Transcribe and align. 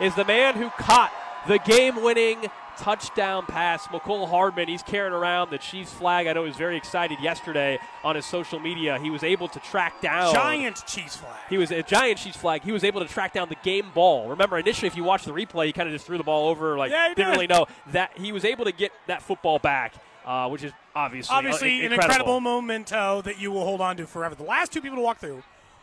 Is 0.00 0.14
the 0.14 0.24
man 0.24 0.54
who 0.54 0.70
caught 0.70 1.12
the 1.46 1.58
game 1.58 2.02
winning 2.02 2.46
touchdown 2.80 3.44
pass. 3.46 3.86
Mecole 3.88 4.28
Hardman, 4.28 4.68
he's 4.68 4.82
carrying 4.82 5.12
around 5.12 5.50
the 5.50 5.58
Chiefs 5.58 5.92
flag. 5.92 6.26
I 6.26 6.32
know 6.32 6.42
he 6.42 6.48
was 6.48 6.56
very 6.56 6.76
excited 6.76 7.18
yesterday 7.20 7.78
on 8.02 8.16
his 8.16 8.24
social 8.24 8.58
media. 8.58 8.98
He 8.98 9.10
was 9.10 9.22
able 9.22 9.48
to 9.48 9.60
track 9.60 10.00
down 10.00 10.32
giant 10.34 10.84
Chiefs 10.86 11.16
flag. 11.16 11.36
He 11.48 11.58
was 11.58 11.70
a 11.70 11.82
giant 11.82 12.18
Chiefs 12.18 12.38
flag. 12.38 12.62
He 12.62 12.72
was 12.72 12.82
able 12.82 13.00
to 13.00 13.06
track 13.06 13.34
down 13.34 13.48
the 13.48 13.56
game 13.62 13.90
ball. 13.94 14.28
Remember, 14.30 14.58
initially, 14.58 14.86
if 14.86 14.96
you 14.96 15.04
watch 15.04 15.24
the 15.24 15.32
replay, 15.32 15.66
he 15.66 15.72
kind 15.72 15.88
of 15.88 15.92
just 15.94 16.06
threw 16.06 16.16
the 16.18 16.24
ball 16.24 16.48
over, 16.48 16.78
like 16.78 16.90
Yeah, 16.90 17.08
didn't 17.08 17.26
did. 17.26 17.32
really 17.32 17.46
know 17.46 17.66
that 17.92 18.16
he 18.16 18.32
was 18.32 18.44
able 18.44 18.64
to 18.64 18.72
get 18.72 18.92
that 19.06 19.22
football 19.22 19.58
back, 19.58 19.94
uh, 20.24 20.48
which 20.48 20.64
is 20.64 20.72
obviously 20.94 21.34
Obviously, 21.36 21.82
uh, 21.82 21.86
an 21.86 21.92
incredible 21.92 22.40
memento 22.40 23.20
that 23.22 23.38
you 23.38 23.52
will 23.52 23.64
hold 23.64 23.80
on 23.82 23.96
to 23.98 24.06
forever. 24.06 24.34
The 24.34 24.42
last 24.44 24.72
two 24.72 24.80
people 24.80 24.96
to 24.96 25.02
walk 25.02 25.18
through 25.18 25.42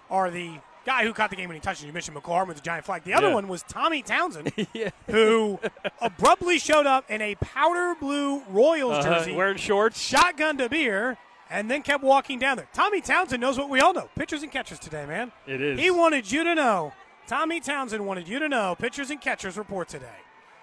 are 0.10 0.32
the 0.32 0.58
guy 0.88 1.04
who 1.04 1.14
caught 1.14 1.30
the 1.30 1.36
game 1.36 1.50
when 1.50 1.56
he 1.56 1.60
touched 1.62 1.84
it. 1.84 1.88
You 1.88 1.94
mentioned 1.94 2.18
McCorm 2.18 2.48
with 2.48 2.56
the 2.58 2.64
giant 2.64 2.86
flag. 2.86 3.04
The 3.04 3.14
other 3.14 3.28
Yeah. 3.28 3.34
one 3.36 3.48
was 3.50 3.62
Tommy 3.64 4.02
Townsend, 4.02 4.52
Yeah. 4.74 4.90
who 5.08 5.60
abruptly 6.02 6.58
showed 6.58 6.86
up 6.88 7.04
in 7.12 7.22
a 7.22 7.36
powder 7.36 7.94
blue 8.00 8.42
Royals 8.50 9.06
Uh-huh, 9.06 9.20
jersey, 9.20 9.34
wearing 9.36 9.58
shorts. 9.58 10.02
shotgunned 10.02 10.64
a 10.64 10.70
beer, 10.70 11.18
and 11.50 11.70
then 11.70 11.82
kept 11.84 12.04
walking 12.04 12.40
down 12.40 12.58
there. 12.58 12.68
Tommy 12.74 13.02
Townsend 13.02 13.42
knows 13.42 13.58
what 13.58 13.70
we 13.70 13.80
all 13.82 13.94
know: 13.94 14.10
pitchers 14.16 14.44
and 14.44 14.52
catchers 14.52 14.80
today, 14.80 15.06
man. 15.06 15.32
It 15.46 15.62
is. 15.62 15.80
He 15.80 15.92
wanted 15.92 16.32
you 16.32 16.44
to 16.46 16.56
know. 16.56 16.94
Tommy 17.28 17.60
Townsend 17.60 18.06
wanted 18.06 18.28
you 18.28 18.40
to 18.40 18.48
know. 18.48 18.76
Pitchers 18.80 19.10
and 19.12 19.20
catchers 19.20 19.58
report 19.58 19.90
today. 19.90 20.08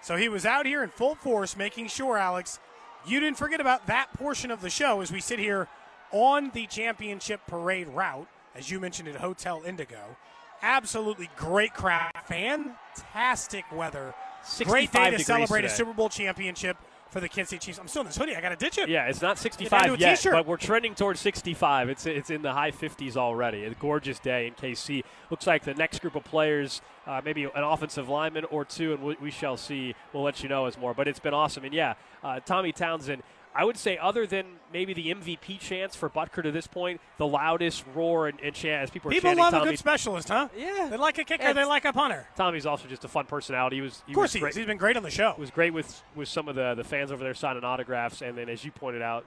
So 0.01 0.15
he 0.17 0.27
was 0.29 0.45
out 0.45 0.65
here 0.65 0.83
in 0.83 0.89
full 0.89 1.13
force, 1.15 1.55
making 1.55 1.87
sure, 1.87 2.17
Alex, 2.17 2.59
you 3.05 3.19
didn't 3.19 3.37
forget 3.37 3.61
about 3.61 3.85
that 3.87 4.07
portion 4.17 4.49
of 4.49 4.61
the 4.61 4.69
show 4.71 5.01
as 5.01 5.11
we 5.11 5.19
sit 5.19 5.37
here 5.37 5.67
on 6.11 6.49
the 6.51 6.65
championship 6.67 7.41
parade 7.47 7.87
route, 7.89 8.27
as 8.55 8.71
you 8.71 8.79
mentioned 8.79 9.07
at 9.07 9.15
Hotel 9.15 9.61
Indigo. 9.65 10.15
Absolutely 10.61 11.29
great 11.35 11.73
crowd, 11.73 12.11
fantastic 12.25 13.65
weather, 13.71 14.15
great 14.63 14.91
day 14.91 15.11
to 15.11 15.19
celebrate 15.19 15.61
today. 15.61 15.73
a 15.73 15.75
Super 15.75 15.93
Bowl 15.93 16.09
championship 16.09 16.77
for 17.11 17.19
the 17.19 17.29
Kansas 17.29 17.49
City 17.51 17.65
Chiefs. 17.65 17.77
I'm 17.77 17.87
still 17.87 18.01
in 18.01 18.07
this 18.07 18.17
hoodie. 18.17 18.35
I 18.35 18.41
got 18.41 18.49
to 18.49 18.55
ditch 18.55 18.77
it. 18.77 18.89
Yeah, 18.89 19.07
it's 19.07 19.21
not 19.21 19.37
65 19.37 19.69
down 19.69 19.87
to 19.89 19.93
a 19.93 19.97
yet, 19.97 20.15
t-shirt. 20.17 20.33
but 20.33 20.47
we're 20.47 20.57
trending 20.57 20.95
towards 20.95 21.19
65. 21.19 21.89
It's 21.89 22.05
it's 22.05 22.29
in 22.29 22.41
the 22.41 22.53
high 22.53 22.71
50s 22.71 23.15
already. 23.15 23.65
A 23.65 23.73
gorgeous 23.75 24.17
day 24.19 24.47
in 24.47 24.53
KC. 24.53 25.03
Looks 25.29 25.45
like 25.45 25.63
the 25.63 25.73
next 25.73 25.99
group 26.01 26.15
of 26.15 26.23
players, 26.23 26.81
uh, 27.05 27.21
maybe 27.23 27.43
an 27.43 27.51
offensive 27.55 28.09
lineman 28.09 28.45
or 28.45 28.65
two, 28.65 28.93
and 28.93 29.03
we, 29.03 29.17
we 29.21 29.31
shall 29.31 29.57
see. 29.57 29.93
We'll 30.13 30.23
let 30.23 30.41
you 30.41 30.49
know 30.49 30.65
as 30.65 30.77
more. 30.77 30.93
But 30.93 31.07
it's 31.07 31.19
been 31.19 31.33
awesome. 31.33 31.63
And 31.63 31.73
yeah, 31.73 31.93
uh, 32.23 32.39
Tommy 32.39 32.71
Townsend. 32.71 33.23
I 33.55 33.63
would 33.63 33.77
say, 33.77 33.97
other 33.97 34.27
than 34.27 34.45
maybe 34.73 34.93
the 34.93 35.13
MVP 35.13 35.59
chance 35.59 35.95
for 35.95 36.09
Butker 36.09 36.43
to 36.43 36.51
this 36.51 36.67
point, 36.67 36.99
the 37.17 37.25
loudest 37.25 37.85
roar 37.95 38.27
and, 38.27 38.39
and 38.41 38.53
chant 38.53 38.83
as 38.83 38.89
people 38.89 39.09
are 39.09 39.13
People 39.13 39.29
chanting 39.29 39.43
love 39.43 39.53
a 39.53 39.65
good 39.65 39.79
specialist, 39.79 40.27
huh? 40.27 40.49
Yeah. 40.57 40.89
They 40.91 40.97
like 40.97 41.17
a 41.17 41.23
kicker. 41.23 41.41
Yeah, 41.43 41.53
They 41.53 41.63
like 41.63 41.85
a 41.85 41.93
punter. 41.93 42.27
Tommy's 42.35 42.65
also 42.65 42.87
just 42.87 43.05
a 43.05 43.07
fun 43.07 43.25
personality. 43.25 43.77
He 43.77 43.81
was, 43.81 44.03
he 44.05 44.11
Of 44.11 44.15
course 44.15 44.29
was 44.29 44.33
he 44.33 44.39
great. 44.41 44.49
is. 44.49 44.55
He's 44.57 44.65
been 44.65 44.77
great 44.77 44.97
on 44.97 45.03
the 45.03 45.09
show. 45.09 45.33
He 45.35 45.41
was 45.41 45.51
great 45.51 45.73
with 45.73 46.03
with 46.15 46.27
some 46.27 46.49
of 46.49 46.55
the 46.55 46.75
the 46.75 46.83
fans 46.83 47.11
over 47.11 47.23
there 47.23 47.33
signing 47.33 47.63
autographs, 47.63 48.21
and 48.21 48.37
then 48.37 48.49
as 48.49 48.65
you 48.65 48.71
pointed 48.71 49.01
out, 49.01 49.25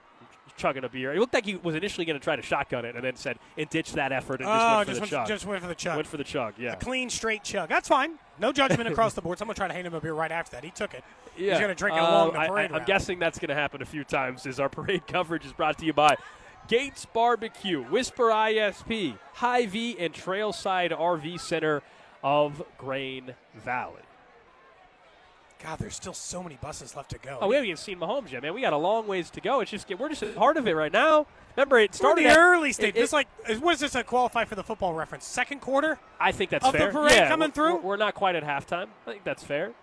chugging 0.57 0.83
a 0.83 0.89
beer. 0.89 1.13
It 1.13 1.19
looked 1.19 1.33
like 1.33 1.45
he 1.45 1.55
was 1.55 1.73
initially 1.75 2.05
going 2.05 2.19
to 2.19 2.23
try 2.23 2.35
to 2.35 2.41
shotgun 2.41 2.85
it, 2.85 2.95
and 2.95 3.03
then 3.03 3.15
said 3.15 3.39
and 3.57 3.69
ditched 3.69 3.93
that 3.93 4.11
effort 4.11 4.41
and 4.41 4.49
just 4.49 4.61
oh, 4.61 4.75
went 4.77 4.85
for 4.87 4.91
just 4.91 4.95
the 4.95 5.01
went, 5.01 5.09
chug. 5.11 5.27
just 5.27 5.45
went 5.45 5.61
for 5.61 5.67
the 5.67 5.75
chug. 5.75 5.95
went 5.95 6.07
for 6.07 6.17
the 6.17 6.23
chug. 6.23 6.53
Yeah. 6.57 6.73
a 6.73 6.75
clean, 6.75 7.09
straight 7.09 7.43
chug. 7.43 7.69
That's 7.69 7.87
fine. 7.87 8.19
No 8.39 8.51
judgment 8.51 8.87
across 8.89 9.13
the 9.13 9.21
board. 9.21 9.37
So 9.37 9.43
I'm 9.43 9.47
gonna 9.47 9.55
try 9.55 9.67
to 9.67 9.73
hand 9.73 9.85
him 9.87 9.93
a 9.93 9.99
beer 10.01 10.13
right 10.13 10.31
after 10.31 10.51
that. 10.55 10.63
He 10.63 10.71
took 10.71 10.93
it. 10.93 11.03
yeah. 11.37 11.51
He's 11.53 11.59
gonna 11.61 11.75
drink 11.75 11.97
it 11.97 12.01
Uh, 12.01 12.09
along 12.09 12.33
the 12.33 12.39
I- 12.39 12.47
parade 12.47 12.71
I, 12.71 12.77
am 12.79 12.85
guessing 12.85 13.19
that's 13.19 13.37
going 13.39 13.49
to 13.49 13.55
happen 13.55 13.81
a 13.81 13.85
few 13.85 14.03
times. 14.03 14.45
As 14.45 14.59
our 14.59 14.69
parade 14.69 15.05
coverage 15.07 15.45
is 15.45 15.53
brought 15.53 15.77
to 15.79 15.85
you 15.85 15.93
by. 15.93 16.15
Gates 16.67 17.05
Barbecue, 17.05 17.83
Wisper 17.83 18.31
ISP, 18.31 19.17
Hy-Vee, 19.33 19.97
and 19.99 20.13
Trailside 20.13 20.91
RV 20.91 21.39
Center 21.39 21.81
of 22.23 22.61
Grain 22.77 23.33
Valley. 23.55 24.01
God, 25.63 25.77
there's 25.79 25.95
still 25.95 26.13
so 26.13 26.41
many 26.41 26.57
buses 26.61 26.95
left 26.95 27.11
to 27.11 27.17
go. 27.17 27.37
Oh, 27.41 27.49
we 27.49 27.55
haven't 27.55 27.67
even 27.67 27.77
seen 27.77 27.99
Mahomes 27.99 28.31
yet, 28.31 28.41
man. 28.41 28.53
We 28.53 28.61
got 28.61 28.71
a 28.71 28.77
long 28.77 29.07
ways 29.07 29.29
to 29.31 29.41
go. 29.41 29.59
It's 29.59 29.69
just 29.71 29.89
we're 29.99 30.07
just 30.09 30.35
part 30.35 30.55
of 30.55 30.65
it 30.67 30.73
right 30.73 30.91
now. 30.91 31.27
Remember, 31.57 31.77
it 31.79 31.93
started 31.93 32.23
the 32.23 32.29
at- 32.29 32.37
early 32.37 32.69
it- 32.69 32.75
stage. 32.75 32.95
it- 32.95 33.01
It's 33.01 33.11
like, 33.11 33.27
what 33.59 33.73
is 33.73 33.81
this? 33.81 33.93
A 33.95 34.03
qualify 34.03 34.45
for 34.45 34.55
the 34.55 34.63
football 34.63 34.93
reference? 34.93 35.25
Second 35.25 35.59
quarter. 35.59 35.99
I 36.19 36.31
think 36.31 36.49
that's 36.49 36.65
Of 36.65 36.71
the 36.71 36.77
fair. 36.77 36.91
parade 36.91 37.11
yeah, 37.11 37.27
coming 37.27 37.47
we're- 37.47 37.51
through? 37.51 37.75
We're, 37.77 37.81
we're 37.89 37.97
not 37.97 38.15
quite 38.15 38.35
at 38.35 38.43
halftime. 38.43 38.87
I 39.05 39.11
think 39.11 39.25
that's 39.25 39.43
fair. 39.43 39.73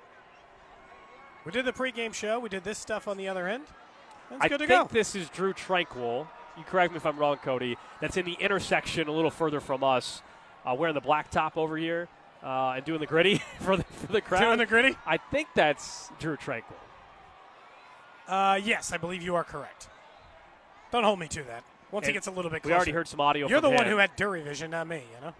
We 1.44 1.53
did 1.53 1.66
the 1.66 1.72
pregame 1.72 2.14
show. 2.14 2.41
We 2.41 2.48
did 2.48 2.64
this 2.64 2.78
stuff 2.78 3.06
on 3.06 3.19
the 3.19 3.28
other 3.28 3.47
end. 3.47 3.64
That's 4.31 4.43
I 4.44 4.48
good 4.48 4.58
to 4.58 4.66
go. 4.66 4.75
I 4.76 4.78
think 4.78 4.91
this 4.93 5.14
is 5.14 5.28
Drue 5.28 5.53
Tranquill. 5.53 6.26
You 6.56 6.64
correct 6.64 6.93
me 6.93 6.97
if 6.97 7.04
I'm 7.04 7.19
wrong, 7.19 7.37
Cody. 7.37 7.76
That's 8.00 8.16
in 8.16 8.25
the 8.25 8.32
intersection 8.41 9.08
a 9.08 9.12
little 9.12 9.31
further 9.31 9.60
from 9.60 9.84
us, 9.84 10.22
uh, 10.64 10.75
wearing 10.75 10.94
the 10.94 11.00
black 11.03 11.31
top 11.31 11.58
over 11.58 11.76
here 11.76 12.08
uh, 12.47 12.75
and 12.77 12.84
doing 12.84 13.01
the 13.01 13.07
gritty 13.07 13.43
for 13.61 13.77
the 13.77 13.84
for 13.84 14.12
the 14.12 14.21
crowd. 14.21 14.41
Doing 14.41 14.59
the 14.59 14.67
gritty. 14.67 14.97
I 15.05 15.17
think 15.19 15.49
that's 15.55 16.11
Drue 16.21 16.37
Tranquill. 16.37 16.62
Uh, 18.29 18.59
yes, 18.62 18.93
I 18.93 18.97
believe 18.97 19.23
you 19.23 19.34
are 19.34 19.45
correct. 19.45 19.89
Don't 20.93 21.05
hold 21.05 21.19
me 21.19 21.29
to 21.29 21.43
that. 21.45 21.65
Once 21.91 22.06
he 22.06 22.12
gets 22.12 22.27
a 22.27 22.31
little 22.31 22.51
bit 22.51 22.65
We 22.65 22.69
closer. 22.69 22.77
already 22.77 22.93
heard 22.93 23.09
some 23.09 23.21
audio. 23.21 23.49
You're 23.49 23.61
the 23.61 23.69
from 23.69 23.77
one 23.77 23.87
who 23.87 23.99
had 23.99 24.17
Dury 24.17 24.43
vision, 24.43 24.71
not 24.71 24.87
me. 24.89 25.03
You 25.15 25.27
know. 25.27 25.35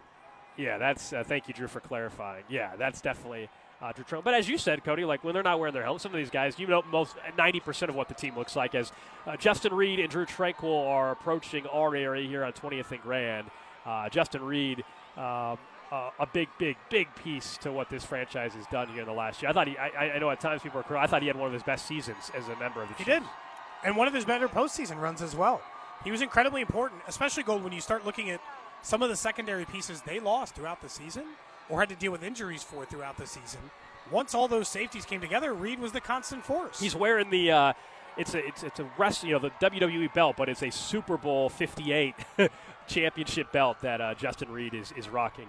Yeah, 0.57 0.79
that's. 0.79 1.13
Uh, 1.13 1.23
thank 1.27 1.49
you, 1.49 1.55
Drew, 1.55 1.69
for 1.69 1.81
clarifying. 1.81 2.45
Yeah, 2.49 2.77
that's 2.77 3.01
definitely 3.01 3.49
uh, 3.83 3.93
Drew 3.93 4.05
Trump. 4.05 4.25
But 4.25 4.35
as 4.35 4.49
you 4.49 4.57
said, 4.59 4.85
Cody, 4.85 5.05
like 5.05 5.23
when 5.25 5.35
they're 5.35 5.43
not 5.43 5.59
wearing 5.59 5.75
their 5.75 5.83
helmets, 5.83 6.03
some 6.03 6.13
of 6.13 6.17
these 6.19 6.31
guys, 6.31 6.59
you 6.59 6.67
know, 6.67 6.83
most 6.91 7.17
ninety 7.37 7.61
percent 7.61 7.91
of 7.91 7.97
what 7.97 8.09
the 8.09 8.15
team 8.15 8.37
looks 8.37 8.55
like. 8.57 8.75
As 8.75 8.93
uh, 9.27 9.37
Justin 9.37 9.75
Reid 9.75 9.99
and 10.01 10.09
Drue 10.09 10.25
Tranquill 10.27 10.87
are 10.87 11.11
approaching 11.11 11.67
our 11.67 11.95
area 11.95 12.27
here 12.29 12.45
on 12.45 12.53
20th 12.53 12.91
and 12.93 13.03
Grand. 13.03 13.51
Uh, 13.85 14.09
Justin 14.09 14.43
Reid. 14.43 14.85
Um, 15.17 15.59
uh, 15.93 16.11
a 16.19 16.27
big, 16.27 16.49
big, 16.59 16.77
big 16.91 17.09
piece 17.15 17.57
to 17.59 17.73
what 17.73 17.89
this 17.89 18.05
franchise 18.05 18.55
has 18.55 18.67
done 18.67 18.89
here 18.89 19.01
in 19.01 19.07
the 19.07 19.13
last 19.13 19.43
year. 19.43 19.51
I 19.51 19.55
thought 19.55 19.69
he, 19.69 19.79
I, 19.79 20.15
I 20.15 20.19
know 20.19 20.31
at 20.31 20.41
times 20.41 20.63
people 20.63 20.81
are 20.81 20.83
critical. 20.83 21.03
I 21.03 21.07
thought 21.07 21.23
he 21.23 21.29
had 21.29 21.37
one 21.37 21.47
of 21.47 21.53
his 21.53 21.63
best 21.63 21.87
seasons 21.87 22.31
as 22.37 22.49
a 22.49 22.57
member 22.57 22.83
of 22.83 22.89
the 22.89 22.95
team. 22.95 23.05
He 23.07 23.13
Chiefs. 23.13 23.21
did. 23.21 23.23
And 23.85 23.97
one 23.97 24.09
of 24.09 24.15
his 24.15 24.25
better 24.25 24.49
postseason 24.49 25.01
runs 25.01 25.23
as 25.23 25.37
well. 25.37 25.61
He 26.05 26.11
was 26.11 26.23
incredibly 26.23 26.61
important, 26.61 27.03
especially 27.07 27.43
Gold 27.43 27.63
when 27.63 27.73
you 27.73 27.81
start 27.81 28.05
looking 28.05 28.31
at 28.31 28.41
some 28.83 29.03
of 29.03 29.09
the 29.09 29.17
secondary 29.17 29.65
pieces 29.65 30.03
they 30.03 30.21
lost 30.21 30.55
throughout 30.55 30.81
the 30.81 30.89
season 30.89 31.25
or 31.69 31.81
had 31.81 31.89
to 31.89 31.97
deal 31.97 32.13
with 32.13 32.23
injuries 32.23 32.63
for 32.63 32.85
throughout 32.85 33.17
the 33.17 33.27
season. 33.27 33.61
Once 34.11 34.35
all 34.35 34.47
those 34.47 34.69
safeties 34.69 35.05
came 35.05 35.21
together, 35.21 35.53
Reid 35.53 35.81
was 35.81 35.93
the 35.93 36.01
constant 36.01 36.45
force. 36.45 36.79
He's 36.79 36.95
wearing 36.95 37.31
the 37.31 37.51
uh, 37.51 37.73
it's 38.17 38.35
a 38.35 38.47
it's 38.47 38.63
it's 38.63 38.79
a 38.79 38.89
rest 38.99 39.25
you 39.25 39.33
know 39.33 39.39
the 39.39 39.51
WWE 39.61 40.13
belt, 40.15 40.37
but 40.37 40.49
it's 40.49 40.63
a 40.63 40.71
Super 40.71 41.17
Bowl 41.17 41.49
58 41.49 42.15
championship 42.87 43.51
belt 43.53 43.79
that 43.83 44.01
uh, 44.01 44.15
Justin 44.15 44.51
Reid 44.51 44.75
is 44.75 44.93
is 44.97 45.09
rocking. 45.09 45.49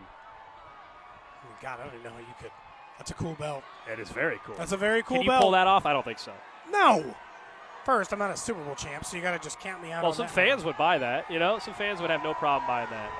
God, 1.61 1.79
I 1.79 1.83
don't 1.83 1.93
even 1.93 2.03
know 2.03 2.11
how 2.11 2.19
you 2.19 2.25
could. 2.39 2.51
That's 2.97 3.11
a 3.11 3.13
cool 3.13 3.33
belt. 3.35 3.63
It 3.91 3.99
is 3.99 4.09
very 4.09 4.39
cool. 4.43 4.55
That's 4.57 4.71
a 4.71 4.77
very 4.77 5.03
cool 5.03 5.17
belt. 5.17 5.19
Can 5.19 5.25
you 5.25 5.31
belt. 5.31 5.41
pull 5.41 5.51
that 5.51 5.67
off? 5.67 5.85
I 5.85 5.93
don't 5.93 6.03
think 6.03 6.19
so. 6.19 6.33
No. 6.71 7.15
First, 7.85 8.11
I'm 8.11 8.19
not 8.19 8.31
a 8.31 8.37
Super 8.37 8.61
Bowl 8.63 8.75
champ, 8.75 9.05
so 9.05 9.15
you 9.15 9.23
got 9.23 9.31
to 9.31 9.39
just 9.39 9.59
count 9.59 9.81
me 9.81 9.91
out. 9.91 10.03
Well, 10.03 10.13
some 10.13 10.27
fans 10.27 10.57
one. 10.57 10.67
would 10.67 10.77
buy 10.77 10.97
that. 10.97 11.29
You 11.31 11.39
know, 11.39 11.59
some 11.59 11.73
fans 11.73 12.01
would 12.01 12.09
have 12.09 12.23
no 12.23 12.33
problem 12.33 12.67
buying 12.67 12.89
that. 12.89 13.11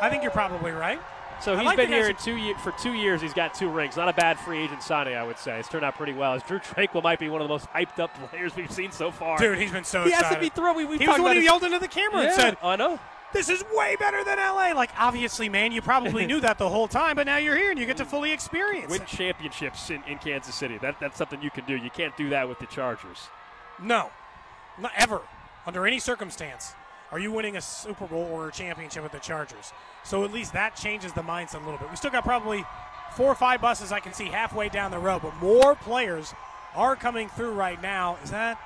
I 0.00 0.10
think 0.10 0.22
you're 0.22 0.32
probably 0.32 0.72
right. 0.72 0.98
So 1.40 1.56
he's 1.56 1.64
like 1.64 1.76
been 1.76 1.88
here 1.88 2.08
in 2.08 2.16
two 2.16 2.36
ye- 2.36 2.54
for 2.54 2.72
two 2.72 2.94
years. 2.94 3.20
He's 3.20 3.34
got 3.34 3.54
two 3.54 3.68
rings. 3.68 3.96
Not 3.96 4.08
a 4.08 4.12
bad 4.12 4.38
free 4.38 4.58
agent 4.58 4.82
signing, 4.82 5.14
I 5.14 5.24
would 5.24 5.38
say. 5.38 5.58
It's 5.58 5.68
turned 5.68 5.84
out 5.84 5.96
pretty 5.96 6.12
well. 6.12 6.34
As 6.34 6.42
Drue 6.42 6.58
Tranquill 6.58 7.02
might 7.02 7.18
be 7.18 7.28
one 7.28 7.40
of 7.40 7.48
the 7.48 7.52
most 7.52 7.66
hyped 7.72 7.98
up 7.98 8.14
players 8.30 8.54
we've 8.56 8.70
seen 8.70 8.90
so 8.92 9.10
far. 9.10 9.38
Dude, 9.38 9.58
he's 9.58 9.72
been 9.72 9.84
so 9.84 10.04
he 10.04 10.12
has 10.12 10.32
to 10.32 10.40
be 10.40 10.48
thrilled. 10.48 10.76
We, 10.76 10.84
we 10.84 10.98
he 10.98 11.06
was 11.06 11.16
the 11.16 11.22
one 11.22 11.36
who 11.36 11.42
yelled 11.42 11.64
into 11.64 11.78
the 11.78 11.88
camera 11.88 12.22
yeah, 12.22 12.26
and 12.28 12.34
said, 12.34 12.56
I 12.62 12.76
know. 12.76 12.98
This 13.34 13.50
is 13.50 13.62
way 13.74 13.96
better 13.98 14.24
than 14.24 14.38
LA. 14.38 14.72
Like, 14.74 14.90
obviously, 14.98 15.48
man, 15.50 15.72
you 15.72 15.82
probably 15.82 16.24
knew 16.24 16.40
that 16.40 16.56
the 16.56 16.68
whole 16.68 16.88
time, 16.88 17.16
but 17.16 17.26
now 17.26 17.36
you're 17.36 17.56
here 17.56 17.70
and 17.70 17.78
you 17.78 17.84
get 17.84 17.98
to 17.98 18.04
fully 18.06 18.32
experience 18.32 18.90
Win 18.90 19.02
it. 19.02 19.08
championships 19.08 19.90
in, 19.90 20.02
in 20.04 20.18
Kansas 20.18 20.54
City. 20.54 20.78
That, 20.78 20.98
that's 21.00 21.18
something 21.18 21.42
you 21.42 21.50
can 21.50 21.66
do. 21.66 21.76
You 21.76 21.90
can't 21.90 22.16
do 22.16 22.30
that 22.30 22.48
with 22.48 22.58
the 22.60 22.66
Chargers. 22.66 23.28
No, 23.82 24.10
not 24.80 24.92
ever, 24.96 25.20
under 25.66 25.86
any 25.86 25.98
circumstance, 25.98 26.72
are 27.12 27.18
you 27.18 27.30
winning 27.30 27.56
a 27.56 27.60
Super 27.60 28.06
Bowl 28.06 28.28
or 28.32 28.48
a 28.48 28.52
championship 28.52 29.02
with 29.02 29.12
the 29.12 29.18
Chargers. 29.18 29.72
So 30.04 30.24
at 30.24 30.32
least 30.32 30.52
that 30.54 30.76
changes 30.76 31.12
the 31.12 31.22
mindset 31.22 31.56
a 31.56 31.64
little 31.64 31.78
bit. 31.78 31.90
We 31.90 31.96
still 31.96 32.10
got 32.10 32.24
probably 32.24 32.64
four 33.16 33.26
or 33.26 33.34
five 33.34 33.60
buses 33.60 33.92
I 33.92 34.00
can 34.00 34.12
see 34.12 34.26
halfway 34.26 34.68
down 34.68 34.90
the 34.90 34.98
road, 34.98 35.22
but 35.22 35.36
more 35.36 35.74
players 35.74 36.34
are 36.74 36.96
coming 36.96 37.28
through 37.28 37.52
right 37.52 37.80
now. 37.80 38.18
Is 38.24 38.30
that? 38.30 38.58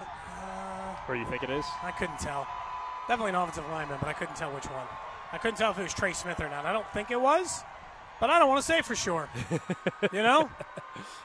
Uh, 0.00 0.96
Where 1.06 1.16
do 1.16 1.22
you 1.22 1.28
think 1.28 1.42
it 1.42 1.50
is? 1.50 1.64
I 1.82 1.92
couldn't 1.92 2.18
tell. 2.18 2.46
Definitely 3.08 3.30
an 3.30 3.36
offensive 3.36 3.64
lineman, 3.70 3.96
but 4.00 4.08
I 4.08 4.12
couldn't 4.12 4.36
tell 4.36 4.52
which 4.52 4.66
one. 4.66 4.86
I 5.32 5.38
couldn't 5.38 5.56
tell 5.56 5.70
if 5.70 5.78
it 5.78 5.82
was 5.82 5.94
Trey 5.94 6.12
Smith 6.12 6.40
or 6.40 6.48
not. 6.50 6.66
I 6.66 6.74
don't 6.74 6.86
think 6.92 7.10
it 7.10 7.18
was, 7.20 7.62
but 8.20 8.28
I 8.28 8.38
don't 8.38 8.48
want 8.48 8.60
to 8.60 8.66
say 8.66 8.82
for 8.82 8.94
sure. 8.94 9.30
you 10.12 10.22
know, 10.22 10.50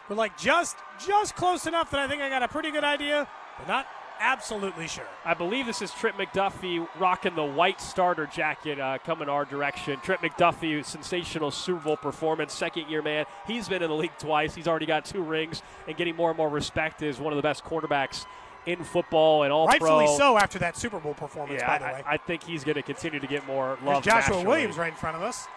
but 0.07 0.17
like 0.17 0.37
just 0.37 0.77
just 1.05 1.35
close 1.35 1.67
enough 1.67 1.91
that 1.91 1.99
I 1.99 2.07
think 2.07 2.21
I 2.21 2.29
got 2.29 2.41
a 2.41 2.47
pretty 2.47 2.71
good 2.71 2.85
idea, 2.85 3.27
but 3.57 3.67
not 3.67 3.85
absolutely 4.17 4.87
sure. 4.87 5.07
I 5.25 5.33
believe 5.33 5.65
this 5.65 5.81
is 5.81 5.91
Trent 5.91 6.15
McDuffie 6.15 6.87
rocking 6.97 7.35
the 7.35 7.43
white 7.43 7.81
starter 7.81 8.27
jacket 8.27 8.79
uh, 8.79 8.97
coming 8.99 9.27
our 9.27 9.43
direction. 9.43 9.99
Trent 9.99 10.21
McDuffie, 10.21 10.85
sensational 10.85 11.51
Super 11.51 11.83
Bowl 11.83 11.97
performance, 11.97 12.53
second 12.53 12.89
year 12.89 13.01
man. 13.01 13.25
He's 13.45 13.67
been 13.67 13.83
in 13.83 13.89
the 13.89 13.95
league 13.95 14.17
twice. 14.17 14.55
He's 14.55 14.69
already 14.69 14.85
got 14.85 15.03
two 15.03 15.21
rings 15.21 15.61
and 15.85 15.97
getting 15.97 16.15
more 16.15 16.29
and 16.29 16.37
more 16.37 16.49
respect 16.49 17.03
as 17.03 17.19
one 17.19 17.33
of 17.33 17.37
the 17.37 17.43
best 17.43 17.65
cornerbacks 17.65 18.25
in 18.65 18.83
football 18.83 19.43
and 19.43 19.51
all 19.51 19.67
Rightfully 19.67 20.05
pro. 20.05 20.17
so 20.17 20.37
after 20.37 20.59
that 20.59 20.77
Super 20.77 20.99
Bowl 20.99 21.13
performance, 21.13 21.59
Yeah, 21.61 21.67
by 21.67 21.77
the 21.79 21.85
I, 21.85 21.93
way. 21.93 22.03
I 22.05 22.17
think 22.17 22.43
he's 22.43 22.63
going 22.63 22.75
to 22.75 22.81
continue 22.81 23.19
to 23.19 23.27
get 23.27 23.45
more 23.45 23.75
There's 23.81 23.85
love. 23.95 24.03
Joshua 24.03 24.35
nationally. 24.35 24.45
Williams 24.45 24.77
right 24.77 24.89
in 24.91 24.97
front 24.97 25.17
of 25.17 25.23
us. 25.23 25.47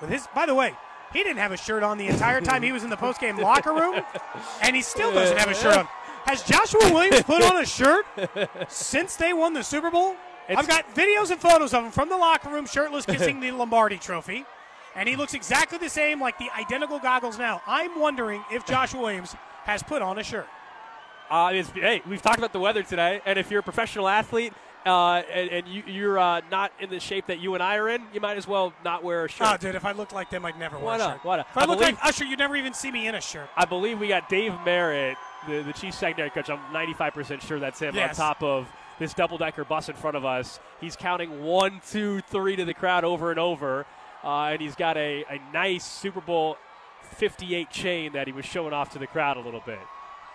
With 0.00 0.10
his, 0.10 0.26
by 0.34 0.46
the 0.46 0.54
way, 0.54 0.74
he 1.12 1.22
didn't 1.22 1.38
have 1.38 1.52
a 1.52 1.56
shirt 1.56 1.82
on 1.82 1.96
the 1.98 2.06
entire 2.06 2.40
time 2.40 2.62
he 2.62 2.72
was 2.72 2.84
in 2.84 2.90
the 2.90 2.96
postgame 2.96 3.38
locker 3.40 3.72
room, 3.72 4.02
and 4.62 4.76
he 4.76 4.82
still 4.82 5.12
doesn't 5.12 5.38
have 5.38 5.48
a 5.50 5.54
shirt 5.54 5.76
on. 5.76 5.88
Has 6.26 6.42
Joshua 6.42 6.92
Williams 6.92 7.22
put 7.22 7.42
on 7.42 7.62
a 7.62 7.66
shirt 7.66 8.04
since 8.68 9.16
they 9.16 9.32
won 9.32 9.54
the 9.54 9.62
Super 9.62 9.90
Bowl? 9.90 10.16
It's- 10.48 10.58
I've 10.58 10.68
got 10.68 10.92
videos 10.94 11.30
and 11.30 11.40
photos 11.40 11.72
of 11.72 11.84
him 11.84 11.90
from 11.90 12.08
the 12.08 12.16
locker 12.16 12.50
room, 12.50 12.66
shirtless, 12.66 13.06
kissing 13.06 13.40
the 13.40 13.52
Lombardi 13.52 13.96
Trophy, 13.96 14.44
and 14.94 15.08
he 15.08 15.16
looks 15.16 15.34
exactly 15.34 15.78
the 15.78 15.88
same, 15.88 16.20
like 16.20 16.36
the 16.38 16.50
identical 16.56 16.98
goggles 16.98 17.38
now. 17.38 17.62
I'm 17.66 17.98
wondering 17.98 18.44
if 18.52 18.66
Joshua 18.66 19.00
Williams 19.00 19.34
has 19.64 19.82
put 19.82 20.02
on 20.02 20.18
a 20.18 20.22
shirt. 20.22 20.46
Uh, 21.30 21.50
it's, 21.54 21.70
hey, 21.70 22.02
we've 22.08 22.22
talked 22.22 22.38
about 22.38 22.52
the 22.52 22.60
weather 22.60 22.82
today, 22.82 23.20
and 23.26 23.38
if 23.38 23.50
you're 23.50 23.60
a 23.60 23.62
professional 23.62 24.06
athlete 24.08 24.52
uh, 24.84 25.22
and, 25.32 25.50
and 25.50 25.68
you, 25.68 25.82
you're 25.86 26.18
uh, 26.18 26.40
not 26.50 26.70
in 26.78 26.88
the 26.90 27.00
shape 27.00 27.26
that 27.26 27.40
you 27.40 27.54
and 27.54 27.62
I 27.62 27.76
are 27.76 27.88
in, 27.88 28.02
you 28.14 28.20
might 28.20 28.36
as 28.36 28.46
well 28.46 28.72
not 28.84 29.02
wear 29.02 29.24
a 29.24 29.28
shirt. 29.28 29.48
Oh, 29.50 29.56
dude, 29.56 29.74
if 29.74 29.84
I 29.84 29.92
looked 29.92 30.12
like 30.12 30.30
them, 30.30 30.44
I'd 30.44 30.58
never 30.58 30.76
Why 30.78 30.84
wear 30.84 30.94
a 30.94 30.98
not? 30.98 31.12
shirt. 31.16 31.24
Why 31.24 31.36
not? 31.38 31.46
If 31.50 31.56
I, 31.56 31.62
I 31.62 31.64
looked 31.66 31.80
believe- 31.80 31.94
like 31.96 32.04
Usher, 32.04 32.24
you'd 32.24 32.38
never 32.38 32.54
even 32.56 32.74
see 32.74 32.92
me 32.92 33.08
in 33.08 33.14
a 33.16 33.20
shirt. 33.20 33.48
I 33.56 33.64
believe 33.64 33.98
we 33.98 34.08
got 34.08 34.28
Dave 34.28 34.52
Merritt, 34.64 35.16
the, 35.48 35.62
the 35.62 35.72
chief 35.72 35.94
secondary 35.94 36.30
coach. 36.30 36.48
I'm 36.48 36.60
95% 36.72 37.40
sure 37.42 37.58
that's 37.58 37.80
him 37.80 37.94
Yes. 37.96 38.18
on 38.20 38.26
top 38.26 38.42
of 38.42 38.68
this 39.00 39.12
double 39.12 39.36
decker 39.38 39.64
bus 39.64 39.88
in 39.88 39.96
front 39.96 40.16
of 40.16 40.24
us. 40.24 40.60
He's 40.80 40.94
counting 40.94 41.42
one, 41.42 41.80
two, 41.90 42.20
three 42.22 42.54
to 42.56 42.64
the 42.64 42.72
crowd 42.74 43.02
over 43.04 43.30
and 43.30 43.40
over. 43.40 43.84
Uh, 44.22 44.50
and 44.52 44.60
he's 44.60 44.74
got 44.76 44.96
a, 44.96 45.24
a 45.28 45.40
nice 45.52 45.84
Super 45.84 46.20
Bowl 46.20 46.56
58 47.16 47.70
chain 47.70 48.12
that 48.12 48.26
he 48.26 48.32
was 48.32 48.44
showing 48.44 48.72
off 48.72 48.90
to 48.92 48.98
the 48.98 49.06
crowd 49.06 49.36
a 49.36 49.40
little 49.40 49.62
bit. 49.66 49.78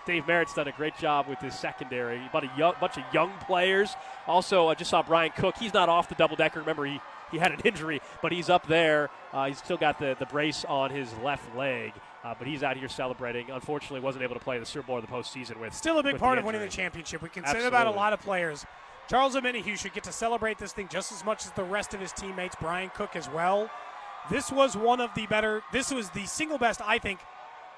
Dave 0.06 0.28
Merritt's 0.28 0.54
done 0.54 0.68
a 0.68 0.72
great 0.72 0.98
job 0.98 1.28
with 1.28 1.40
his 1.40 1.58
secondary. 1.58 2.26
About 2.26 2.44
a 2.44 2.52
young, 2.58 2.74
bunch 2.80 2.98
of 2.98 3.04
young 3.14 3.32
players. 3.46 3.96
Also, 4.28 4.68
I 4.68 4.76
just 4.76 4.90
saw 4.90 5.04
Bryan 5.04 5.32
Cook. 5.36 5.58
He's 5.58 5.74
not 5.74 5.90
off 5.90 6.10
the 6.10 6.16
double 6.16 6.36
decker. 6.36 6.60
Remember, 6.60 6.86
he, 6.86 7.00
he 7.32 7.38
had 7.38 7.52
an 7.52 7.60
injury, 7.64 8.02
but 8.22 8.32
he's 8.32 8.50
up 8.50 8.68
there. 8.68 9.10
Uh, 9.32 9.46
he's 9.46 9.60
still 9.60 9.78
got 9.78 10.00
the, 10.00 10.16
the 10.20 10.26
brace 10.26 10.66
on 10.66 10.90
his 10.90 11.14
left 11.24 11.56
leg, 11.56 11.94
uh, 12.24 12.34
but 12.38 12.48
he's 12.48 12.64
out 12.64 12.78
here 12.78 12.90
celebrating. 12.90 13.52
Unfortunately, 13.52 14.00
wasn't 14.00 14.24
able 14.24 14.36
to 14.36 14.42
play 14.42 14.58
the 14.58 14.66
Super 14.66 14.88
Bowl 14.88 14.98
or 14.98 15.02
the 15.02 15.08
postseason 15.08 15.60
with. 15.60 15.74
Still 15.74 16.00
a 16.00 16.04
big 16.04 16.18
part 16.18 16.38
of 16.38 16.46
winning 16.46 16.62
the 16.62 16.68
championship. 16.68 17.22
We 17.22 17.30
can 17.30 17.46
say 17.46 17.60
that 17.60 17.68
about 17.68 17.88
a 17.88 17.92
lot 17.92 18.14
of 18.14 18.20
players. 18.20 18.66
Charles 19.08 19.36
Omenihu 19.36 19.78
should 19.78 19.94
get 19.94 20.04
to 20.06 20.12
celebrate 20.12 20.58
this 20.58 20.72
thing 20.74 20.88
just 20.90 21.12
as 21.12 21.26
much 21.26 21.46
as 21.46 21.52
the 21.52 21.64
rest 21.64 21.94
of 21.94 22.00
his 22.00 22.12
teammates. 22.14 22.56
Bryan 22.60 22.90
Cook 22.96 23.16
as 23.16 23.30
well. 23.30 23.70
This 24.30 24.52
was 24.52 24.78
one 24.78 25.02
of 25.02 25.14
the 25.16 25.26
better. 25.28 25.64
This 25.74 25.92
was 25.92 26.10
the 26.12 26.26
single 26.26 26.58
best, 26.58 26.80
I 26.86 26.98
think, 26.98 27.20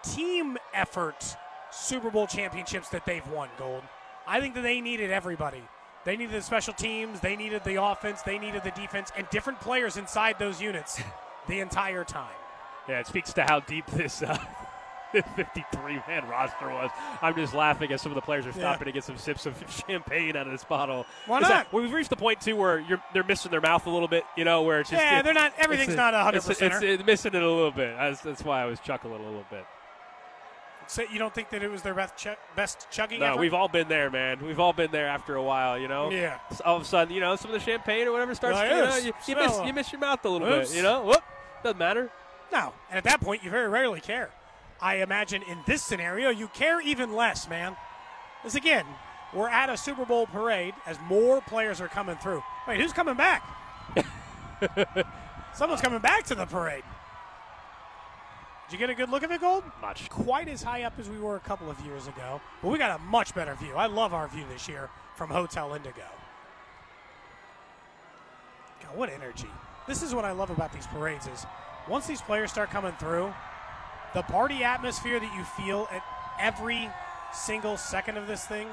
team 0.04 0.58
effort 0.74 1.38
Super 1.74 2.10
Bowl 2.10 2.28
championships 2.28 2.90
that 2.90 3.06
they've 3.06 3.28
won. 3.30 3.50
Gold. 3.58 3.84
I 4.28 4.40
think 4.40 4.54
that 4.56 4.62
they 4.62 4.80
needed 4.82 5.12
everybody. 5.12 5.62
They 6.06 6.16
needed 6.18 6.34
the 6.36 6.42
special 6.42 6.74
teams. 6.74 7.20
They 7.20 7.36
needed 7.36 7.64
the 7.64 7.82
offense. 7.82 8.22
They 8.22 8.38
needed 8.38 8.64
the 8.64 8.72
defense, 8.72 9.12
and 9.18 9.28
different 9.30 9.60
players 9.62 9.98
inside 9.98 10.38
those 10.40 10.62
units 10.62 11.02
the 11.48 11.60
entire 11.62 12.04
time. 12.04 12.36
Yeah, 12.88 13.00
it 13.00 13.08
speaks 13.08 13.32
to 13.34 13.44
how 13.44 13.62
deep 13.62 13.86
this. 13.88 14.22
Uh, 14.22 14.38
53 15.14 16.02
man 16.08 16.28
roster 16.28 16.68
was. 16.70 16.90
I'm 17.22 17.36
just 17.36 17.54
laughing 17.54 17.92
as 17.92 18.02
some 18.02 18.12
of 18.12 18.16
the 18.16 18.22
players 18.22 18.46
are 18.46 18.50
Yeah. 18.50 18.56
stopping 18.56 18.86
to 18.86 18.92
get 18.92 19.04
some 19.04 19.18
sips 19.18 19.46
of 19.46 19.56
champagne 19.88 20.36
out 20.36 20.48
of 20.48 20.52
this 20.52 20.64
bottle. 20.64 21.06
Why 21.28 21.40
not? 21.40 21.50
that- 21.50 21.74
we've 21.74 21.94
reached 21.94 22.10
the 22.10 22.16
point 22.16 22.42
too 22.42 22.56
where 22.56 22.80
you're 22.80 23.02
they're 23.14 23.24
missing 23.24 23.52
their 23.52 23.62
mouth 23.62 23.86
a 23.86 23.92
little 23.92 24.08
bit, 24.08 24.24
you 24.36 24.44
know, 24.44 24.64
where 24.64 24.80
it's 24.80 24.90
just 24.90 25.02
Yeah, 25.02 25.20
it- 25.20 25.24
they're 25.24 25.34
not- 25.36 25.54
everything's 25.60 25.96
not 25.96 26.14
a 26.16 26.20
hundred 26.24 26.40
it's- 26.50 26.60
It's, 26.62 26.82
it's 26.84 27.06
missing 27.06 27.36
it 27.36 27.44
a 27.44 27.48
little 27.50 27.70
bit. 27.72 27.96
That's, 27.96 28.22
that's 28.22 28.44
why 28.44 28.64
I 28.64 28.66
was 28.66 28.80
chuckling 28.80 29.14
a 29.22 29.26
little 29.26 29.46
bit. 29.52 29.66
So 30.94 31.02
you 31.12 31.18
don't 31.18 31.34
think 31.34 31.50
that 31.50 31.64
it 31.64 31.72
was 31.72 31.82
their 31.82 31.96
best, 31.96 32.16
ch- 32.16 32.38
best 32.56 32.86
chugging 32.92 33.20
No, 33.20 33.32
effort? 33.32 33.40
we've 33.40 33.54
all 33.56 33.68
been 33.68 33.88
there, 33.88 34.12
man. 34.12 34.46
We've 34.46 34.60
all 34.60 34.74
been 34.74 34.92
there 34.92 35.08
after 35.08 35.34
a 35.34 35.42
while, 35.42 35.80
you 35.80 35.88
know. 35.88 36.12
Yeah. 36.12 36.38
All 36.64 36.76
of 36.76 36.84
a 36.84 36.86
sudden, 36.86 37.12
you 37.12 37.20
know, 37.20 37.36
some 37.36 37.50
of 37.50 37.60
the 37.60 37.66
champagne 37.66 38.08
or 38.08 38.12
whatever 38.12 38.36
starts. 38.36 38.58
Like 38.58 38.70
you, 38.70 38.78
know, 38.78 38.98
you, 38.98 39.14
you 39.28 39.36
miss 39.36 39.60
you 39.66 39.74
miss 39.74 39.92
your 39.92 40.00
mouth 40.00 40.24
a 40.24 40.30
little 40.30 40.48
Oops. 40.48 40.70
bit, 40.70 40.78
you 40.78 40.84
know. 40.84 41.04
Whoop, 41.04 41.24
doesn't 41.64 41.80
matter. 41.80 42.12
No, 42.52 42.74
and 42.92 42.98
at 43.00 43.06
that 43.06 43.22
point, 43.22 43.44
you 43.44 43.50
very 43.50 43.68
rarely 43.68 44.02
care. 44.02 44.30
I 44.80 44.98
imagine 44.98 45.42
in 45.50 45.58
this 45.66 45.82
scenario, 45.82 46.30
you 46.30 46.48
care 46.50 46.80
even 46.80 47.12
less, 47.12 47.50
man. 47.50 47.76
Because 48.44 48.54
again, 48.54 48.86
we're 49.34 49.50
at 49.50 49.72
a 49.72 49.78
Super 49.78 50.06
Bowl 50.06 50.28
parade 50.28 50.76
as 50.86 51.00
more 51.08 51.42
players 51.42 51.82
are 51.82 51.88
coming 51.88 52.18
through. 52.18 52.44
Wait, 52.68 52.80
who's 52.80 52.94
coming 52.94 53.16
back? 53.16 53.44
Someone's 55.56 55.82
coming 55.82 56.02
back 56.02 56.24
to 56.26 56.36
the 56.36 56.46
parade. 56.46 56.84
Did 58.68 58.74
you 58.74 58.80
get 58.80 58.90
a 58.90 58.96
good 58.96 59.10
look 59.10 59.24
at 59.24 59.32
it, 59.32 59.42
Gold? 59.42 59.64
Much. 59.82 60.10
Quite 60.10 60.48
as 60.48 60.64
high 60.64 60.84
up 60.84 60.94
as 61.00 61.10
we 61.10 61.20
were 61.20 61.36
a 61.36 61.42
couple 61.42 61.70
of 61.70 61.80
years 61.82 62.08
ago, 62.08 62.42
but 62.62 62.70
we 62.70 62.78
got 62.78 63.00
a 63.00 63.04
much 63.04 63.36
better 63.36 63.56
view. 63.56 63.76
I 63.76 63.88
love 63.88 64.14
our 64.14 64.28
view 64.28 64.46
this 64.52 64.68
year 64.68 64.90
from 65.16 65.30
Hotel 65.30 65.74
Indigo. 65.74 66.02
God, 68.82 68.98
what 68.98 69.10
energy! 69.10 69.50
This 69.88 70.02
is 70.02 70.16
what 70.16 70.26
I 70.26 70.32
love 70.32 70.50
about 70.50 70.72
these 70.72 70.88
parades 70.88 71.28
is 71.28 71.46
once 71.90 72.08
these 72.08 72.22
players 72.22 72.52
start 72.52 72.70
coming 72.70 72.94
through, 72.94 73.34
the 74.14 74.22
party 74.22 74.64
atmosphere 74.64 75.20
that 75.20 75.36
you 75.36 75.44
feel 75.44 75.88
at 75.92 76.04
every 76.40 76.90
single 77.34 77.78
second 77.78 78.18
of 78.18 78.28
this 78.28 78.46
thing 78.46 78.68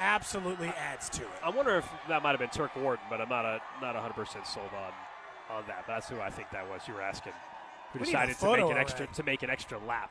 absolutely 0.00 0.68
adds 0.68 1.08
to 1.10 1.22
it. 1.22 1.28
I 1.44 1.50
wonder 1.50 1.76
if 1.78 1.88
that 2.08 2.22
might 2.22 2.30
have 2.30 2.40
been 2.40 2.48
Turk 2.50 2.74
Wharton, 2.74 3.04
but 3.08 3.20
I'm 3.20 3.28
not 3.28 3.44
a 3.44 3.60
not 3.80 3.94
100 3.94 4.14
percent 4.14 4.46
sold 4.46 4.70
on 4.74 5.56
on 5.56 5.64
that. 5.68 5.84
That's 5.86 6.08
who 6.08 6.20
I 6.20 6.30
think 6.30 6.50
that 6.50 6.68
was. 6.68 6.82
You 6.88 6.94
were 6.94 7.02
asking. 7.02 7.32
Who 7.92 7.98
We 8.00 8.04
decided 8.06 8.38
to 8.38 8.46
make 8.52 8.70
an 8.70 8.76
extra 8.78 9.06
that. 9.06 9.14
to 9.14 9.22
make 9.22 9.42
an 9.42 9.50
extra 9.50 9.78
lap 9.86 10.10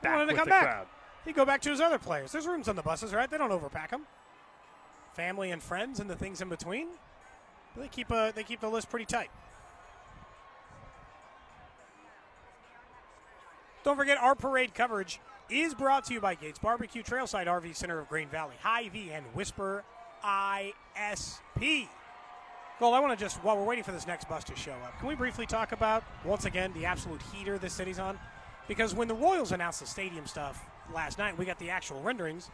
He 0.00 0.04
back 0.08 0.16
wanted 0.16 0.30
to 0.32 0.36
come 0.38 0.48
back. 0.48 0.62
crowd. 0.64 0.86
He'd 1.24 1.34
go 1.34 1.44
back 1.44 1.60
to 1.62 1.70
his 1.70 1.80
other 1.80 1.98
players. 1.98 2.30
There's 2.32 2.46
rooms 2.46 2.68
on 2.68 2.76
the 2.76 2.82
buses, 2.82 3.12
right? 3.12 3.28
They 3.28 3.38
don't 3.38 3.50
overpack 3.50 3.90
them. 3.90 4.06
Family 5.14 5.50
and 5.50 5.62
friends 5.62 5.98
and 5.98 6.08
the 6.08 6.14
things 6.14 6.40
in 6.40 6.48
between. 6.48 6.88
They 7.76 7.88
keep 7.88 8.10
a, 8.10 8.32
they 8.34 8.44
keep 8.44 8.60
the 8.60 8.68
list 8.68 8.88
pretty 8.90 9.06
tight. 9.06 9.30
Don't 13.84 13.96
forget 13.96 14.18
our 14.18 14.34
parade 14.34 14.74
coverage 14.74 15.20
is 15.48 15.74
brought 15.74 16.04
to 16.06 16.14
you 16.14 16.20
by 16.20 16.34
Gates 16.34 16.58
Barbecue, 16.58 17.02
Trailside 17.02 17.46
RV 17.46 17.74
Center 17.76 17.98
of 17.98 18.08
Grain 18.08 18.28
Valley, 18.28 18.54
Hy-Vee, 18.62 19.10
and 19.12 19.24
Wisper 19.34 19.82
ISP. 20.24 21.88
Gold, 22.78 22.94
I 22.94 23.00
want 23.00 23.18
to 23.18 23.24
just, 23.24 23.42
while 23.42 23.56
we're 23.56 23.64
waiting 23.64 23.84
for 23.84 23.92
this 23.92 24.06
next 24.06 24.28
bus 24.28 24.44
to 24.44 24.54
show 24.54 24.72
up, 24.72 24.98
can 24.98 25.08
we 25.08 25.14
briefly 25.14 25.46
talk 25.46 25.72
about, 25.72 26.04
once 26.26 26.44
again, 26.44 26.74
the 26.74 26.84
absolute 26.84 27.22
heater 27.32 27.56
this 27.56 27.72
city's 27.72 27.98
on? 27.98 28.18
Because 28.68 28.94
when 28.94 29.08
the 29.08 29.14
Royals 29.14 29.52
announced 29.52 29.80
the 29.80 29.86
stadium 29.86 30.26
stuff 30.26 30.62
last 30.94 31.16
night, 31.16 31.38
we 31.38 31.46
got 31.46 31.58
the 31.58 31.70
actual 31.70 32.02
renderings. 32.02 32.50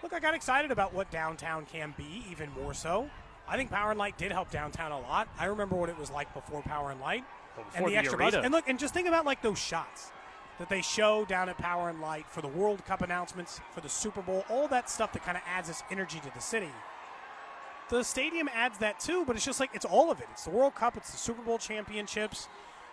Look, 0.00 0.12
I 0.12 0.20
got 0.20 0.32
excited 0.32 0.70
about 0.70 0.94
what 0.94 1.10
downtown 1.10 1.66
can 1.66 1.92
be, 1.96 2.24
even 2.30 2.50
more 2.52 2.72
so. 2.72 3.10
I 3.48 3.56
think 3.56 3.70
Power 3.70 3.90
and 3.90 3.98
Light 3.98 4.16
did 4.16 4.30
help 4.30 4.50
downtown 4.50 4.92
a 4.92 5.00
lot. 5.00 5.28
I 5.40 5.46
remember 5.46 5.74
what 5.74 5.88
it 5.88 5.98
was 5.98 6.10
like 6.10 6.32
before 6.32 6.62
Power 6.62 6.92
and 6.92 7.00
Light 7.00 7.24
Well, 7.56 7.66
and 7.74 7.86
the 7.86 7.90
the 7.90 7.96
extra 7.96 8.18
arena. 8.18 8.42
And 8.42 8.52
look, 8.52 8.68
and 8.68 8.78
just 8.78 8.94
think 8.94 9.08
about 9.08 9.26
like 9.26 9.42
those 9.42 9.58
shots 9.58 10.12
that 10.60 10.68
they 10.68 10.82
show 10.82 11.24
down 11.24 11.48
at 11.48 11.58
Power 11.58 11.88
and 11.88 12.00
Light 12.00 12.26
for 12.28 12.42
the 12.42 12.48
World 12.48 12.84
Cup 12.84 13.02
announcements, 13.02 13.60
for 13.72 13.80
the 13.80 13.88
Super 13.88 14.22
Bowl, 14.22 14.44
all 14.48 14.68
that 14.68 14.88
stuff 14.88 15.12
that 15.14 15.24
kind 15.24 15.36
of 15.36 15.42
adds 15.48 15.66
this 15.66 15.82
energy 15.90 16.20
to 16.20 16.30
the 16.32 16.40
city. 16.40 16.70
The 17.90 18.02
stadium 18.02 18.48
adds 18.54 18.78
that 18.78 18.98
too, 18.98 19.24
but 19.26 19.36
it's 19.36 19.44
just 19.44 19.60
like 19.60 19.70
it's 19.74 19.84
all 19.84 20.10
of 20.10 20.20
it. 20.20 20.26
It's 20.32 20.44
the 20.44 20.50
World 20.50 20.74
Cup, 20.74 20.96
it's 20.96 21.10
the 21.10 21.18
Super 21.18 21.42
Bowl 21.42 21.58
championships, 21.58 22.48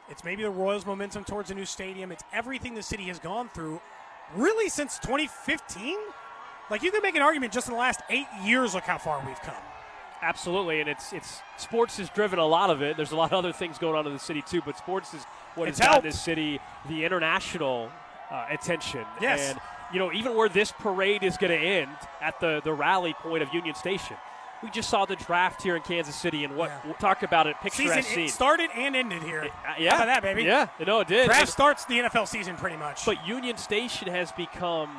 it's 0.10 0.24
maybe 0.24 0.44
the 0.44 0.50
Royals' 0.50 0.86
momentum 0.86 1.24
towards 1.24 1.50
a 1.52 1.56
new 1.56 1.66
stadium. 1.66 2.12
It's 2.12 2.24
everything 2.34 2.76
the 2.76 2.84
city 2.84 3.04
has 3.06 3.20
gone 3.20 3.50
through, 3.50 3.80
really 4.36 4.70
since 4.70 5.00
2015. 5.00 5.98
Like 6.70 6.84
you 6.84 6.92
can 6.92 7.02
make 7.02 7.16
an 7.16 7.22
argument 7.22 7.54
just 7.54 7.68
in 7.68 7.74
the 7.74 7.80
last 7.80 8.02
eight 8.10 8.28
years. 8.44 8.74
Look 8.74 8.84
how 8.84 8.98
far 8.98 9.24
we've 9.26 9.42
come. 9.42 9.56
Absolutely, 10.22 10.82
and 10.82 10.90
it's 10.90 11.14
it's 11.14 11.40
sports 11.58 11.98
has 11.98 12.10
driven 12.10 12.38
a 12.38 12.46
lot 12.46 12.70
of 12.70 12.82
it. 12.82 12.96
There's 12.96 13.12
a 13.12 13.16
lot 13.16 13.32
of 13.32 13.38
other 13.40 13.52
things 13.52 13.78
going 13.78 13.96
on 13.96 14.06
in 14.06 14.14
the 14.14 14.20
city 14.20 14.44
too, 14.44 14.62
but 14.66 14.78
sports 14.78 15.14
is 15.14 15.24
what 15.56 15.68
It's 15.68 15.80
has 15.80 15.88
gotten 15.88 16.04
this 16.04 16.20
city 16.20 16.60
the 16.88 17.06
international 17.06 17.90
uh, 18.30 18.46
attention. 18.50 19.06
Yes. 19.20 19.52
And 19.52 19.60
you 19.92 20.00
know, 20.00 20.12
even 20.14 20.36
where 20.36 20.48
this 20.48 20.72
parade 20.72 21.24
is 21.24 21.38
going 21.38 21.52
to 21.52 21.58
end 21.58 21.96
at 22.22 22.40
the 22.40 22.62
the 22.64 22.74
rally 22.74 23.14
point 23.14 23.42
of 23.42 23.54
Union 23.54 23.76
Station. 23.76 24.18
We 24.64 24.70
just 24.70 24.90
saw 24.90 25.06
the 25.06 25.16
draft 25.16 25.64
here 25.64 25.76
in 25.76 25.82
Kansas 25.82 26.16
City, 26.16 26.44
and 26.44 26.56
what 26.56 26.70
Yeah. 26.70 26.80
we'll 26.86 26.94
talk 26.96 27.24
about 27.24 27.48
it. 27.48 27.56
Picture 27.62 27.84
Season 28.02 28.20
it 28.24 28.30
started 28.30 28.70
and 28.76 28.96
ended 28.96 29.24
here. 29.24 29.50
Uh, 29.68 29.74
yeah, 29.80 30.06
that, 30.06 30.22
baby? 30.22 30.44
Yeah, 30.44 30.68
no, 30.86 31.00
it 31.00 31.08
did. 31.08 31.26
Draft 31.26 31.50
starts 31.52 31.86
the 31.86 31.96
NFL 32.00 32.28
season 32.28 32.56
pretty 32.58 32.78
much. 32.78 33.06
but 33.06 33.26
Union 33.26 33.58
Station 33.58 34.08
has 34.08 34.32
become 34.32 34.90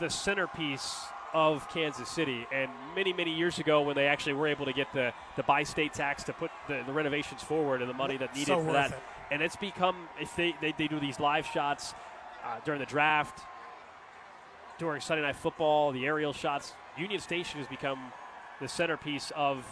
the 0.00 0.10
centerpiece 0.10 1.04
of 1.32 1.68
Kansas 1.68 2.08
City. 2.08 2.46
And 2.52 2.70
many, 2.94 3.12
many 3.12 3.32
years 3.32 3.58
ago, 3.58 3.82
when 3.82 3.94
they 3.96 4.06
actually 4.06 4.34
were 4.34 4.48
able 4.48 4.64
to 4.66 4.72
get 4.72 4.92
the, 4.92 5.12
the 5.36 5.42
bi-state 5.44 5.92
tax 5.92 6.22
to 6.24 6.32
put 6.32 6.50
the, 6.68 6.82
the 6.86 6.92
renovations 6.92 7.42
forward 7.42 7.80
and 7.82 7.90
the 7.90 7.94
money 7.94 8.16
that 8.16 8.32
needed 8.34 8.46
So 8.48 8.62
for 8.64 8.72
that. 8.72 8.92
it. 8.92 8.98
And 9.30 9.42
it's 9.42 9.56
become, 9.56 10.08
if 10.20 10.34
they, 10.36 10.54
they, 10.60 10.74
they 10.76 10.86
do 10.88 10.98
these 11.00 11.18
live 11.18 11.46
shots 11.46 11.94
uh, 12.44 12.58
during 12.64 12.78
the 12.80 12.86
draft, 12.86 13.40
during 14.78 15.00
Sunday 15.00 15.22
Night 15.22 15.36
Football, 15.36 15.92
the 15.92 16.06
aerial 16.06 16.32
shots, 16.32 16.72
Union 16.96 17.20
Station 17.20 17.58
has 17.58 17.68
become 17.68 18.12
the 18.60 18.68
centerpiece 18.68 19.32
of 19.36 19.64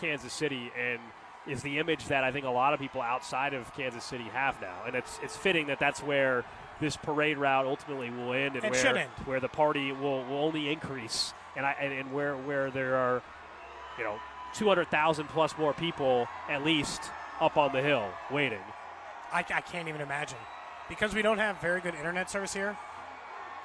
Kansas 0.00 0.32
City 0.32 0.70
and 0.78 0.98
is 1.46 1.62
the 1.62 1.78
image 1.78 2.06
that 2.06 2.22
I 2.22 2.30
think 2.30 2.46
a 2.46 2.50
lot 2.50 2.72
of 2.72 2.80
people 2.80 3.00
outside 3.02 3.52
of 3.52 3.72
Kansas 3.74 4.04
City 4.04 4.24
have 4.24 4.60
now. 4.60 4.84
And 4.86 4.94
it's 4.94 5.18
it's 5.22 5.36
fitting 5.36 5.66
that 5.66 5.78
that's 5.78 6.02
where 6.02 6.44
this 6.80 6.96
parade 6.96 7.38
route 7.38 7.66
ultimately 7.66 8.10
will 8.10 8.32
end 8.32 8.56
and 8.56 8.64
It 8.64 8.70
where 8.70 8.96
end. 8.96 9.10
where 9.24 9.40
the 9.40 9.48
party 9.48 9.92
will, 9.92 10.24
will 10.24 10.38
only 10.38 10.72
increase 10.72 11.32
and 11.56 11.66
I 11.66 11.72
and, 11.80 11.92
and 11.92 12.12
where 12.12 12.36
where 12.36 12.70
there 12.70 12.96
are 12.96 13.22
you 13.98 14.04
know 14.04 14.18
200,000 14.54 15.28
plus 15.28 15.56
more 15.56 15.72
people 15.72 16.28
at 16.48 16.64
least 16.64 17.02
up 17.40 17.56
on 17.56 17.72
the 17.72 17.80
hill 17.80 18.08
waiting. 18.30 18.60
I, 19.32 19.38
I 19.38 19.60
can't 19.62 19.88
even 19.88 20.00
imagine 20.02 20.38
because 20.88 21.14
we 21.14 21.22
don't 21.22 21.38
have 21.38 21.60
very 21.60 21.80
good 21.80 21.94
internet 21.94 22.30
service 22.30 22.52
here. 22.52 22.76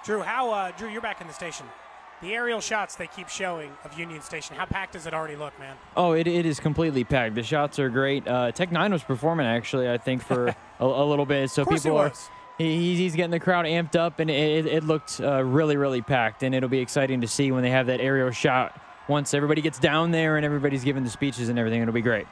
Drew, 0.06 0.22
how 0.22 0.52
uh, 0.52 0.72
Drew, 0.72 0.88
you're 0.88 1.02
back 1.02 1.20
in 1.20 1.28
the 1.28 1.34
station. 1.34 1.66
The 2.22 2.34
aerial 2.34 2.62
shots 2.62 2.96
they 2.96 3.06
keep 3.08 3.30
showing 3.30 3.72
of 3.84 3.98
Union 3.98 4.22
Station. 4.22 4.56
How 4.56 4.66
packed 4.66 4.94
does 4.94 5.06
it 5.06 5.14
already 5.14 5.36
look, 5.36 5.58
man? 5.60 5.76
Oh, 5.96 6.14
it, 6.14 6.26
it 6.26 6.48
is 6.48 6.60
completely 6.60 7.04
packed. 7.04 7.36
The 7.36 7.44
shots 7.44 7.78
are 7.78 7.90
great. 7.90 8.28
Uh, 8.28 8.52
Tech 8.52 8.72
N9ne 8.72 8.92
was 8.92 9.04
performing 9.04 9.46
actually, 9.46 9.88
I 9.88 10.00
think, 10.00 10.24
for 10.24 10.48
a, 10.80 10.86
a 10.86 11.06
little 11.06 11.28
bit. 11.28 11.52
So 11.52 11.62
Of 11.62 11.68
course 11.68 11.84
people 11.84 12.00
are 12.00 12.10
was. 12.10 12.30
he, 12.58 12.76
he's, 12.76 12.98
he's 12.98 13.16
getting 13.16 13.30
the 13.30 13.40
crowd 13.40 13.66
amped 13.66 13.96
up, 13.96 14.20
and 14.20 14.32
it, 14.32 14.66
it 14.66 14.84
looked 14.84 15.22
uh, 15.22 15.44
really 15.44 15.78
really 15.78 16.02
packed. 16.02 16.42
And 16.42 16.56
it'll 16.56 16.70
be 16.70 16.80
exciting 16.80 17.22
to 17.22 17.28
see 17.28 17.52
when 17.52 17.62
they 17.62 17.70
have 17.70 17.86
that 17.86 18.02
aerial 18.02 18.32
shot 18.32 18.82
once 19.08 19.36
everybody 19.36 19.62
gets 19.62 19.78
down 19.78 20.10
there 20.10 20.38
and 20.38 20.46
everybody's 20.46 20.84
giving 20.84 21.04
the 21.04 21.12
speeches 21.12 21.50
and 21.50 21.60
everything. 21.60 21.84
It'll 21.84 21.94
be 21.94 22.02
great. 22.02 22.26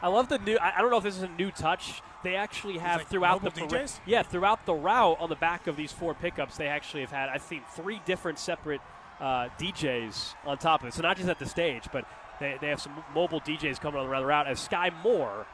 I 0.00 0.06
love 0.06 0.28
the 0.28 0.38
new. 0.38 0.56
I 0.58 0.74
I 0.76 0.80
don't 0.80 0.92
know 0.92 0.98
if 0.98 1.02
this 1.02 1.16
is 1.16 1.24
a 1.24 1.28
new 1.28 1.50
touch. 1.50 2.02
They 2.22 2.36
actually 2.36 2.78
have 2.78 3.00
like 3.00 3.08
throughout 3.08 3.42
the 3.42 3.50
mobile 3.60 3.76
DJs? 3.78 3.98
yeah 4.06 4.22
throughout 4.22 4.64
the 4.64 4.74
route 4.74 5.16
on 5.18 5.28
the 5.28 5.36
back 5.36 5.66
of 5.66 5.74
these 5.76 5.90
four 5.90 6.14
pickups. 6.14 6.56
They 6.56 6.68
actually 6.68 7.00
have 7.00 7.10
had 7.10 7.28
I've 7.28 7.42
seen 7.42 7.62
three 7.74 8.00
different 8.06 8.38
separate 8.38 8.80
uh, 9.20 9.48
DJs 9.58 10.34
on 10.46 10.58
top 10.58 10.82
of 10.82 10.88
it. 10.88 10.94
So 10.94 11.02
not 11.02 11.16
just 11.16 11.28
at 11.28 11.38
the 11.38 11.46
stage, 11.46 11.84
but 11.92 12.04
they, 12.40 12.56
they 12.60 12.68
have 12.68 12.80
some 12.80 12.92
mobile 13.14 13.40
DJs 13.40 13.80
coming 13.80 14.00
on 14.00 14.08
the 14.08 14.24
route 14.24 14.46
as 14.46 14.66
Skyy 14.66 14.92
Moore 15.02 15.46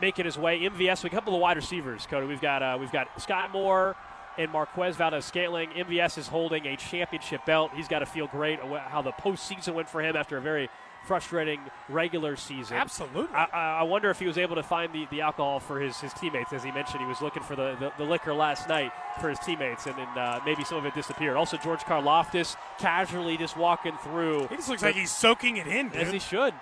making 0.00 0.24
his 0.24 0.36
way. 0.36 0.60
MVS, 0.60 1.02
we 1.02 1.08
a 1.08 1.12
couple 1.12 1.34
of 1.34 1.40
wide 1.40 1.56
receivers, 1.56 2.06
Cody. 2.06 2.26
We've 2.26 2.40
got 2.40 2.62
uh, 2.62 2.76
we've 2.78 2.92
got 2.92 3.08
Skyy 3.18 3.52
Moore 3.52 3.96
and 4.36 4.50
Marquez 4.50 4.96
Valdes-Scantling. 4.96 5.70
MVS 5.70 6.18
is 6.18 6.26
holding 6.26 6.66
a 6.66 6.76
championship 6.76 7.44
belt. 7.46 7.70
He's 7.74 7.86
got 7.86 8.00
to 8.00 8.06
feel 8.06 8.26
great 8.26 8.58
how 8.60 9.00
the 9.00 9.12
postseason 9.12 9.74
went 9.74 9.88
for 9.88 10.02
him 10.02 10.16
after 10.16 10.36
a 10.36 10.40
very 10.40 10.68
frustrating 11.04 11.60
regular 11.88 12.36
season. 12.36 12.76
Absolutely. 12.76 13.34
I, 13.34 13.78
I 13.80 13.82
wonder 13.82 14.10
if 14.10 14.18
he 14.18 14.26
was 14.26 14.38
able 14.38 14.56
to 14.56 14.62
find 14.62 14.92
the, 14.92 15.06
the 15.10 15.20
alcohol 15.20 15.60
for 15.60 15.80
his, 15.80 15.98
his 16.00 16.12
teammates. 16.12 16.52
As 16.52 16.64
he 16.64 16.70
mentioned, 16.72 17.00
he 17.00 17.06
was 17.06 17.20
looking 17.20 17.42
for 17.42 17.56
the, 17.56 17.76
the, 17.78 17.92
the 17.98 18.04
liquor 18.04 18.32
last 18.34 18.68
night 18.68 18.92
for 19.20 19.28
his 19.28 19.38
teammates, 19.40 19.86
and 19.86 19.96
then 19.96 20.08
uh, 20.16 20.40
maybe 20.44 20.64
some 20.64 20.78
of 20.78 20.86
it 20.86 20.94
disappeared. 20.94 21.36
Also, 21.36 21.56
George 21.58 21.80
Karlaftis 21.80 22.56
casually 22.78 23.36
just 23.36 23.56
walking 23.56 23.96
through. 24.02 24.46
he 24.48 24.56
just 24.56 24.68
looks 24.68 24.82
like 24.82 24.94
he's 24.94 25.12
soaking 25.12 25.56
it 25.58 25.66
in, 25.66 25.90
as 25.92 26.10
he 26.10 26.18
should. 26.18 26.54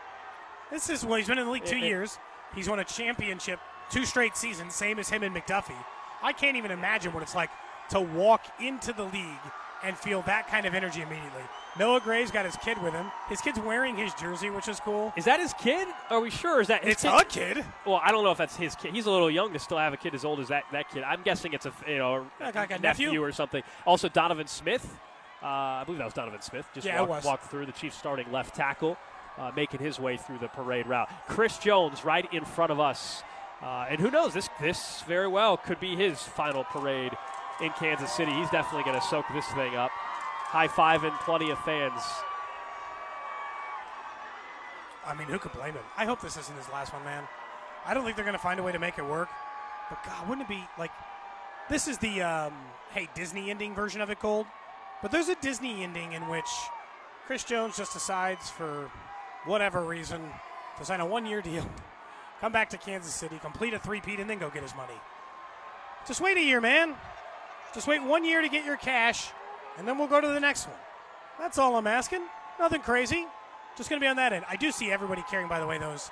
This 0.71 0.89
is 0.89 1.05
well, 1.05 1.17
he's 1.19 1.29
been 1.29 1.39
in 1.39 1.47
the 1.47 1.51
league 1.53 1.65
two 1.65 1.77
It- 1.77 1.85
it- 1.85 1.87
years. 1.89 2.19
He's 2.55 2.69
won 2.69 2.79
a 2.81 2.85
championship 2.85 3.61
two 3.91 4.05
straight 4.05 4.37
seasons, 4.37 4.75
same 4.75 4.99
as 4.99 5.09
him 5.09 5.23
and 5.23 5.35
McDuffie. 5.35 5.73
I 6.23 6.33
can't 6.33 6.57
even 6.57 6.71
imagine 6.71 7.13
what 7.13 7.23
it's 7.23 7.35
like 7.35 7.51
to 7.91 8.01
walk 8.01 8.45
into 8.61 8.93
the 8.93 9.05
league 9.05 9.41
and 9.83 9.97
feel 9.97 10.23
that 10.23 10.49
kind 10.49 10.67
of 10.67 10.75
energy 10.75 11.01
immediately. 11.03 11.43
Noah 11.79 12.00
Gray's 12.00 12.31
got 12.31 12.45
his 12.45 12.57
kid 12.57 12.81
with 12.83 12.93
him. 12.93 13.11
His 13.29 13.41
kid's 13.41 13.59
wearing 13.59 13.97
his 13.97 14.12
jersey, 14.14 14.50
which 14.50 14.69
is 14.69 14.79
cool. 14.81 15.12
Is 15.17 15.25
that 15.25 15.41
his 15.41 15.55
kid? 15.55 15.88
Are 16.11 16.21
we 16.21 16.29
sure? 16.31 16.61
Is 16.61 16.69
that 16.69 16.85
his 16.85 16.93
It's 16.93 17.02
kid? 17.02 17.12
a 17.12 17.25
kid. 17.25 17.64
Well, 17.87 18.00
I 18.05 18.12
don't 18.12 18.25
know 18.25 18.31
if 18.31 18.38
that's 18.38 18.57
his 18.57 18.75
kid. 18.75 18.93
He's 18.95 19.07
a 19.07 19.11
little 19.11 19.31
young 19.31 19.52
to 19.55 19.59
still 19.59 19.79
have 19.79 19.95
a 19.95 19.97
kid 19.97 20.14
as 20.14 20.25
old 20.25 20.38
as 20.41 20.49
that, 20.49 20.64
that 20.73 20.91
kid. 20.91 21.02
I'm 21.02 21.23
guessing 21.23 21.55
it's 21.55 21.64
a 21.64 21.73
you 21.88 21.99
know 21.99 22.26
Like- 22.41 22.55
like 22.55 22.71
a 22.73 22.79
nephew? 22.79 23.07
nephew? 23.07 23.25
or 23.25 23.33
something. 23.33 23.62
Also, 23.87 24.09
Donovan 24.09 24.47
Smith. 24.49 24.99
Uh, 25.43 25.47
I 25.47 25.83
believe 25.85 25.99
that 25.99 26.05
was 26.05 26.14
Donovan 26.14 26.43
Smith. 26.43 26.69
Just 26.75 26.87
Yeah, 26.87 27.00
walked, 27.00 27.25
walked 27.25 27.45
through 27.50 27.67
the 27.67 27.73
Chiefs 27.73 27.97
starting 27.97 28.31
left 28.31 28.55
tackle, 28.55 28.97
uh, 29.38 29.50
making 29.57 29.81
his 29.81 29.99
way 29.99 30.17
through 30.19 30.38
the 30.38 30.49
parade 30.49 30.87
route. 30.87 31.09
Chris 31.26 31.59
Jones 31.59 32.05
right 32.05 32.33
in 32.35 32.45
front 32.45 32.71
of 32.71 32.79
us, 32.79 33.23
uh, 33.62 33.87
and 33.88 33.99
who 33.99 34.11
knows? 34.11 34.35
This 34.35 34.49
this 34.61 35.02
very 35.09 35.26
well 35.26 35.57
could 35.57 35.81
be 35.81 35.97
his 35.97 36.23
final 36.23 36.64
parade 36.64 37.12
in 37.61 37.71
Kansas 37.71 38.12
City. 38.12 38.31
He's 38.33 38.50
definitely 38.50 38.85
going 38.85 39.00
to 39.00 39.07
soak 39.07 39.25
this 39.33 39.47
thing 39.52 39.75
up. 39.75 39.91
High 40.52 40.68
five 40.68 41.02
and 41.04 41.14
plenty 41.21 41.50
of 41.50 41.59
fans. 41.61 42.02
I 45.06 45.14
mean, 45.14 45.26
who 45.26 45.38
could 45.38 45.52
blame 45.52 45.73
him? 45.73 45.82
I 45.97 46.04
hope 46.04 46.21
this 46.21 46.37
isn't 46.37 46.56
his 46.59 46.68
last 46.68 46.92
one, 46.92 47.02
man. 47.04 47.25
I 47.87 47.94
don't 47.94 48.04
think 48.04 48.16
they're 48.16 48.25
going 48.26 48.37
to 48.37 48.42
find 48.42 48.61
a 48.61 48.62
way 48.62 48.71
to 48.71 48.78
make 48.78 48.99
it 48.99 49.04
work. 49.06 49.30
But 49.88 50.04
God, 50.04 50.28
wouldn't 50.28 50.47
it 50.47 50.50
be 50.50 50.62
like 50.78 50.90
this 51.71 51.88
is 51.88 51.97
the 51.97 52.21
um, 52.21 52.52
hey 52.92 53.09
Disney 53.14 53.50
ending 53.50 53.75
version 53.75 54.02
of 54.02 54.11
it, 54.11 54.21
Gold? 54.21 54.47
But 55.00 55.11
there's 55.11 55.30
a 55.30 55.37
Disney 55.37 55.82
ending 55.85 56.12
in 56.12 56.28
which 56.28 56.49
Chris 57.26 57.44
Jones 57.44 57.78
just 57.78 57.94
decides 57.94 58.50
for 58.50 58.90
whatever 59.47 59.82
reason 59.82 60.21
to 60.76 60.85
sign 60.85 61.00
a 61.00 61.06
one-year 61.06 61.40
deal, 61.40 61.66
come 62.42 62.52
back 62.52 62.68
to 62.71 62.76
Kansas 62.76 63.14
City, 63.14 63.38
complete 63.38 63.73
a 63.73 63.78
three-peat, 63.78 64.21
and 64.21 64.28
then 64.28 64.38
go 64.38 64.50
get 64.50 64.62
his 64.62 64.76
money. 64.76 65.00
Just 66.06 66.21
wait 66.21 66.37
a 66.37 66.42
year, 66.42 66.61
man. 66.61 66.94
Just 67.75 67.88
wait 67.88 68.02
one 68.02 68.23
year 68.25 68.42
to 68.42 68.49
get 68.49 68.66
your 68.66 68.76
cash, 68.76 69.30
and 69.79 69.87
then 69.87 69.99
we'll 69.99 70.09
go 70.09 70.21
to 70.21 70.29
the 70.29 70.41
next 70.41 70.67
one. 70.67 70.76
That's 71.38 71.59
all 71.59 71.76
I'm 71.76 71.87
asking. 71.87 72.23
Nothing 72.59 72.81
crazy. 72.81 73.26
Just 73.76 73.88
going 73.88 74.00
to 74.00 74.05
be 74.05 74.09
on 74.09 74.17
that 74.17 74.33
end. 74.33 74.45
I 74.49 74.57
do 74.57 74.71
see 74.71 74.91
everybody 74.91 75.23
carrying, 75.31 75.49
by 75.49 75.59
the 75.59 75.67
way, 75.67 75.79
those 75.79 76.11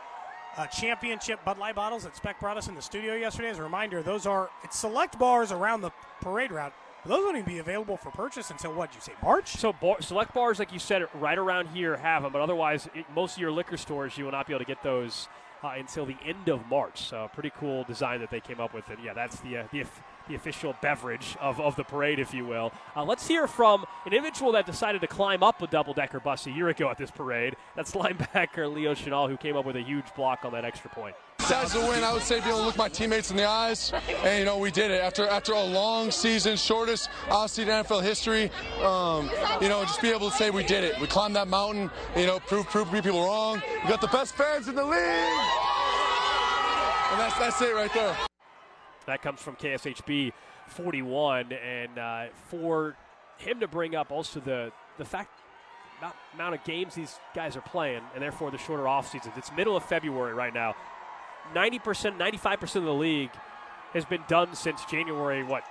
uh, 0.56 0.66
championship 0.66 1.44
Bud 1.44 1.58
Light 1.58 1.74
bottles 1.74 2.04
that 2.04 2.16
Spec 2.16 2.40
brought 2.40 2.56
us 2.56 2.68
in 2.68 2.74
the 2.74 2.82
studio 2.82 3.14
yesterday. 3.14 3.48
As 3.50 3.58
a 3.58 3.62
reminder, 3.62 4.02
those 4.02 4.26
are 4.26 4.50
it's 4.64 4.78
select 4.78 5.18
bars 5.18 5.52
around 5.52 5.82
the 5.82 5.90
parade 6.20 6.50
route. 6.50 6.72
Those 7.06 7.24
won't 7.24 7.36
even 7.36 7.48
be 7.48 7.58
available 7.58 7.96
for 7.96 8.10
purchase 8.10 8.50
until 8.50 8.74
what? 8.74 8.94
You 8.94 9.00
say 9.00 9.12
March? 9.22 9.56
So 9.56 9.72
bar, 9.72 10.02
select 10.02 10.34
bars, 10.34 10.58
like 10.58 10.72
you 10.72 10.78
said, 10.78 11.06
right 11.14 11.38
around 11.38 11.68
here 11.68 11.96
have 11.96 12.24
them, 12.24 12.32
but 12.32 12.42
otherwise, 12.42 12.88
it, 12.94 13.06
most 13.14 13.36
of 13.36 13.40
your 13.40 13.52
liquor 13.52 13.78
stores 13.78 14.18
you 14.18 14.24
will 14.24 14.32
not 14.32 14.46
be 14.46 14.52
able 14.52 14.64
to 14.64 14.68
get 14.68 14.82
those 14.82 15.28
uh, 15.62 15.72
until 15.76 16.04
the 16.04 16.16
end 16.26 16.48
of 16.48 16.66
March. 16.66 17.00
So 17.02 17.30
pretty 17.32 17.52
cool 17.58 17.84
design 17.84 18.20
that 18.20 18.30
they 18.30 18.40
came 18.40 18.60
up 18.60 18.74
with, 18.74 18.88
and 18.90 18.98
yeah, 19.02 19.14
that's 19.14 19.40
the 19.40 19.58
uh, 19.58 19.64
the, 19.72 19.84
the 20.30 20.36
official 20.36 20.74
beverage 20.80 21.36
of, 21.40 21.60
of 21.60 21.76
the 21.76 21.84
parade, 21.84 22.18
if 22.18 22.32
you 22.32 22.46
will. 22.46 22.72
Uh, 22.96 23.04
let's 23.04 23.26
hear 23.26 23.46
from 23.46 23.84
an 24.06 24.12
individual 24.12 24.52
that 24.52 24.64
decided 24.64 25.00
to 25.00 25.06
climb 25.06 25.42
up 25.42 25.60
a 25.60 25.66
double 25.66 25.92
decker 25.92 26.20
bus 26.20 26.46
a 26.46 26.50
year 26.50 26.68
ago 26.68 26.88
at 26.88 26.96
this 26.96 27.10
parade. 27.10 27.56
That's 27.76 27.92
linebacker 28.00 28.72
Leo 28.72 28.94
Chenal, 28.94 29.28
who 29.28 29.36
came 29.36 29.56
up 29.56 29.64
with 29.64 29.76
a 29.76 29.82
huge 29.82 30.06
block 30.14 30.44
on 30.44 30.52
that 30.52 30.64
extra 30.64 30.90
point. 30.90 31.16
Besides 31.38 31.72
the 31.72 31.80
win, 31.80 32.04
I 32.04 32.12
would 32.12 32.22
say 32.22 32.38
be 32.40 32.48
able 32.48 32.58
to 32.58 32.64
look 32.66 32.76
my 32.76 32.88
teammates 32.88 33.30
in 33.30 33.36
the 33.36 33.46
eyes, 33.46 33.92
and 34.22 34.38
you 34.38 34.44
know 34.44 34.58
we 34.58 34.70
did 34.70 34.90
it 34.90 35.02
after 35.02 35.26
after 35.26 35.52
a 35.52 35.64
long 35.64 36.10
season, 36.10 36.56
shortest 36.56 37.08
obviously 37.30 37.64
in 37.64 37.70
NFL 37.70 38.02
history. 38.02 38.50
Um, 38.82 39.30
you 39.60 39.68
know, 39.68 39.82
just 39.82 40.02
be 40.02 40.10
able 40.10 40.30
to 40.30 40.36
say 40.36 40.50
we 40.50 40.62
did 40.62 40.84
it. 40.84 41.00
We 41.00 41.06
climbed 41.06 41.34
that 41.36 41.48
mountain. 41.48 41.90
You 42.14 42.26
know, 42.26 42.40
prove 42.40 42.66
prove 42.66 42.92
people 42.92 43.24
wrong. 43.24 43.62
We 43.82 43.88
got 43.88 44.02
the 44.02 44.08
best 44.08 44.34
fans 44.34 44.68
in 44.68 44.74
the 44.74 44.84
league, 44.84 45.00
and 47.10 47.18
that's 47.18 47.38
that's 47.38 47.62
it 47.62 47.74
right 47.74 47.92
there. 47.94 48.29
That 49.06 49.22
comes 49.22 49.40
from 49.40 49.56
KSHB 49.56 50.32
41, 50.68 51.52
and 51.52 51.98
uh, 51.98 52.24
for 52.48 52.96
him 53.38 53.60
to 53.60 53.68
bring 53.68 53.94
up 53.94 54.10
also 54.12 54.40
the 54.40 54.72
the 54.98 55.04
fact 55.04 55.30
amount, 55.98 56.14
amount 56.34 56.54
of 56.54 56.64
games 56.64 56.94
these 56.94 57.18
guys 57.34 57.56
are 57.56 57.62
playing, 57.62 58.02
and 58.14 58.22
therefore 58.22 58.50
the 58.50 58.58
shorter 58.58 58.86
off 58.86 59.10
seasons. 59.10 59.34
It's 59.36 59.50
middle 59.52 59.76
of 59.76 59.84
February 59.84 60.34
right 60.34 60.52
now. 60.52 60.74
90%, 61.54 62.16
95% 62.16 62.76
of 62.76 62.84
the 62.84 62.94
league 62.94 63.30
has 63.92 64.04
been 64.04 64.22
done 64.28 64.54
since 64.54 64.84
January, 64.84 65.42
what, 65.42 65.64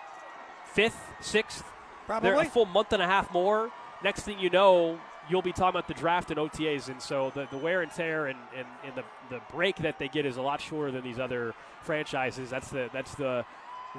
5th, 0.75 0.97
6th? 1.21 1.63
They're 2.07 2.19
Probably. 2.19 2.47
a 2.47 2.49
full 2.49 2.65
month 2.65 2.91
and 2.91 3.01
a 3.01 3.05
half 3.05 3.31
more. 3.31 3.71
Next 4.03 4.23
thing 4.23 4.39
you 4.39 4.49
know, 4.49 4.99
you'll 5.29 5.41
be 5.41 5.51
talking 5.51 5.69
about 5.79 5.87
the 5.87 5.93
draft 5.93 6.31
and 6.31 6.39
OTAs, 6.39 6.89
and 6.89 7.01
so 7.01 7.31
the, 7.35 7.47
the 7.51 7.57
wear 7.57 7.81
and 7.81 7.91
tear 7.91 8.27
and, 8.27 8.39
and, 8.57 8.67
and 8.85 8.95
the, 8.95 9.03
the 9.29 9.41
break 9.53 9.75
that 9.77 9.99
they 9.99 10.07
get 10.07 10.25
is 10.25 10.37
a 10.37 10.41
lot 10.41 10.59
shorter 10.61 10.91
than 10.91 11.03
these 11.03 11.19
other 11.19 11.53
franchises. 11.83 12.49
That's 12.49 12.69
the 12.69 12.89
that's 12.93 13.15
the 13.15 13.45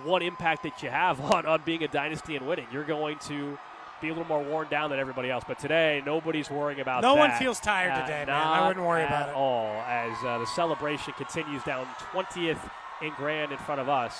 one 0.05 0.23
impact 0.23 0.63
that 0.65 0.83
you 0.83 0.91
have 0.91 1.21
on, 1.33 1.47
on 1.47 1.63
being 1.65 1.83
a 1.85 1.89
dynasty 1.89 2.37
and 2.37 2.47
winning. 2.47 2.67
You're 2.73 2.85
going 2.85 3.19
to 3.29 3.59
be 4.01 4.09
a 4.09 4.13
little 4.13 4.27
more 4.29 4.43
worn 4.43 4.67
down 4.71 4.89
than 4.91 4.99
everybody 4.99 5.31
else. 5.31 5.45
But 5.47 5.59
today, 5.59 6.03
nobody's 6.07 6.49
worrying 6.51 6.81
about 6.81 7.03
No 7.03 7.15
that. 7.15 7.21
one 7.21 7.39
feels 7.39 7.61
tired 7.61 7.93
Uh, 7.93 8.01
today, 8.01 8.25
man. 8.27 8.31
I 8.31 8.67
wouldn't 8.67 8.85
worry 8.87 9.05
about 9.05 9.29
it. 9.29 9.35
all 9.35 9.67
as 9.87 10.17
uh, 10.25 10.39
the 10.39 10.47
celebration 10.47 11.13
continues 11.19 11.63
down 11.65 11.87
20th 12.13 12.71
in 13.03 13.11
Grand 13.17 13.53
in 13.53 13.59
front 13.59 13.81
of 13.81 13.89
us. 13.91 14.19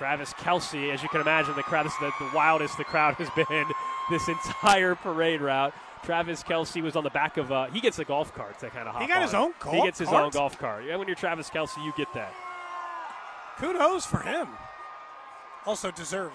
Travis 0.00 0.32
Kelce, 0.32 0.94
as 0.94 1.02
you 1.02 1.10
can 1.10 1.20
imagine, 1.20 1.54
the 1.56 1.62
crowd 1.62 1.84
this 1.84 1.92
is 1.92 1.98
the, 2.00 2.10
the 2.24 2.30
wildest 2.34 2.78
the 2.78 2.84
crowd 2.84 3.16
has 3.16 3.28
been 3.36 3.66
this 4.10 4.28
entire 4.28 4.94
parade 4.94 5.42
route. 5.42 5.74
Travis 6.02 6.42
Kelce 6.42 6.80
was 6.82 6.96
on 6.96 7.04
the 7.04 7.10
back 7.10 7.36
of 7.36 7.52
uh, 7.52 7.66
he 7.66 7.82
gets 7.82 7.98
a 7.98 8.04
golf 8.06 8.32
cart 8.34 8.58
to 8.60 8.70
kind 8.70 8.88
of 8.88 8.94
hop 8.94 9.02
He 9.02 9.08
got 9.08 9.18
on. 9.18 9.22
his 9.24 9.34
own 9.34 9.52
golf. 9.60 9.76
He 9.76 9.82
gets 9.82 9.98
his 9.98 10.08
cart? 10.08 10.24
own 10.24 10.30
golf 10.30 10.58
cart. 10.58 10.84
Yeah, 10.86 10.96
when 10.96 11.06
you're 11.06 11.16
Travis 11.16 11.50
Kelce, 11.50 11.76
you 11.84 11.92
get 11.98 12.10
that. 12.14 12.32
Kudos 13.58 14.06
for 14.06 14.20
him. 14.20 14.48
Also 15.66 15.90
deserved, 15.90 16.34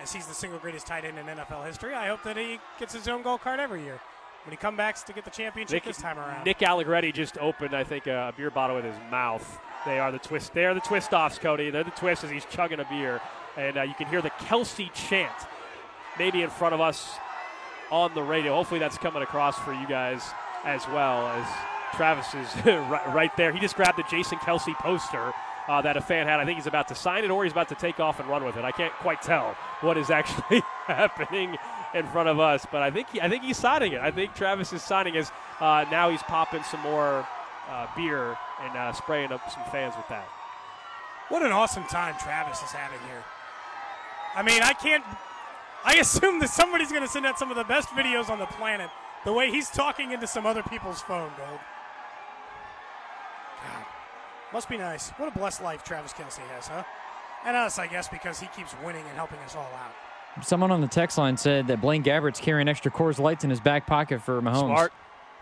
as 0.00 0.10
he's 0.14 0.26
the 0.26 0.32
single 0.32 0.58
greatest 0.58 0.86
tight 0.86 1.04
end 1.04 1.18
in 1.18 1.26
NFL 1.26 1.66
history. 1.66 1.92
I 1.92 2.08
hope 2.08 2.22
that 2.22 2.38
he 2.38 2.58
gets 2.78 2.94
his 2.94 3.06
own 3.06 3.20
gold 3.20 3.42
card 3.42 3.60
every 3.60 3.82
year 3.84 4.00
when 4.46 4.52
he 4.52 4.56
comes 4.56 4.78
back 4.78 4.96
to 5.04 5.12
get 5.12 5.26
the 5.26 5.30
championship 5.30 5.84
this 5.84 5.98
time 5.98 6.18
around. 6.18 6.46
Nick 6.46 6.62
Allegretti 6.62 7.12
just 7.12 7.36
opened, 7.36 7.74
I 7.76 7.84
think, 7.84 8.06
a 8.06 8.32
beer 8.34 8.50
bottle 8.50 8.76
with 8.76 8.86
his 8.86 8.96
mouth. 9.10 9.60
They 9.86 9.98
are 9.98 10.12
the 10.12 10.18
twist. 10.18 10.54
They 10.54 10.66
are 10.66 10.74
the 10.74 10.80
twist 10.80 11.12
offs, 11.12 11.38
Cody. 11.38 11.70
They're 11.70 11.84
the 11.84 11.90
twist 11.92 12.24
as 12.24 12.30
he's 12.30 12.44
chugging 12.46 12.80
a 12.80 12.84
beer, 12.84 13.20
and 13.56 13.78
uh, 13.78 13.82
you 13.82 13.94
can 13.94 14.06
hear 14.06 14.20
the 14.20 14.30
Kelce 14.30 14.92
chant, 14.92 15.32
maybe 16.18 16.42
in 16.42 16.50
front 16.50 16.74
of 16.74 16.80
us 16.80 17.16
on 17.90 18.12
the 18.14 18.22
radio. 18.22 18.54
Hopefully, 18.54 18.80
that's 18.80 18.98
coming 18.98 19.22
across 19.22 19.58
for 19.58 19.72
you 19.72 19.86
guys 19.86 20.22
as 20.64 20.86
well. 20.88 21.26
As 21.28 21.46
Travis 21.94 22.34
is 22.34 22.66
right, 22.66 23.34
there, 23.36 23.52
he 23.52 23.60
just 23.60 23.76
grabbed 23.76 23.98
the 23.98 24.04
Jason 24.10 24.38
Kelce 24.38 24.74
poster. 24.74 25.32
Uh, 25.68 25.82
that 25.82 25.98
a 25.98 26.00
fan 26.00 26.26
had. 26.26 26.40
I 26.40 26.46
think 26.46 26.56
he's 26.56 26.66
about 26.66 26.88
to 26.88 26.94
sign 26.94 27.24
it 27.24 27.30
or 27.30 27.44
he's 27.44 27.52
about 27.52 27.68
to 27.68 27.74
take 27.74 28.00
off 28.00 28.20
and 28.20 28.28
run 28.30 28.42
with 28.42 28.56
it. 28.56 28.64
I 28.64 28.72
can't 28.72 28.92
quite 28.94 29.20
tell 29.20 29.54
what 29.82 29.98
is 29.98 30.08
actually 30.08 30.62
happening 30.86 31.58
in 31.92 32.06
front 32.06 32.30
of 32.30 32.40
us, 32.40 32.66
but 32.72 32.80
I 32.80 32.90
think 32.90 33.10
he, 33.10 33.20
I 33.20 33.28
think 33.28 33.42
he's 33.42 33.58
signing 33.58 33.92
it. 33.92 34.00
I 34.00 34.10
think 34.10 34.34
Travis 34.34 34.72
is 34.72 34.82
signing 34.82 35.14
as 35.18 35.30
uh, 35.60 35.84
now 35.90 36.08
he's 36.08 36.22
popping 36.22 36.62
some 36.62 36.80
more 36.80 37.28
uh, 37.68 37.86
beer 37.96 38.36
and 38.62 38.76
uh, 38.76 38.92
spraying 38.92 39.32
up 39.32 39.40
some 39.50 39.62
fans 39.70 39.94
with 39.96 40.08
that. 40.08 40.26
What 41.28 41.42
an 41.42 41.52
awesome 41.52 41.84
time 41.84 42.14
Travis 42.18 42.62
is 42.62 42.70
having 42.70 42.98
here. 43.06 43.22
I 44.34 44.42
mean, 44.42 44.62
I 44.62 44.72
can't. 44.72 45.04
I 45.84 45.94
assume 45.94 46.40
that 46.40 46.50
somebody's 46.50 46.90
going 46.90 47.02
to 47.02 47.08
send 47.08 47.26
out 47.26 47.38
some 47.38 47.50
of 47.50 47.56
the 47.56 47.64
best 47.64 47.88
videos 47.90 48.30
on 48.30 48.38
the 48.38 48.46
planet. 48.46 48.90
The 49.24 49.32
way 49.32 49.50
he's 49.50 49.70
talking 49.70 50.12
into 50.12 50.26
some 50.26 50.46
other 50.46 50.62
people's 50.62 51.00
phone, 51.02 51.30
Gold. 51.36 51.60
God, 53.62 53.84
must 54.52 54.68
be 54.68 54.78
nice. 54.78 55.10
What 55.10 55.28
a 55.34 55.38
blessed 55.38 55.62
life 55.62 55.84
Travis 55.84 56.12
Kelce 56.12 56.38
has, 56.54 56.68
huh? 56.68 56.82
And 57.44 57.56
us, 57.56 57.78
I 57.78 57.86
guess, 57.86 58.08
because 58.08 58.40
he 58.40 58.46
keeps 58.48 58.74
winning 58.84 59.04
and 59.06 59.16
helping 59.16 59.38
us 59.40 59.54
all 59.54 59.62
out. 59.62 60.44
Someone 60.44 60.70
on 60.70 60.80
the 60.80 60.88
text 60.88 61.18
line 61.18 61.36
said 61.36 61.66
that 61.68 61.80
Blaine 61.80 62.02
Gabbert's 62.02 62.40
carrying 62.40 62.68
extra 62.68 62.90
Coors 62.90 63.18
Lights 63.18 63.44
in 63.44 63.50
his 63.50 63.60
back 63.60 63.86
pocket 63.86 64.22
for 64.22 64.40
Mahomes. 64.40 64.60
Smart. 64.60 64.92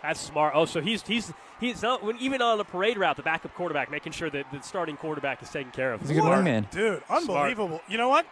That's 0.06 0.20
smart. 0.20 0.52
Oh, 0.54 0.66
so 0.66 0.80
he's 0.80 1.02
he's 1.02 1.32
he's 1.58 1.82
not 1.82 2.02
when, 2.02 2.16
even 2.18 2.40
on 2.40 2.58
the 2.58 2.64
parade 2.64 2.96
route, 2.96 3.16
the 3.16 3.22
backup 3.22 3.54
quarterback, 3.54 3.90
making 3.90 4.12
sure 4.12 4.30
that 4.30 4.46
the 4.52 4.60
starting 4.62 4.96
quarterback 4.96 5.42
is 5.42 5.50
taken 5.50 5.72
care 5.72 5.92
of. 5.92 6.00
He's 6.00 6.10
a 6.10 6.14
good 6.14 6.22
What 6.22 6.38
wingman. 6.38 6.70
Dude, 6.70 7.02
unbelievable. 7.10 7.80
You 7.88 7.98
know 7.98 8.08
what? 8.08 8.24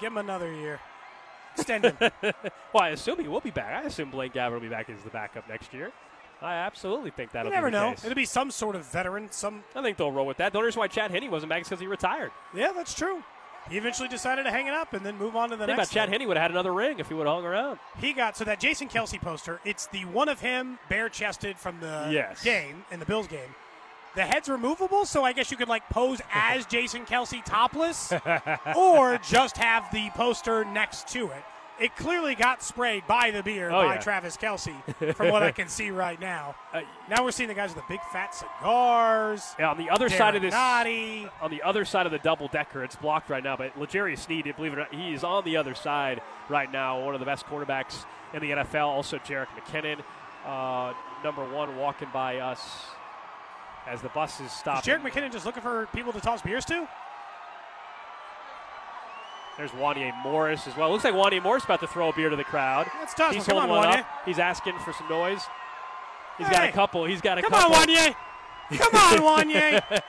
Give 0.00 0.12
him 0.12 0.18
another 0.18 0.52
year. 0.52 0.78
Extend 1.56 1.84
him. 1.86 1.96
Well, 2.72 2.84
I 2.84 2.90
assume 2.90 3.18
he 3.18 3.26
will 3.26 3.40
be 3.40 3.50
back. 3.50 3.82
I 3.84 3.88
assume 3.88 4.12
Blaine 4.12 4.30
Gabbert 4.30 4.52
will 4.52 4.60
be 4.60 4.68
back 4.68 4.88
as 4.88 5.02
the 5.02 5.10
backup 5.10 5.48
next 5.48 5.74
year. 5.74 5.90
I 6.40 6.54
absolutely 6.54 7.10
think 7.10 7.32
that'll 7.32 7.50
you 7.50 7.56
never 7.56 7.66
be 7.66 7.72
the 7.72 7.80
know. 7.80 7.90
case. 7.90 8.04
It'll 8.04 8.14
be 8.14 8.24
some 8.24 8.52
sort 8.52 8.76
of 8.76 8.86
veteran. 8.86 9.32
Some. 9.32 9.64
I 9.74 9.82
think 9.82 9.96
they'll 9.96 10.12
roll 10.12 10.26
with 10.26 10.36
that. 10.36 10.52
The 10.52 10.58
only 10.58 10.66
reason 10.66 10.78
why 10.78 10.86
Chad 10.86 11.10
Henne 11.10 11.28
wasn't 11.28 11.50
back 11.50 11.62
is 11.62 11.68
because 11.68 11.80
he 11.80 11.88
retired. 11.88 12.30
Yeah, 12.54 12.70
that's 12.72 12.94
true. 12.94 13.24
He 13.70 13.78
eventually 13.78 14.08
decided 14.08 14.42
to 14.42 14.50
hang 14.50 14.66
it 14.66 14.74
up 14.74 14.92
and 14.92 15.06
then 15.06 15.16
move 15.16 15.36
on 15.36 15.50
to 15.50 15.56
the 15.56 15.64
Think 15.64 15.78
next. 15.78 15.92
about 15.92 15.94
Chad 15.94 16.10
thing. 16.10 16.20
Henne 16.20 16.28
would 16.28 16.36
have 16.36 16.42
had 16.42 16.50
another 16.50 16.72
ring 16.74 16.98
if 16.98 17.08
he 17.08 17.14
would 17.14 17.26
have 17.26 17.36
hung 17.36 17.44
around. 17.46 17.78
He 18.00 18.12
got 18.12 18.36
so 18.36 18.44
that 18.44 18.58
Jason 18.60 18.88
Kelce 18.88 19.20
poster. 19.20 19.60
It's 19.64 19.86
the 19.86 20.04
one 20.06 20.28
of 20.28 20.40
him 20.40 20.78
bare 20.88 21.08
chested 21.08 21.56
from 21.58 21.78
the 21.80 22.08
Yes. 22.10 22.42
game 22.42 22.84
in 22.90 22.98
the 23.00 23.06
Bills 23.06 23.28
game. 23.28 23.54
The 24.16 24.22
head's 24.22 24.48
removable, 24.48 25.06
so 25.06 25.22
I 25.22 25.32
guess 25.32 25.52
you 25.52 25.56
could 25.56 25.68
like 25.68 25.88
pose 25.88 26.20
as 26.34 26.66
Jason 26.66 27.06
Kelce 27.06 27.44
topless, 27.44 28.12
or 28.76 29.18
just 29.18 29.56
have 29.56 29.88
the 29.92 30.10
poster 30.16 30.64
next 30.64 31.06
to 31.08 31.26
it. 31.26 31.44
It 31.80 31.96
clearly 31.96 32.34
got 32.34 32.62
sprayed 32.62 33.06
by 33.06 33.30
the 33.30 33.42
beer 33.42 33.70
Oh, 33.70 33.82
by 33.82 33.94
yeah. 33.94 34.00
Travis 34.00 34.36
Kelce, 34.36 34.74
from 35.16 35.30
what 35.30 35.42
I 35.42 35.50
can 35.52 35.68
see 35.68 35.90
right 35.90 36.20
now. 36.20 36.54
Uh, 36.74 36.82
Now 37.08 37.24
we're 37.24 37.30
seeing 37.30 37.48
the 37.48 37.54
guys 37.54 37.74
with 37.74 37.84
the 37.86 37.88
big 37.92 38.00
fat 38.12 38.34
cigars. 38.34 39.54
Yeah, 39.58 39.70
on 39.70 39.78
the 39.78 39.88
other 39.90 40.08
side 40.08 40.36
of 40.36 40.42
this, 40.42 40.52
Naughty. 40.52 41.26
on 41.40 41.50
the 41.50 41.62
other 41.62 41.84
side 41.84 42.06
of 42.06 42.12
the 42.12 42.18
double 42.18 42.48
decker, 42.48 42.84
it's 42.84 42.96
blocked 42.96 43.30
right 43.30 43.42
now. 43.42 43.56
But 43.56 43.78
L'Jarius 43.78 44.18
Sneed, 44.18 44.44
believe 44.56 44.72
it 44.72 44.76
or 44.76 44.80
not, 44.80 44.94
he 44.94 45.12
is 45.14 45.24
on 45.24 45.44
the 45.44 45.56
other 45.56 45.74
side 45.74 46.20
right 46.48 46.70
now. 46.70 47.02
One 47.02 47.14
of 47.14 47.20
the 47.20 47.26
best 47.26 47.46
quarterbacks 47.46 48.04
in 48.34 48.40
the 48.42 48.50
NFL. 48.50 48.86
Also, 48.88 49.18
Jerick 49.18 49.46
McKinnon, 49.58 50.00
uh, 50.46 50.92
number 51.24 51.44
one, 51.50 51.76
walking 51.76 52.08
by 52.12 52.38
us 52.40 52.60
as 53.86 54.02
the 54.02 54.08
bus 54.10 54.38
is 54.40 54.46
Is 54.46 54.52
stopping. 54.52 54.92
Jerick 54.94 55.00
McKinnon 55.02 55.32
just 55.32 55.46
looking 55.46 55.62
for 55.62 55.86
people 55.94 56.12
to 56.12 56.20
toss 56.20 56.42
beers 56.42 56.64
to? 56.66 56.86
There's 59.60 59.72
Wanya 59.72 60.14
Morris 60.22 60.66
as 60.66 60.74
well. 60.74 60.90
Looks 60.90 61.04
like 61.04 61.12
Wanya 61.12 61.42
Morris 61.42 61.64
about 61.64 61.80
to 61.80 61.86
throw 61.86 62.08
a 62.08 62.12
beer 62.14 62.30
to 62.30 62.36
the 62.36 62.44
crowd. 62.44 62.86
Let's 62.98 63.12
toss 63.12 63.34
He's. 63.34 63.44
Come 63.44 63.56
holding 63.58 63.70
on, 63.72 63.76
one 63.76 63.88
Wanya. 63.94 64.00
up. 64.00 64.06
He's 64.24 64.38
asking 64.38 64.78
for 64.78 64.94
some 64.94 65.06
noise. 65.10 65.42
He's 66.38 66.48
got 66.48 66.66
a 66.66 66.72
couple. 66.72 67.04
He's 67.04 67.20
got 67.20 67.36
a 67.36 67.42
Come 67.42 67.50
couple. 67.50 67.74
Come 67.74 67.82
on, 67.82 67.86
Wanya. 67.88 68.14
Come 68.78 68.94
on, 68.94 69.44
Wanya. 69.50 70.02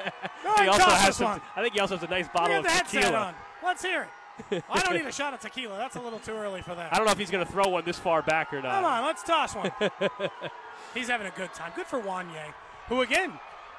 Go 0.43 0.63
He 0.63 0.69
also 0.69 0.83
has 0.91 1.17
some. 1.17 1.31
one. 1.31 1.41
I 1.57 1.61
think 1.61 1.73
he 1.73 1.81
also 1.81 1.97
has 1.97 2.03
a 2.03 2.07
nice 2.09 2.29
bottle 2.29 2.59
of 2.59 2.65
tequila. 2.65 3.17
on. 3.17 3.33
Let's 3.61 3.83
hear 3.83 4.03
it. 4.03 4.63
I 4.69 4.79
don't 4.83 4.93
need 4.95 5.05
a 5.05 5.11
shot 5.11 5.33
of 5.33 5.41
tequila. 5.41 5.77
That's 5.77 5.97
a 5.97 6.01
little 6.01 6.19
too 6.19 6.31
early 6.31 6.61
for 6.61 6.73
that. 6.73 6.93
I 6.93 6.95
don't 6.95 7.05
know 7.05 7.11
if 7.11 7.17
he's 7.17 7.29
going 7.29 7.45
to 7.45 7.51
throw 7.51 7.67
one 7.67 7.83
this 7.83 7.99
far 7.99 8.21
back 8.21 8.53
or 8.53 8.61
not. 8.61 8.71
Come 8.75 8.85
on, 8.85 9.05
let's 9.05 9.21
toss 9.23 9.53
one. 9.53 9.71
He's 10.93 11.09
having 11.09 11.27
a 11.27 11.31
good 11.31 11.53
time. 11.53 11.73
Good 11.75 11.87
for 11.87 11.99
Wanya, 11.99 12.53
who 12.87 13.01
again, 13.01 13.33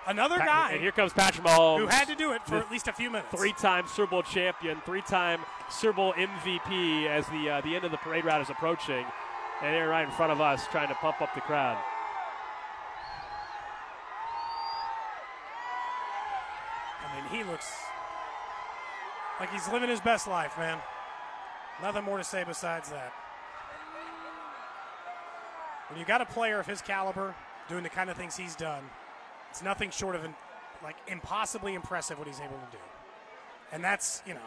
another 0.07 0.39
Pa- 0.39 0.45
guy 0.47 0.71
And 0.73 0.81
here 0.81 0.93
comes 0.93 1.13
Patrick 1.13 1.47
Mahomes. 1.47 1.79
who 1.79 1.87
had 1.87 2.09
to 2.09 2.15
do 2.15 2.33
it 2.33 2.43
for 2.47 2.57
at 2.57 2.71
least 2.71 2.89
a 2.89 2.93
few 2.93 3.11
minutes. 3.11 3.29
three-time 3.35 3.87
Super 3.87 4.11
Bowl 4.11 4.23
champion, 4.23 4.81
three-time 4.85 5.41
Super 5.71 5.93
Bowl 5.95 6.13
MVP 6.15 7.07
as 7.09 7.27
the 7.29 7.49
uh, 7.51 7.61
the 7.63 7.75
end 7.77 7.85
of 7.85 7.91
the 7.91 7.97
parade 7.99 8.25
route 8.25 8.41
is 8.43 8.51
approaching, 8.51 9.05
and 9.63 9.75
they're 9.75 9.89
right 9.89 10.05
in 10.05 10.11
front 10.13 10.33
of 10.33 10.41
us 10.41 10.67
trying 10.69 10.89
to 10.89 10.95
pump 10.95 11.21
up 11.23 11.35
the 11.35 11.41
crowd. 11.41 11.79
I 17.05 17.15
mean, 17.17 17.25
he 17.45 17.51
looks 17.51 17.73
like 19.41 19.51
he's 19.53 19.69
living 19.69 19.89
his 19.89 20.01
best 20.01 20.27
life, 20.29 20.57
man. 20.59 20.79
Nothing 21.83 22.05
more 22.05 22.19
to 22.19 22.25
say 22.25 22.45
besides 22.47 22.91
that. 22.91 23.13
When 25.89 25.99
you 25.99 26.07
got 26.07 26.21
a 26.21 26.25
player 26.27 26.59
of 26.59 26.67
his 26.67 26.81
caliber 26.81 27.35
doing 27.69 27.83
the 27.83 27.89
kind 27.91 28.09
of 28.09 28.17
things 28.17 28.37
he's 28.37 28.55
done, 28.55 28.83
it's 29.53 29.63
nothing 29.63 29.91
short 29.91 30.17
of 30.17 30.23
like 30.83 30.97
impossibly 31.07 31.75
impressive 31.75 32.19
what 32.19 32.27
he's 32.27 32.41
able 32.41 32.57
to 32.57 32.73
do. 32.73 32.79
And 33.71 33.85
that's, 33.85 34.23
you 34.27 34.33
know, 34.33 34.41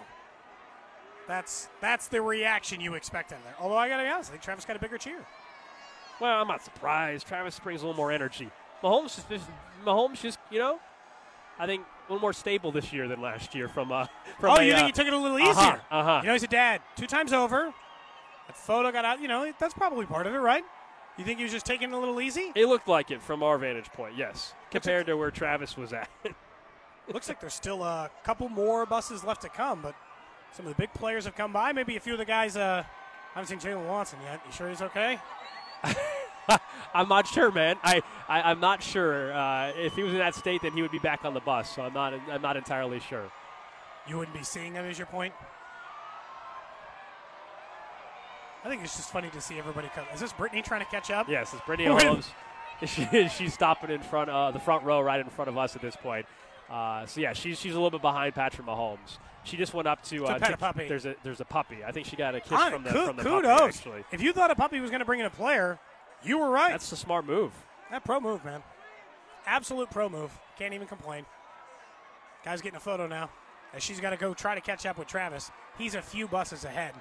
that's 1.27 1.69
that's 1.79 2.07
the 2.07 2.23
reaction 2.23 2.81
you 2.81 2.95
expect 2.95 3.31
out 3.31 3.37
of 3.37 3.45
there. 3.45 3.53
Although 3.59 3.77
I 3.77 3.87
got 3.87 3.97
to 3.97 4.03
be 4.03 4.09
honest, 4.09 4.29
I 4.29 4.33
think 4.33 4.41
Travis 4.41 4.65
got 4.65 4.75
a 4.75 4.79
bigger 4.79 4.97
cheer. 4.97 5.19
Well, 6.19 6.41
I'm 6.41 6.47
not 6.47 6.63
surprised. 6.63 7.27
Travis 7.27 7.59
brings 7.59 7.83
a 7.83 7.85
little 7.85 7.95
more 7.95 8.11
energy. 8.11 8.49
Mahomes 8.81 9.15
just, 9.15 9.29
just 9.29 9.45
Mahomes 9.85 10.21
just 10.21 10.39
you 10.49 10.57
know, 10.57 10.79
I 11.59 11.67
think 11.67 11.83
a 11.83 12.11
little 12.11 12.21
more 12.21 12.33
stable 12.33 12.71
this 12.71 12.91
year 12.91 13.07
than 13.07 13.21
last 13.21 13.53
year 13.53 13.67
from 13.67 13.91
uh 13.91 14.07
from 14.39 14.53
oh, 14.53 14.55
a, 14.55 14.63
you 14.63 14.73
uh, 14.73 14.77
think 14.77 14.87
he 14.87 14.91
took 14.91 15.05
it 15.05 15.13
a 15.13 15.19
little 15.19 15.37
uh-huh, 15.37 15.51
easier? 15.51 15.81
uh-huh. 15.91 16.19
You 16.23 16.27
know, 16.29 16.33
he's 16.33 16.43
a 16.43 16.47
dad 16.47 16.81
two 16.95 17.07
times 17.07 17.31
over. 17.31 17.71
That 18.47 18.57
photo 18.57 18.91
got 18.91 19.05
out. 19.05 19.21
You 19.21 19.27
know, 19.27 19.53
that's 19.59 19.75
probably 19.75 20.07
part 20.07 20.25
of 20.25 20.33
it, 20.33 20.39
right? 20.39 20.63
You 21.17 21.23
think 21.23 21.37
he 21.37 21.43
was 21.43 21.53
just 21.53 21.65
taking 21.65 21.89
it 21.89 21.93
a 21.93 21.97
little 21.97 22.19
easy? 22.19 22.51
It 22.55 22.67
looked 22.67 22.87
like 22.87 23.09
it 23.09 23.21
from 23.21 23.41
our 23.41 23.57
vantage 23.57 23.91
point, 23.93 24.15
yes, 24.17 24.53
compared 24.69 25.05
to 25.05 25.15
where 25.15 25.31
Travis 25.31 25.77
was 25.77 25.93
at. 25.93 26.09
Looks 27.13 27.29
like 27.29 27.39
there's 27.39 27.53
still 27.53 27.83
a 27.83 28.09
couple 28.23 28.49
more 28.49 28.85
buses 28.85 29.23
left 29.23 29.43
to 29.43 29.49
come, 29.49 29.81
but 29.81 29.95
some 30.51 30.65
of 30.65 30.75
the 30.75 30.81
big 30.81 30.91
players 30.93 31.25
have 31.25 31.35
come 31.35 31.53
by. 31.53 31.71
Maybe 31.71 31.95
a 31.95 31.99
few 31.99 32.13
of 32.13 32.19
the 32.19 32.25
guys. 32.25 32.57
Uh, 32.57 32.83
I 33.35 33.39
haven't 33.39 33.61
seen 33.61 33.71
Jaylen 33.71 33.87
Watson 33.87 34.19
yet. 34.23 34.41
You 34.45 34.51
sure 34.51 34.69
he's 34.69 34.81
okay? 34.81 35.19
I'm 36.93 37.07
not 37.07 37.27
sure, 37.27 37.51
man. 37.51 37.77
I, 37.83 38.01
I 38.27 38.41
I'm 38.51 38.59
not 38.59 38.81
sure. 38.81 39.33
Uh, 39.33 39.71
if 39.75 39.95
he 39.95 40.03
was 40.03 40.13
in 40.13 40.19
that 40.19 40.35
state, 40.35 40.63
then 40.63 40.71
he 40.71 40.81
would 40.81 40.91
be 40.91 40.99
back 40.99 41.25
on 41.25 41.33
the 41.33 41.39
bus. 41.39 41.73
So 41.75 41.83
I'm 41.83 41.93
not 41.93 42.13
I'm 42.31 42.41
not 42.41 42.57
entirely 42.57 42.99
sure. 42.99 43.31
You 44.07 44.17
wouldn't 44.17 44.35
be 44.35 44.43
seeing 44.43 44.73
him, 44.73 44.85
is 44.85 44.97
your 44.97 45.07
point? 45.07 45.33
I 48.65 48.67
think 48.67 48.83
it's 48.83 48.95
just 48.97 49.11
funny 49.11 49.29
to 49.29 49.39
see 49.39 49.59
everybody 49.59 49.89
come. 49.93 50.05
Is 50.11 50.19
this 50.19 50.33
Brittany 50.33 50.63
trying 50.63 50.83
to 50.83 50.89
catch 50.89 51.11
up? 51.11 51.29
Yes, 51.29 51.53
it's 51.53 51.61
Brittany. 51.65 51.87
Holmes. 52.03 52.27
She, 52.85 53.29
she's 53.29 53.53
stopping 53.53 53.89
in 53.89 54.01
front, 54.01 54.29
uh, 54.29 54.51
the 54.51 54.59
front 54.59 54.83
row, 54.83 54.99
right 54.99 55.21
in 55.21 55.29
front 55.29 55.47
of 55.47 55.57
us 55.57 55.77
at 55.77 55.81
this 55.81 55.95
point. 55.95 56.25
Uh, 56.69 57.05
so 57.05 57.21
yeah, 57.21 57.31
she's 57.31 57.57
she's 57.57 57.71
a 57.71 57.75
little 57.75 57.89
bit 57.89 58.01
behind 58.01 58.35
Patrick 58.35 58.67
Mahomes. 58.67 59.17
She 59.45 59.55
just 59.55 59.73
went 59.73 59.87
up 59.87 60.03
to, 60.03 60.17
To 60.17 60.25
uh, 60.25 60.39
a 60.41 60.57
puppy. 60.57 60.85
There's 60.85 61.05
a 61.05 61.15
there's 61.23 61.39
a 61.39 61.45
puppy. 61.45 61.85
I 61.85 61.93
think 61.93 62.05
she 62.05 62.17
got 62.17 62.35
a 62.35 62.41
kiss 62.41 62.51
right, 62.51 62.73
from 62.73 62.83
the 62.83 62.89
from 62.89 63.15
the 63.15 63.23
kudos. 63.23 63.59
puppy. 63.59 63.77
Actually, 63.77 64.03
If 64.11 64.21
you 64.21 64.33
thought 64.33 64.51
a 64.51 64.55
puppy 64.55 64.81
was 64.81 64.89
going 64.89 64.99
to 64.99 65.05
bring 65.05 65.21
in 65.21 65.25
a 65.25 65.29
player, 65.29 65.79
you 66.21 66.37
were 66.37 66.49
right. 66.49 66.71
that's 66.71 66.91
a 66.91 66.97
smart 66.97 67.25
move. 67.25 67.53
that 67.91 68.03
pro 68.03 68.19
move, 68.19 68.43
man. 68.43 68.61
Absolute 69.45 69.89
pro 69.89 70.09
move. 70.09 70.37
Can't 70.59 70.73
even 70.73 70.87
complain. 70.87 71.25
Guy's 72.43 72.61
getting 72.61 72.75
a 72.75 72.81
photo 72.81 73.07
now. 73.07 73.29
as 73.73 73.83
she's 73.83 74.01
got 74.01 74.09
to 74.09 74.17
go 74.17 74.33
try 74.33 74.53
to 74.53 74.61
catch 74.61 74.85
up 74.85 74.97
with 74.97 75.07
Travis. 75.07 75.49
He's 75.77 75.95
a 75.95 76.01
few 76.01 76.27
buses 76.27 76.65
ahead 76.65 76.93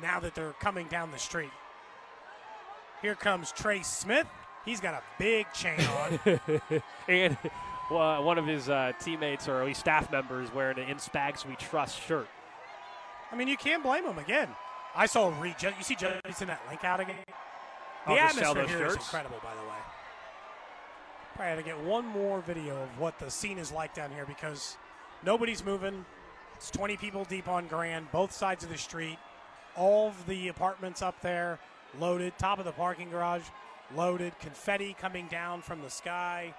now 0.00 0.20
that 0.20 0.34
they're 0.34 0.52
coming 0.54 0.86
down 0.88 1.10
the 1.10 1.18
street. 1.18 1.50
Here 3.02 3.14
comes 3.14 3.52
Trey 3.52 3.82
Smith. 3.82 4.26
He's 4.64 4.80
got 4.80 4.94
a 4.94 5.02
big 5.18 5.46
chain 5.52 5.80
on. 5.80 6.40
and 7.08 7.36
well, 7.90 8.22
one 8.24 8.38
of 8.38 8.46
his 8.46 8.68
uh, 8.68 8.92
teammates, 9.00 9.48
or 9.48 9.60
at 9.60 9.66
least 9.66 9.80
staff 9.80 10.10
members, 10.10 10.52
wearing 10.52 10.78
an 10.78 10.88
In 10.88 10.96
Spags 10.96 11.46
We 11.46 11.54
Trust 11.56 12.00
shirt. 12.02 12.28
I 13.30 13.36
mean, 13.36 13.48
you 13.48 13.56
can't 13.56 13.82
blame 13.82 14.04
him 14.04 14.18
again. 14.18 14.48
I 14.94 15.06
saw 15.06 15.28
Reid. 15.40 15.56
You 15.62 15.70
see 15.82 15.94
Jason 15.94 16.48
that 16.48 16.60
link 16.68 16.84
out 16.84 17.00
again? 17.00 17.16
The 18.06 18.12
Oh, 18.12 18.14
to 18.16 18.34
sell 18.34 18.50
atmosphere 18.52 18.66
here 18.78 18.86
is 18.86 18.92
shirts? 18.94 19.04
incredible, 19.06 19.38
by 19.42 19.54
the 19.54 19.60
way. 19.68 19.76
Probably 21.34 21.50
had 21.50 21.56
to 21.56 21.62
get 21.62 21.78
one 21.78 22.06
more 22.06 22.40
video 22.40 22.82
of 22.82 22.98
what 22.98 23.18
the 23.18 23.30
scene 23.30 23.58
is 23.58 23.70
like 23.70 23.94
down 23.94 24.10
here 24.10 24.24
because 24.24 24.76
nobody's 25.24 25.64
moving. 25.64 26.04
It's 26.54 26.70
20 26.70 26.96
people 26.96 27.24
deep 27.24 27.46
on 27.46 27.66
Grand, 27.66 28.10
both 28.10 28.32
sides 28.32 28.64
of 28.64 28.70
the 28.70 28.78
street. 28.78 29.18
All 29.76 30.08
of 30.08 30.26
the 30.26 30.48
apartments 30.48 31.02
up 31.02 31.20
there 31.20 31.58
loaded. 31.98 32.38
Top 32.38 32.58
of 32.58 32.64
the 32.64 32.72
parking 32.72 33.10
garage 33.10 33.44
loaded. 33.94 34.38
Confetti 34.40 34.96
coming 34.98 35.26
down 35.28 35.62
from 35.62 35.82
the 35.82 35.90
sky. 35.90 36.54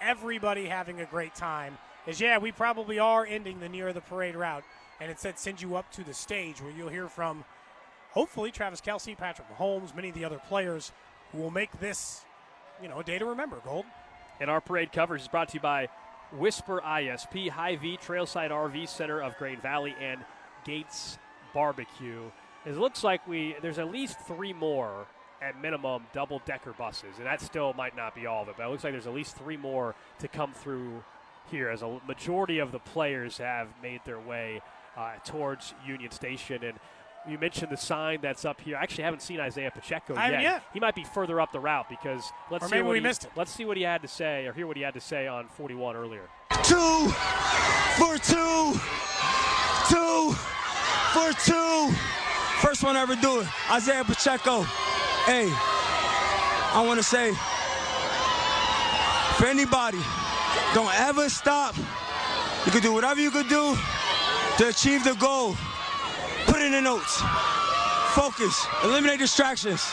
Everybody 0.00 0.66
having 0.66 1.00
a 1.00 1.06
great 1.06 1.34
time. 1.34 1.78
Is 2.06 2.20
yeah, 2.20 2.38
we 2.38 2.50
probably 2.52 2.98
are 2.98 3.24
ending 3.24 3.60
the 3.60 3.68
near 3.68 3.92
the 3.92 4.00
parade 4.00 4.34
route, 4.34 4.64
and 5.00 5.10
it 5.10 5.20
said 5.20 5.38
send 5.38 5.62
you 5.62 5.76
up 5.76 5.90
to 5.92 6.02
the 6.02 6.14
stage 6.14 6.60
where 6.60 6.72
you'll 6.72 6.88
hear 6.88 7.08
from 7.08 7.44
hopefully 8.12 8.50
Travis 8.50 8.80
Kelce, 8.80 9.16
Patrick 9.16 9.48
Mahomes, 9.56 9.94
many 9.94 10.08
of 10.08 10.14
the 10.14 10.24
other 10.24 10.40
players 10.48 10.92
who 11.32 11.38
will 11.38 11.50
make 11.50 11.80
this, 11.80 12.24
you 12.80 12.88
know, 12.88 13.00
a 13.00 13.04
day 13.04 13.18
to 13.18 13.24
remember. 13.24 13.56
Gold. 13.64 13.86
And 14.40 14.50
our 14.50 14.60
parade 14.60 14.92
coverage 14.92 15.22
is 15.22 15.28
brought 15.28 15.48
to 15.50 15.54
you 15.54 15.60
by 15.60 15.88
Wisper 16.36 16.82
ISP, 16.82 17.50
Hy-Vee, 17.50 17.98
Trailside 17.98 18.50
RV 18.50 18.88
Center 18.88 19.20
of 19.20 19.36
Grain 19.36 19.60
Valley, 19.60 19.94
and 20.00 20.24
Gates 20.64 21.18
Barbecue. 21.52 22.30
It 22.64 22.76
looks 22.76 23.02
like 23.02 23.26
we 23.26 23.56
there's 23.62 23.78
at 23.78 23.90
least 23.90 24.18
three 24.20 24.52
more 24.52 25.06
at 25.40 25.60
minimum 25.60 26.04
double 26.12 26.40
decker 26.44 26.72
buses, 26.72 27.16
and 27.18 27.26
that 27.26 27.40
still 27.40 27.72
might 27.72 27.96
not 27.96 28.14
be 28.14 28.26
all 28.26 28.42
of 28.42 28.48
it, 28.48 28.54
but 28.56 28.64
it 28.66 28.70
looks 28.70 28.84
like 28.84 28.92
there's 28.92 29.08
at 29.08 29.14
least 29.14 29.36
three 29.36 29.56
more 29.56 29.94
to 30.20 30.28
come 30.28 30.52
through 30.52 31.02
here 31.50 31.68
as 31.68 31.82
a 31.82 32.00
majority 32.06 32.60
of 32.60 32.70
the 32.70 32.78
players 32.78 33.38
have 33.38 33.66
made 33.82 34.00
their 34.04 34.20
way 34.20 34.60
uh, 34.96 35.14
towards 35.24 35.74
Union 35.84 36.12
Station. 36.12 36.62
And 36.62 36.78
you 37.28 37.36
mentioned 37.38 37.72
the 37.72 37.76
sign 37.76 38.20
that's 38.22 38.44
up 38.44 38.60
here. 38.60 38.76
I 38.76 38.82
actually 38.82 39.02
haven't 39.04 39.22
seen 39.22 39.40
Isaiah 39.40 39.72
Pacheco 39.74 40.14
yet. 40.14 40.40
yet. 40.42 40.62
He 40.72 40.78
might 40.78 40.94
be 40.94 41.02
further 41.02 41.40
up 41.40 41.50
the 41.50 41.58
route 41.58 41.88
because 41.88 42.30
let's 42.52 42.64
Or 42.64 42.68
see 42.68 42.74
maybe 42.76 42.86
what 42.86 42.92
we 42.92 42.98
he, 42.98 43.02
missed 43.02 43.24
it. 43.24 43.30
Let's 43.36 43.50
see 43.50 43.64
what 43.64 43.76
he 43.76 43.82
had 43.82 44.02
to 44.02 44.08
say, 44.08 44.46
or 44.46 44.52
hear 44.52 44.68
what 44.68 44.76
he 44.76 44.82
had 44.84 44.94
to 44.94 45.00
say 45.00 45.26
on 45.26 45.48
41 45.48 45.96
earlier. 45.96 46.22
two 46.62 47.08
for 47.98 48.16
two, 48.18 48.74
two 49.88 50.32
for 51.12 51.32
two. 51.44 51.94
First 52.62 52.84
one 52.84 52.96
I 52.96 53.02
ever 53.02 53.16
do 53.16 53.40
it. 53.40 53.48
Isaiah 53.72 54.04
Pacheco. 54.04 54.62
Hey, 55.26 55.50
I 55.50 56.84
want 56.86 57.00
to 57.00 57.02
say 57.02 57.34
for 59.36 59.46
anybody, 59.46 59.98
don't 60.72 60.94
ever 61.00 61.28
stop. 61.28 61.74
You 62.64 62.70
can 62.70 62.80
do 62.80 62.92
whatever 62.92 63.20
you 63.20 63.32
could 63.32 63.48
do 63.48 63.76
to 64.58 64.68
achieve 64.68 65.02
the 65.02 65.14
goal. 65.14 65.56
Put 66.46 66.62
in 66.62 66.70
the 66.70 66.80
notes. 66.80 67.20
Focus. 68.14 68.64
Eliminate 68.84 69.18
distractions. 69.18 69.84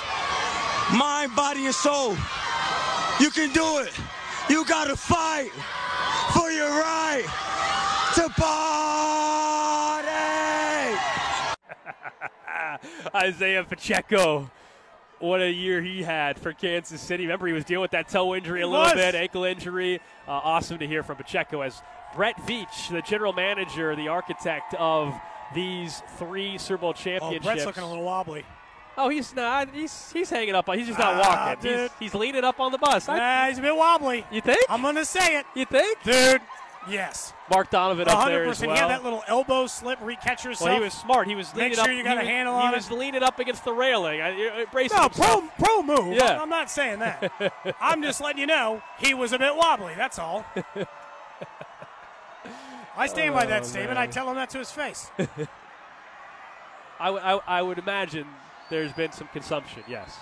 Mind, 0.94 1.36
body, 1.36 1.66
and 1.66 1.74
soul. 1.74 2.16
You 3.20 3.32
can 3.32 3.52
do 3.52 3.80
it. 3.80 3.94
You 4.48 4.64
gotta 4.66 4.96
fight 4.96 5.50
for 6.34 6.52
your 6.52 6.70
right 6.70 7.26
to 8.14 8.30
party. 8.38 9.59
Isaiah 13.16 13.64
Pacheco. 13.64 14.50
What 15.20 15.42
a 15.42 15.52
year 15.52 15.82
he 15.82 16.02
had 16.02 16.40
for 16.40 16.54
Kansas 16.54 17.02
City. 17.02 17.24
Remember, 17.24 17.46
he 17.48 17.52
was 17.54 17.66
dealing 17.66 17.82
with 17.82 17.92
that 17.92 18.08
toe 18.08 18.36
injury 18.36 18.62
a 18.62 18.66
He 18.66 18.72
little 18.72 18.86
was. 18.86 18.94
bit, 18.94 19.16
ankle 19.16 19.44
injury. 19.44 19.98
Uh, 20.28 20.32
awesome 20.32 20.78
to 20.80 20.88
hear 20.88 21.04
from 21.04 21.18
Pacheco 21.18 21.60
as 21.62 21.82
Brett 22.16 22.38
Veach, 22.38 22.90
the 22.90 23.02
general 23.02 23.34
manager, 23.34 23.96
the 23.98 24.08
architect 24.08 24.76
of 24.80 25.14
these 25.54 26.02
three 26.18 26.58
Super 26.58 26.78
Bowl 26.82 26.94
championships. 26.94 27.46
Oh. 27.46 27.50
Brett's 27.50 27.66
looking 27.66 27.84
a 27.84 27.90
little 27.90 28.06
wobbly. 28.06 28.46
Oh, 28.98 29.10
he's 29.10 29.34
not. 29.36 29.74
He's 29.74 30.12
he's 30.12 30.30
hanging 30.30 30.56
up. 30.56 30.74
He's 30.74 30.88
just 30.88 31.00
not 31.00 31.14
Ah, 31.16 31.48
walking. 31.56 31.70
He's, 31.70 31.80
dude. 31.80 31.92
he's 32.00 32.14
leaning 32.16 32.44
up 32.44 32.60
on 32.60 32.72
the 32.72 32.78
bus. 32.78 33.08
I- 33.10 33.18
Nah, 33.18 33.48
he's 33.48 33.58
a 33.58 33.62
bit 33.62 33.76
wobbly. 33.76 34.26
you 34.32 34.42
think? 34.42 34.60
I'm 34.70 34.82
gonna 34.82 35.06
say 35.06 35.38
it, 35.40 35.46
you 35.56 35.66
think? 35.66 36.02
dude. 36.04 36.42
Yes, 36.90 37.34
Mark 37.50 37.70
Donovan 37.70 38.08
up 38.08 38.26
there 38.28 38.40
100. 38.40 38.42
as 38.44 38.48
percent 38.50 38.68
well. 38.70 38.76
He 38.76 38.82
had 38.82 38.90
that 38.92 39.04
little 39.04 39.24
elbow 39.28 39.68
slip 39.68 40.02
where 40.02 40.10
he 40.12 40.16
yourself. 40.44 40.62
well, 40.62 40.74
he 40.76 40.80
was 40.84 40.94
smart. 40.94 41.28
He 41.28 41.36
was 41.36 41.54
Make 41.54 41.64
leaning 41.72 41.76
sure 41.76 41.84
up. 41.86 41.90
you 41.98 42.04
got 42.04 42.12
he 42.12 42.18
a 42.18 42.20
was, 42.22 42.28
handle 42.28 42.60
he 42.60 42.66
on 42.68 42.74
was 42.74 42.92
leaning 42.92 43.24
up 43.24 43.40
against 43.40 43.64
the 43.66 43.74
railing. 43.74 44.22
I, 44.22 44.66
bracing 44.72 44.98
no 44.98 45.10
pro 45.10 45.42
pro 45.58 45.82
move. 45.84 46.16
Yeah. 46.16 46.42
I'm, 46.42 46.50
not 46.50 46.70
saying 46.70 47.00
that. 47.00 47.32
I'm 47.82 48.02
just 48.02 48.22
letting 48.22 48.40
you 48.40 48.48
know 48.48 48.82
he 49.00 49.14
was 49.14 49.34
a 49.34 49.40
bit 49.40 49.56
wobbly. 49.56 49.94
That's 49.98 50.18
all. 50.20 50.46
I 52.98 53.08
stand 53.08 53.34
by 53.34 53.46
that 53.46 53.62
Oh, 53.62 53.66
statement. 53.66 53.94
man. 53.96 53.98
I 54.04 54.08
tell 54.08 54.30
him 54.30 54.36
that 54.36 54.50
to 54.52 54.58
his 54.60 54.72
face. 54.72 55.10
I, 57.00 57.06
w- 57.06 57.24
I- 57.24 57.42
I 57.60 57.62
would 57.62 57.78
imagine 57.78 58.28
there's 58.70 58.92
been 58.94 59.12
some 59.14 59.28
consumption, 59.32 59.84
yes. 59.88 60.18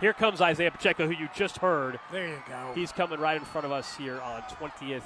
Here 0.00 0.12
comes 0.12 0.40
Isaiah 0.40 0.72
Pacheco, 0.72 1.06
who 1.06 1.12
you 1.12 1.28
just 1.32 1.58
heard. 1.58 2.00
There 2.10 2.26
you 2.26 2.42
go. 2.48 2.72
He's 2.74 2.90
coming 2.90 3.20
right 3.20 3.36
in 3.36 3.44
front 3.44 3.66
of 3.66 3.70
us 3.72 3.94
here 3.96 4.20
on 4.20 4.42
20th 4.42 4.80
and. 4.80 5.02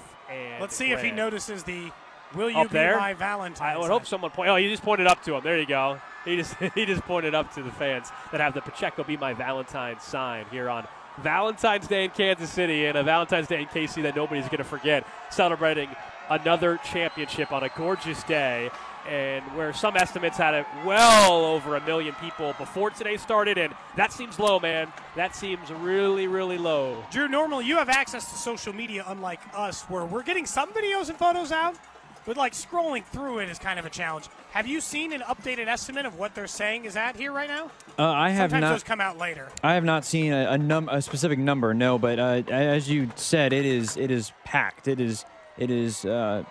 Let's 0.60 0.76
see 0.76 0.92
if 0.92 1.02
he 1.02 1.10
notices 1.10 1.62
the 1.62 1.90
"Will 2.34 2.50
you 2.50 2.58
Up 2.58 2.68
be 2.68 2.74
there? 2.74 2.98
my 2.98 3.14
Valentine?" 3.14 3.76
I 3.76 3.78
would 3.78 3.90
hope 3.90 4.06
someone 4.06 4.30
point. 4.30 4.48
Oh, 4.48 4.56
he 4.56 4.68
just 4.68 4.82
pointed 4.82 5.06
up 5.06 5.22
to 5.24 5.34
him. 5.36 5.42
There 5.42 5.58
you 5.58 5.66
go. 5.66 6.00
He 6.24 6.36
just 6.36 6.54
he 6.74 6.86
just 6.86 7.02
pointed 7.02 7.34
up 7.34 7.54
to 7.54 7.62
the 7.62 7.70
fans 7.70 8.10
that 8.32 8.40
have 8.40 8.54
the 8.54 8.60
Pacheco 8.60 9.04
"Be 9.04 9.16
My 9.16 9.32
Valentine" 9.34 10.00
sign 10.00 10.46
here 10.50 10.68
on 10.68 10.86
Valentine's 11.18 11.86
Day 11.86 12.04
in 12.04 12.10
Kansas 12.10 12.50
City 12.50 12.86
and 12.86 12.98
a 12.98 13.02
Valentine's 13.02 13.48
Day 13.48 13.62
in 13.62 13.66
KC 13.66 14.02
that 14.02 14.16
nobody's 14.16 14.46
going 14.46 14.58
to 14.58 14.64
forget. 14.64 15.06
Celebrating 15.30 15.88
another 16.28 16.78
championship 16.78 17.52
on 17.52 17.62
a 17.62 17.68
gorgeous 17.70 18.22
day, 18.24 18.70
and 19.08 19.44
where 19.56 19.72
some 19.72 19.96
estimates 19.96 20.36
had 20.36 20.54
it 20.54 20.66
well 20.84 21.44
over 21.44 21.76
a 21.76 21.80
million 21.86 22.14
people 22.20 22.54
before 22.58 22.90
today 22.90 23.16
started, 23.16 23.58
and 23.58 23.74
that 23.96 24.12
seems 24.12 24.38
low, 24.38 24.58
man. 24.60 24.92
That 25.16 25.34
seems 25.36 25.70
really 25.72 26.26
really 26.26 26.58
low. 26.58 27.04
Drew, 27.10 27.28
normally 27.28 27.66
you 27.66 27.76
have 27.76 27.88
access 27.88 28.30
to 28.32 28.38
social 28.38 28.72
media, 28.72 29.04
unlike 29.06 29.40
us, 29.54 29.82
where 29.84 30.04
we're 30.04 30.22
getting 30.22 30.46
some 30.46 30.72
videos 30.72 31.08
and 31.08 31.16
photos 31.18 31.52
out, 31.52 31.76
but 32.24 32.36
like 32.36 32.52
scrolling 32.52 33.04
through 33.04 33.38
it 33.40 33.48
is 33.48 33.58
kind 33.58 33.78
of 33.78 33.86
a 33.86 33.90
challenge. 33.90 34.26
Have 34.50 34.66
you 34.66 34.80
seen 34.80 35.12
an 35.12 35.20
updated 35.20 35.66
estimate 35.68 36.06
of 36.06 36.18
what 36.18 36.34
they're 36.34 36.46
saying 36.46 36.86
is 36.86 36.96
at 36.96 37.14
here 37.16 37.30
right 37.30 37.48
now? 37.48 37.70
Uh, 37.98 38.04
I 38.10 38.30
have 38.30 38.50
Sometimes 38.50 38.62
not. 38.62 38.70
those 38.72 38.82
come 38.82 39.00
out 39.00 39.18
later. 39.18 39.48
I 39.62 39.74
have 39.74 39.84
not 39.84 40.04
seen 40.04 40.32
a, 40.32 40.52
a, 40.52 40.58
num- 40.58 40.88
a 40.88 41.00
specific 41.02 41.38
number, 41.38 41.74
no. 41.74 41.98
But 41.98 42.18
uh, 42.18 42.42
as 42.48 42.88
you 42.88 43.10
said, 43.16 43.52
it 43.52 43.64
is 43.66 43.96
it 43.96 44.10
is 44.10 44.32
packed. 44.44 44.88
It 44.88 45.00
is 45.00 45.24
it 45.58 45.70
is 45.70 46.04
uh, 46.04 46.42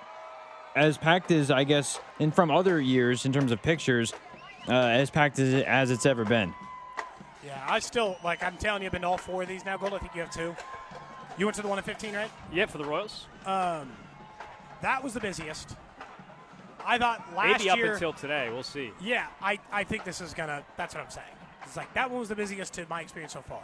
as 0.76 0.98
packed 0.98 1.32
as 1.32 1.52
I 1.52 1.64
guess, 1.64 2.00
and 2.20 2.34
from 2.34 2.52
other 2.52 2.80
years 2.82 3.26
in 3.26 3.32
terms 3.34 3.52
of 3.52 3.62
pictures, 3.62 4.14
uh, 4.68 4.74
as 4.74 5.10
packed 5.10 5.40
as, 5.40 5.54
it, 5.54 5.66
as 5.66 5.92
it's 5.92 6.06
ever 6.06 6.26
been. 6.26 6.54
Yeah, 7.46 7.64
I 7.68 7.80
still 7.80 8.18
like. 8.24 8.44
I'm 8.44 8.58
telling 8.58 8.82
you, 8.82 8.88
I've 8.88 8.92
been 8.92 9.02
to 9.04 9.08
all 9.08 9.18
four 9.18 9.44
of 9.44 9.48
these 9.48 9.64
now. 9.66 9.78
Gold, 9.78 9.94
I 9.94 10.00
think 10.00 10.16
you 10.16 10.22
have 10.22 10.32
two. 10.32 10.56
You 11.38 11.46
went 11.46 11.56
to 11.58 11.62
the 11.62 11.68
one 11.68 11.78
at 11.78 11.86
15, 11.86 12.14
right? 12.16 12.32
Yep, 12.54 12.70
for 12.70 12.78
the 12.78 12.86
Royals. 12.86 13.28
Um, 13.46 13.92
That 14.82 15.04
was 15.04 15.14
the 15.14 15.20
busiest. 15.20 15.76
I 16.86 16.98
thought 16.98 17.26
last 17.36 17.60
Maybe 17.60 17.70
up 17.70 17.78
year. 17.78 17.94
until 17.94 18.14
today. 18.14 18.50
We'll 18.52 18.64
see. 18.64 18.92
yeah, 19.02 19.28
I, 19.42 19.60
I 19.72 19.84
think 19.84 20.04
this 20.04 20.22
is 20.22 20.34
gonna. 20.34 20.64
That's 20.78 20.94
what 20.96 21.04
I'm 21.04 21.10
saying. 21.10 21.26
It's 21.64 21.76
like 21.76 21.94
that 21.94 22.10
one 22.10 22.20
was 22.20 22.30
the 22.30 22.36
busiest 22.36 22.74
to 22.74 22.86
my 22.90 23.02
experience 23.02 23.34
so 23.34 23.42
far. 23.42 23.64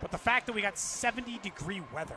But 0.00 0.10
the 0.10 0.18
fact 0.18 0.46
that 0.46 0.52
we 0.52 0.60
got 0.62 0.76
70 0.76 1.38
degree 1.38 1.80
weather, 1.94 2.16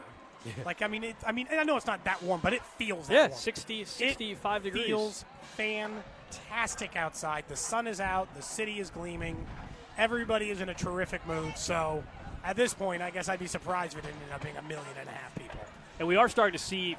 like 0.66 0.82
I 0.82 0.88
mean, 0.88 1.04
it, 1.04 1.16
I 1.26 1.32
mean, 1.32 1.48
I 1.52 1.64
know 1.64 1.78
it's 1.78 1.86
not 1.88 2.04
that 2.06 2.22
warm, 2.24 2.40
but 2.42 2.54
it 2.54 2.62
feels 2.78 3.08
that 3.08 3.14
Yeah, 3.14 3.28
warm. 3.28 3.40
60, 3.40 3.86
65 3.86 4.62
it 4.62 4.64
degrees. 4.66 4.86
feels 4.86 5.26
fantastic 5.58 6.96
outside. 6.96 7.46
The 7.48 7.56
sun 7.56 7.88
is 7.88 8.00
out. 8.00 8.34
The 8.36 8.42
city 8.42 8.80
is 8.80 8.90
gleaming. 8.90 9.38
Everybody 9.98 10.50
is 10.50 10.62
in 10.62 10.70
a 10.70 10.74
terrific 10.74 11.26
mood. 11.28 11.58
So 11.58 12.04
at 12.44 12.56
this 12.56 12.74
point, 12.74 13.02
I 13.02 13.10
guess 13.10 13.30
I'd 13.30 13.40
be 13.40 13.48
surprised 13.48 13.98
if 13.98 14.04
it 14.04 14.08
ended 14.08 14.34
up 14.34 14.44
being 14.44 14.58
a 14.58 14.62
million 14.64 14.86
and 15.00 15.08
a 15.08 15.12
half 15.12 15.34
people. 15.36 15.60
And 16.00 16.08
we 16.08 16.16
are 16.18 16.28
starting 16.30 16.58
to 16.58 16.64
see 16.64 16.98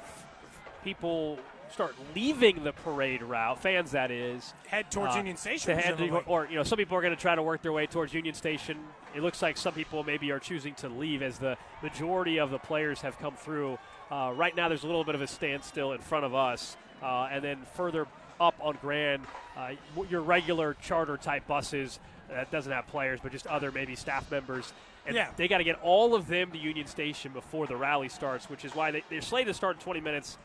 people 0.83 1.37
start 1.71 1.95
leaving 2.15 2.63
the 2.63 2.71
parade 2.73 3.21
route, 3.21 3.61
fans 3.61 3.91
that 3.91 4.11
is. 4.11 4.53
Head 4.67 4.89
towards 4.91 5.13
uh, 5.15 5.17
Union 5.17 5.37
Station. 5.37 5.75
to 5.75 5.81
head 5.81 5.97
to, 5.97 6.09
or 6.25 6.47
you 6.49 6.55
know, 6.55 6.63
some 6.63 6.77
people 6.77 6.97
are 6.97 7.01
going 7.01 7.15
to 7.15 7.19
try 7.21 7.35
to 7.35 7.43
work 7.43 7.61
their 7.61 7.71
way 7.71 7.87
towards 7.87 8.13
Union 8.13 8.33
Station. 8.35 8.77
It 9.15 9.21
looks 9.21 9.41
like 9.41 9.57
some 9.57 9.73
people 9.73 10.03
maybe 10.03 10.31
are 10.31 10.39
choosing 10.39 10.73
to 10.75 10.89
leave 10.89 11.21
as 11.21 11.39
the 11.39 11.57
majority 11.81 12.39
of 12.39 12.51
the 12.51 12.59
players 12.59 13.01
have 13.01 13.17
come 13.19 13.35
through. 13.35 13.77
Uh, 14.11 14.33
right 14.35 14.55
now, 14.55 14.69
there's 14.69 14.83
a 14.83 14.87
little 14.87 15.03
bit 15.03 15.15
of 15.15 15.21
a 15.21 15.27
standstill 15.27 15.91
in 15.93 15.99
front 15.99 16.25
of 16.25 16.33
us, 16.33 16.77
uh, 17.03 17.27
and 17.31 17.43
then 17.43 17.57
further 17.75 18.07
up 18.39 18.55
on 18.61 18.77
Grand, 18.81 19.23
uh, 19.57 19.71
your 20.09 20.21
regular 20.21 20.75
charter 20.81 21.17
type 21.17 21.47
buses 21.47 21.99
that 22.29 22.51
doesn't 22.51 22.71
have 22.71 22.87
players, 22.87 23.19
but 23.21 23.31
just 23.31 23.47
other 23.47 23.71
maybe 23.71 23.95
staff 23.95 24.29
members. 24.29 24.71
And 25.05 25.15
Yeah. 25.15 25.29
they 25.37 25.47
got 25.47 25.59
to 25.59 25.63
get 25.63 25.79
all 25.81 26.13
of 26.13 26.27
them 26.27 26.51
to 26.51 26.57
Union 26.57 26.85
Station 26.85 27.31
before 27.31 27.65
the 27.65 27.75
rally 27.77 28.09
starts, 28.09 28.49
which 28.49 28.65
is 28.65 28.75
why 28.75 28.91
they, 28.91 29.03
they're 29.09 29.21
slated 29.21 29.47
to 29.47 29.53
start 29.53 29.77
in 29.77 29.81
20 29.81 30.01
minutes. 30.01 30.37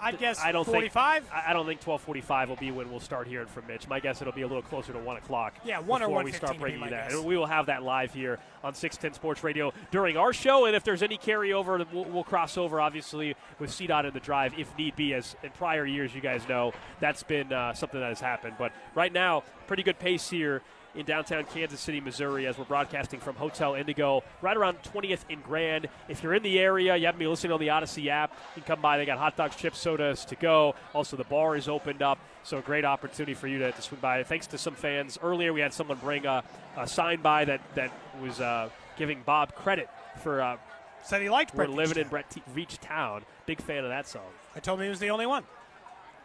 I'd 0.00 0.18
guess 0.18 0.40
I 0.40 0.52
don't 0.52 0.64
45. 0.64 1.22
think 1.22 1.34
I 1.34 1.50
I 1.50 1.52
don't 1.52 1.66
think 1.66 1.80
12:45 1.80 2.48
will 2.48 2.56
be 2.56 2.70
when 2.70 2.90
we'll 2.90 3.00
start 3.00 3.26
hearing 3.26 3.46
from 3.46 3.66
Mitch. 3.66 3.88
My 3.88 4.00
guess 4.00 4.20
it'll 4.20 4.32
be 4.32 4.42
a 4.42 4.46
little 4.46 4.62
closer 4.62 4.92
to 4.92 4.98
one 4.98 5.16
o'clock. 5.16 5.54
Yeah, 5.64 5.80
one 5.80 6.02
or 6.02 6.08
before 6.08 6.24
we 6.24 6.32
start 6.32 6.58
bringing 6.58 6.82
you 6.82 6.90
that. 6.90 7.12
And 7.12 7.24
we 7.24 7.36
will 7.36 7.46
have 7.46 7.66
that 7.66 7.82
live 7.82 8.12
here 8.12 8.38
on 8.62 8.74
610 8.74 9.14
Sports 9.14 9.42
Radio 9.44 9.72
during 9.90 10.16
our 10.16 10.32
show. 10.32 10.66
And 10.66 10.76
if 10.76 10.84
there's 10.84 11.02
any 11.02 11.18
carryover, 11.18 11.86
we'll, 11.92 12.04
we'll 12.04 12.24
cross 12.24 12.56
over 12.56 12.80
obviously 12.80 13.34
with 13.58 13.70
CDOT 13.70 14.06
in 14.06 14.14
the 14.14 14.20
drive 14.20 14.58
if 14.58 14.76
need 14.76 14.96
be. 14.96 15.14
As 15.14 15.36
in 15.42 15.50
prior 15.50 15.84
years, 15.84 16.14
you 16.14 16.20
guys 16.20 16.48
know 16.48 16.72
that's 17.00 17.22
been 17.22 17.52
uh, 17.52 17.72
something 17.74 18.00
that 18.00 18.08
has 18.08 18.20
happened. 18.20 18.54
But 18.58 18.72
right 18.94 19.12
now, 19.12 19.44
pretty 19.66 19.82
good 19.82 19.98
pace 19.98 20.30
here 20.30 20.62
in 20.94 21.06
downtown 21.06 21.44
Kansas 21.44 21.80
City, 21.80 22.00
Missouri, 22.00 22.46
as 22.46 22.58
we're 22.58 22.64
broadcasting 22.64 23.20
from 23.20 23.36
Hotel 23.36 23.74
Indigo, 23.74 24.22
right 24.42 24.56
around 24.56 24.78
20th 24.82 25.24
and 25.30 25.42
Grand. 25.42 25.88
If 26.08 26.22
you're 26.22 26.34
in 26.34 26.42
the 26.42 26.58
area, 26.58 26.96
you 26.96 27.06
haven't 27.06 27.18
been 27.18 27.30
listening 27.30 27.52
on 27.52 27.60
the 27.60 27.68
Audacy 27.68 28.08
app, 28.08 28.32
you 28.56 28.62
can 28.62 28.74
come 28.74 28.80
by. 28.80 28.98
They 28.98 29.06
got 29.06 29.18
hot 29.18 29.36
dogs, 29.36 29.56
chips, 29.56 29.78
sodas 29.78 30.24
to 30.26 30.36
go. 30.36 30.74
Also, 30.94 31.16
the 31.16 31.24
bar 31.24 31.56
is 31.56 31.68
opened 31.68 32.02
up, 32.02 32.18
so 32.42 32.58
a 32.58 32.62
great 32.62 32.84
opportunity 32.84 33.34
for 33.34 33.46
you 33.46 33.58
to, 33.58 33.72
to 33.72 33.82
swing 33.82 34.00
by. 34.00 34.22
Thanks 34.24 34.46
to 34.48 34.58
some 34.58 34.74
fans. 34.74 35.18
Earlier, 35.22 35.52
we 35.52 35.60
had 35.60 35.72
someone 35.72 35.98
bring 35.98 36.26
a, 36.26 36.42
a 36.76 36.86
sign 36.86 37.20
by 37.22 37.44
that, 37.44 37.60
that 37.74 37.92
was 38.20 38.40
uh, 38.40 38.68
giving 38.96 39.22
Bob 39.22 39.54
credit 39.54 39.88
for 40.22 40.42
uh, 40.42 40.56
Said 41.04 41.22
he 41.22 41.30
liked 41.30 41.54
We're 41.54 41.64
Brett 41.66 41.76
living 41.76 42.02
in 42.02 42.08
Brett 42.08 42.30
T- 42.30 42.42
Veach 42.54 42.78
Town. 42.80 43.22
Big 43.46 43.60
fan 43.60 43.84
of 43.84 43.90
that 43.90 44.06
song. 44.06 44.22
I 44.54 44.60
told 44.60 44.78
him 44.78 44.84
he 44.84 44.90
was 44.90 45.00
the 45.00 45.10
only 45.10 45.26
one. 45.26 45.44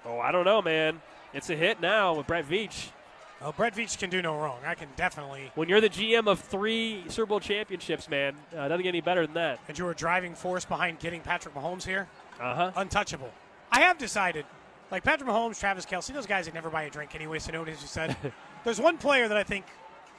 Oh, 0.05 0.19
I 0.19 0.31
don't 0.31 0.45
know, 0.45 0.61
man. 0.61 1.01
It's 1.33 1.49
a 1.49 1.55
hit 1.55 1.81
now 1.81 2.15
with 2.15 2.27
Brett 2.27 2.47
Veach. 2.47 2.89
Oh, 3.41 3.51
Brett 3.51 3.75
Veach 3.75 3.97
can 3.97 4.09
do 4.09 4.21
no 4.21 4.37
wrong. 4.37 4.59
I 4.65 4.75
can 4.75 4.87
definitely. 4.95 5.51
When 5.55 5.67
you're 5.69 5.81
the 5.81 5.89
GM 5.89 6.27
of 6.27 6.39
three 6.39 7.03
Super 7.09 7.25
Bowl 7.27 7.39
championships, 7.39 8.09
man, 8.09 8.35
uh, 8.55 8.67
doesn't 8.69 8.81
get 8.83 8.89
any 8.89 9.01
better 9.01 9.25
than 9.25 9.35
that. 9.35 9.59
And 9.67 9.77
you 9.77 9.85
were 9.85 9.91
a 9.91 9.95
driving 9.95 10.33
force 10.35 10.63
behind 10.65 10.99
getting 10.99 11.21
Patrick 11.21 11.53
Mahomes 11.53 11.83
here. 11.85 12.07
Uh 12.39 12.55
huh. 12.55 12.71
Untouchable. 12.77 13.31
I 13.71 13.81
have 13.81 13.97
decided, 13.97 14.45
like 14.89 15.03
Patrick 15.03 15.29
Mahomes, 15.29 15.59
Travis 15.59 15.85
Kelce, 15.85 16.13
those 16.13 16.25
guys 16.25 16.45
that 16.45 16.53
never 16.53 16.69
buy 16.69 16.83
a 16.83 16.89
drink 16.89 17.13
anyway, 17.13 17.39
so 17.39 17.51
notice 17.51 17.81
you 17.81 17.87
said. 17.87 18.15
There's 18.63 18.79
one 18.79 18.97
player 18.97 19.27
that 19.27 19.37
I 19.37 19.43
think, 19.43 19.65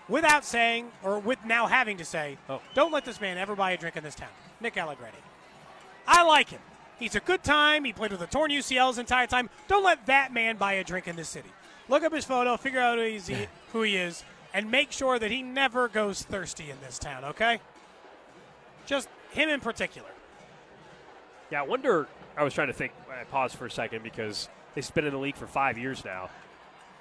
without 0.09 0.45
saying, 0.45 0.91
or 1.03 1.19
with 1.19 1.39
now 1.45 1.67
having 1.67 1.97
to 1.97 2.05
say, 2.05 2.37
Oh. 2.49 2.61
don't 2.75 2.93
let 2.93 3.05
this 3.05 3.21
man 3.21 3.39
ever 3.39 3.57
buy 3.57 3.73
a 3.73 3.77
drink 3.79 3.97
in 3.97 4.05
this 4.05 4.15
town. 4.15 4.29
Nick 4.61 4.77
Allegretti. 4.77 5.17
I 6.07 6.23
like 6.23 6.51
him. 6.51 6.61
He's 6.99 7.15
a 7.15 7.21
good 7.21 7.43
time. 7.43 7.85
He 7.85 7.93
played 7.93 8.13
with 8.13 8.23
a 8.23 8.27
torn 8.27 8.51
UCL 8.51 8.89
his 8.89 8.99
entire 8.99 9.27
time. 9.27 9.51
Don't 9.69 9.85
let 9.85 10.07
that 10.07 10.33
man 10.33 10.57
buy 10.57 10.75
a 10.75 10.85
drink 10.85 11.09
in 11.09 11.17
this 11.17 11.29
city. 11.29 11.49
Look 11.89 12.03
up 12.03 12.13
his 12.13 12.25
photo, 12.25 12.57
figure 12.57 12.81
out 12.81 12.99
who, 12.99 13.05
he's, 13.05 13.31
who 13.73 13.83
he 13.83 13.97
is, 13.97 14.25
and 14.53 14.71
make 14.71 14.91
sure 14.93 15.19
that 15.19 15.31
he 15.31 15.43
never 15.43 15.89
goes 15.89 16.23
thirsty 16.23 16.71
in 16.71 16.77
this 16.81 16.99
town, 16.99 17.25
okay? 17.25 17.61
Just 18.87 19.09
him 19.31 19.49
in 19.49 19.61
particular. 19.61 20.09
Yeah, 21.51 21.61
I 21.63 21.65
wonder. 21.65 22.09
I 22.37 22.43
was 22.43 22.55
trying 22.55 22.69
to 22.69 22.73
think. 22.73 22.93
I 23.11 23.25
paused 23.25 23.57
for 23.57 23.67
a 23.67 23.71
second 23.71 24.03
because 24.03 24.49
they've 24.75 24.95
been 24.95 25.07
in 25.07 25.13
the 25.13 25.19
league 25.19 25.37
for 25.37 25.47
five 25.47 25.79
years 25.79 26.05
now. 26.05 26.29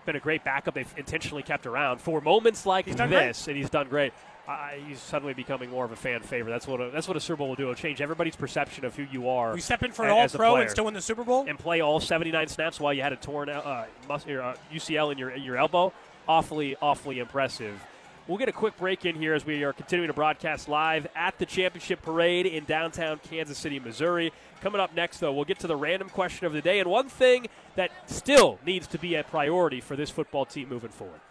Been 0.05 0.15
a 0.15 0.19
great 0.19 0.43
backup. 0.43 0.75
They've 0.75 0.93
intentionally 0.97 1.41
kept 1.41 1.65
around 1.65 1.99
for 1.99 2.21
moments 2.21 2.65
like 2.65 2.85
this, 2.85 3.47
and 3.47 3.57
he's 3.57 3.71
done 3.71 3.89
great. 3.89 4.13
Uh, 4.47 4.69
he's 4.87 4.99
suddenly 4.99 5.33
becoming 5.33 5.71
more 5.71 5.85
of 5.85 5.91
a 5.91 5.95
fan 5.95 6.21
favorite. 6.21 6.51
That's 6.51 6.67
what 6.67 6.79
a, 6.79 6.91
that's 6.91 7.07
what 7.07 7.17
a 7.17 7.19
Super 7.19 7.37
Bowl 7.37 7.47
will 7.49 7.55
do. 7.55 7.63
It'll 7.63 7.73
change 7.75 7.99
everybody's 7.99 8.35
perception 8.35 8.85
of 8.85 8.95
who 8.95 9.03
you 9.11 9.27
are. 9.27 9.53
We 9.53 9.61
step 9.61 9.81
in 9.81 9.91
for 9.91 10.05
an 10.05 10.11
All 10.11 10.27
Pro 10.29 10.51
player. 10.51 10.61
and 10.63 10.71
still 10.71 10.85
win 10.85 10.93
the 10.93 11.01
Super 11.01 11.23
Bowl. 11.23 11.45
and 11.47 11.57
play 11.57 11.81
all 11.81 11.99
79 11.99 12.47
snaps 12.47 12.79
while 12.79 12.93
you 12.93 13.01
had 13.01 13.11
a 13.13 13.15
torn 13.15 13.49
uh, 13.49 13.85
mus- 14.07 14.27
or, 14.27 14.41
uh, 14.41 14.55
UCL 14.71 15.11
in 15.11 15.17
your 15.17 15.31
in 15.31 15.41
your 15.41 15.57
elbow. 15.57 15.91
Awfully, 16.27 16.75
awfully 16.81 17.19
impressive. 17.19 17.83
We'll 18.27 18.39
get 18.39 18.49
a 18.49 18.51
quick 18.51 18.75
break 18.77 19.05
in 19.05 19.15
here 19.15 19.35
as 19.35 19.45
we 19.45 19.63
are 19.63 19.73
continuing 19.73 20.07
to 20.07 20.13
broadcast 20.13 20.67
live 20.67 21.05
at 21.15 21.37
the 21.37 21.45
championship 21.45 22.01
parade 22.01 22.47
in 22.47 22.65
downtown 22.65 23.19
Kansas 23.29 23.57
City, 23.57 23.79
Missouri. 23.79 24.31
Coming 24.61 24.81
up 24.81 24.95
next, 24.95 25.19
though, 25.19 25.31
we'll 25.31 25.45
get 25.45 25.59
to 25.59 25.67
the 25.67 25.75
random 25.75 26.09
question 26.09 26.47
of 26.47 26.53
the 26.53 26.61
day 26.61 26.79
and 26.79 26.89
one 26.89 27.07
thing 27.07 27.45
that 27.75 27.91
still 28.07 28.57
needs 28.65 28.87
to 28.87 28.97
be 28.97 29.13
a 29.13 29.23
priority 29.23 29.79
for 29.79 29.95
this 29.95 30.09
football 30.09 30.43
team 30.45 30.69
moving 30.69 30.89
forward. 30.89 31.19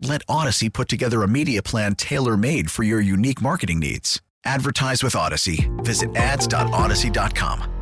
Let 0.00 0.26
Audacy 0.26 0.72
put 0.72 0.88
together 0.88 1.22
a 1.22 1.28
media 1.28 1.62
plan 1.62 1.94
tailor 1.94 2.36
made 2.36 2.70
for 2.70 2.82
your 2.82 3.00
unique 3.00 3.40
marketing 3.40 3.80
needs. 3.80 4.20
Advertise 4.44 5.02
with 5.02 5.14
Audacy. 5.14 5.68
Visit 5.84 6.14
ads.audacy.com. 6.14 7.72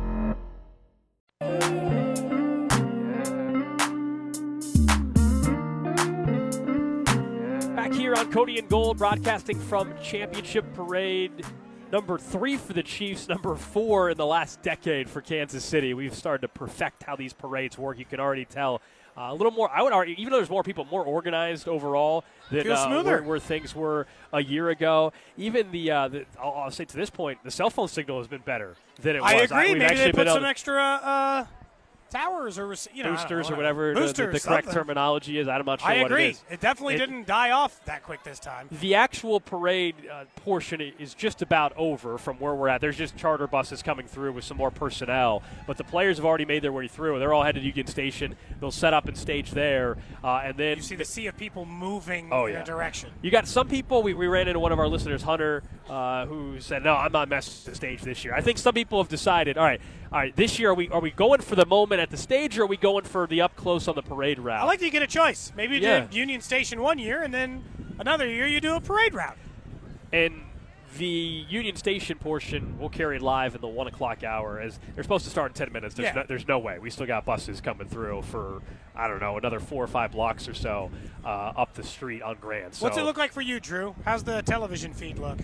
Back 7.75 7.93
here 7.93 8.15
on 8.15 8.31
Cody 8.31 8.59
and 8.59 8.69
Gold, 8.69 8.97
broadcasting 8.97 9.59
from 9.59 9.93
Championship 10.01 10.65
Parade 10.73 11.45
number 11.91 12.17
three 12.17 12.57
for 12.57 12.73
the 12.73 12.83
Chiefs, 12.83 13.29
number 13.29 13.55
four 13.55 14.09
in 14.09 14.17
the 14.17 14.25
last 14.25 14.61
decade 14.61 15.09
for 15.09 15.21
Kansas 15.21 15.63
City. 15.63 15.93
We've 15.93 16.13
started 16.13 16.41
to 16.41 16.47
perfect 16.49 17.03
how 17.03 17.15
these 17.15 17.33
parades 17.33 17.77
work. 17.77 17.99
You 17.99 18.05
can 18.05 18.19
already 18.19 18.45
tell. 18.45 18.81
Uh, 19.17 19.29
a 19.31 19.33
little 19.33 19.51
more, 19.51 19.69
I 19.71 19.81
would 19.81 19.93
argue, 19.93 20.13
even 20.17 20.31
though 20.31 20.37
there's 20.37 20.49
more 20.49 20.63
people, 20.63 20.83
more 20.85 21.03
organized 21.03 21.69
overall 21.69 22.25
than 22.51 22.69
uh, 22.69 22.85
smoother. 22.85 23.11
where, 23.11 23.23
where 23.23 23.39
things 23.39 23.73
were 23.73 24.07
a 24.33 24.43
year 24.43 24.69
ago. 24.69 25.13
Even 25.37 25.71
the, 25.71 25.89
uh, 25.89 26.07
the 26.09 26.25
I'll, 26.41 26.51
I'll 26.51 26.71
say 26.71 26.83
to 26.83 26.97
this 26.97 27.09
point, 27.09 27.39
the 27.43 27.51
cell 27.51 27.69
phone 27.69 27.87
signal 27.87 28.17
has 28.17 28.27
been 28.27 28.41
better 28.41 28.75
than 29.01 29.15
it 29.15 29.19
I 29.21 29.41
was. 29.41 29.51
I 29.53 29.63
agree. 29.63 29.79
Maybe 29.79 29.95
they 29.95 30.11
put 30.11 30.27
some 30.27 30.41
to- 30.41 30.47
extra 30.47 30.81
uh, 30.81 31.45
towers 32.09 32.57
or 32.59 32.73
you 32.93 33.03
know, 33.03 33.11
boosters 33.11 33.49
or 33.49 33.55
whatever 33.55 33.93
the- 33.93 33.99
Boosters, 33.99 34.15
the, 34.33 34.39
the 34.39 34.47
correct 34.47 34.65
something. 34.65 34.73
terminology 34.73 35.39
is. 35.39 35.47
I'm 35.47 35.65
not 35.65 35.81
sure 35.81 35.89
I 35.89 35.97
what 36.01 36.11
agree. 36.11 36.25
it 36.27 36.29
is. 36.51 36.59
definitely 36.59 36.95
It- 36.95 36.99
didn't 36.99 37.27
die 37.27 37.51
off 37.51 37.83
that 37.85 38.03
quick 38.03 38.23
this 38.23 38.39
time. 38.39 38.67
The 38.71 38.95
actual 38.95 39.39
parade 39.39 39.95
uh, 40.11 40.25
portion 40.37 40.81
is 40.81 41.13
just 41.13 41.41
about 41.41 41.73
over 41.77 42.17
from 42.17 42.37
where 42.37 42.53
we're 42.55 42.67
at. 42.69 42.81
There's 42.81 42.97
just 42.97 43.17
charter 43.17 43.47
buses 43.47 43.81
coming 43.83 44.07
through 44.07 44.31
with 44.33 44.43
some 44.43 44.57
more 44.57 44.71
personnel, 44.71 45.43
but 45.67 45.77
the 45.77 45.83
players 45.83 46.17
have 46.17 46.25
already 46.25 46.45
made 46.45 46.61
their 46.61 46.71
way 46.73 46.87
through. 46.87 47.19
They're 47.19 47.33
all 47.33 47.43
headed 47.43 47.61
to 47.63 47.67
Union 47.67 47.87
Station. 47.87 48.35
They'll 48.59 48.71
set 48.71 48.93
up 48.93 49.07
and 49.07 49.17
stage 49.17 49.51
there, 49.51 49.97
uh, 50.23 50.41
and 50.43 50.57
then 50.57 50.77
You 50.77 50.83
see 50.83 50.95
the 50.95 51.05
sea 51.05 51.27
of 51.27 51.37
people 51.37 51.65
moving 51.65 52.29
Oh, 52.31 52.45
in 52.45 52.53
yeah. 52.53 52.61
a 52.61 52.65
direction. 52.65 53.09
you 53.21 53.31
got 53.31 53.47
some 53.47 53.67
people. 53.67 54.03
We, 54.03 54.13
we 54.13 54.27
ran 54.27 54.47
into 54.47 54.59
one 54.59 54.71
of 54.71 54.79
our 54.79 54.87
listeners, 54.87 55.21
Hunter, 55.23 55.63
uh, 55.89 56.25
who 56.25 56.59
said, 56.59 56.83
"No, 56.83 56.93
I'm 56.95 57.11
not 57.11 57.29
messing 57.29 57.71
the 57.71 57.75
stage 57.75 58.01
this 58.01 58.23
year." 58.23 58.33
I 58.33 58.41
think 58.41 58.57
some 58.57 58.73
people 58.73 58.99
have 59.01 59.09
decided, 59.09 59.57
all 59.57 59.63
right, 59.65 59.81
all 60.11 60.19
right, 60.19 60.35
this 60.35 60.57
year 60.59 60.69
are 60.69 60.73
we 60.73 60.89
are 60.89 60.99
we 61.01 61.11
going 61.11 61.41
for 61.41 61.55
the 61.55 61.65
moment 61.65 61.94
at 61.99 62.09
the 62.09 62.17
stage, 62.17 62.57
or 62.57 62.63
are 62.63 62.67
we 62.67 62.77
going 62.77 63.03
for 63.05 63.27
the 63.27 63.41
up 63.41 63.55
close 63.55 63.87
on 63.87 63.95
the 63.95 64.01
parade 64.03 64.39
route? 64.39 64.61
I 64.61 64.65
like 64.65 64.79
that 64.79 64.85
you 64.85 64.91
get 64.91 65.03
a 65.03 65.07
choice. 65.07 65.51
Maybe 65.55 65.75
you 65.75 65.81
Yeah. 65.81 66.01
do 66.01 66.17
Union 66.17 66.41
Station 66.41 66.81
one 66.81 66.97
year, 66.99 67.21
and 67.23 67.33
then 67.33 67.63
another 67.99 68.27
year 68.27 68.47
you 68.47 68.59
do 68.61 68.75
a 68.75 68.81
parade 68.81 69.13
route. 69.13 69.37
And 70.13 70.41
the 70.97 71.45
Union 71.49 71.75
Station 71.75 72.17
portion 72.17 72.79
will 72.79 72.87
carry 72.89 73.19
live 73.19 73.53
in 73.53 73.59
the 73.61 73.67
one 73.67 73.87
o'clock 73.87 74.23
hour. 74.23 74.59
As 74.61 74.79
they're 74.93 75.03
supposed 75.03 75.25
to 75.25 75.29
start 75.31 75.51
in 75.51 75.55
ten 75.55 75.73
minutes. 75.73 75.93
There's, 75.95 76.05
Yeah. 76.07 76.21
no, 76.21 76.23
there's 76.27 76.47
no 76.47 76.57
way. 76.59 76.79
We 76.79 76.89
still 76.89 77.05
got 77.05 77.25
buses 77.25 77.59
coming 77.59 77.87
through 77.87 78.21
for 78.21 78.61
I 78.95 79.09
don't 79.09 79.19
know 79.19 79.37
another 79.37 79.59
four 79.59 79.83
or 79.83 79.87
five 79.87 80.11
blocks 80.13 80.47
or 80.47 80.53
so 80.53 80.89
uh, 81.25 81.27
up 81.57 81.73
the 81.73 81.83
street 81.83 82.21
on 82.21 82.37
Grand. 82.39 82.73
So 82.75 82.85
What's 82.85 82.97
it 82.97 83.03
look 83.03 83.17
like 83.17 83.33
for 83.33 83.41
you, 83.41 83.59
Drew? 83.59 83.93
How's 84.05 84.23
the 84.23 84.41
television 84.43 84.93
feed 84.93 85.19
look? 85.19 85.39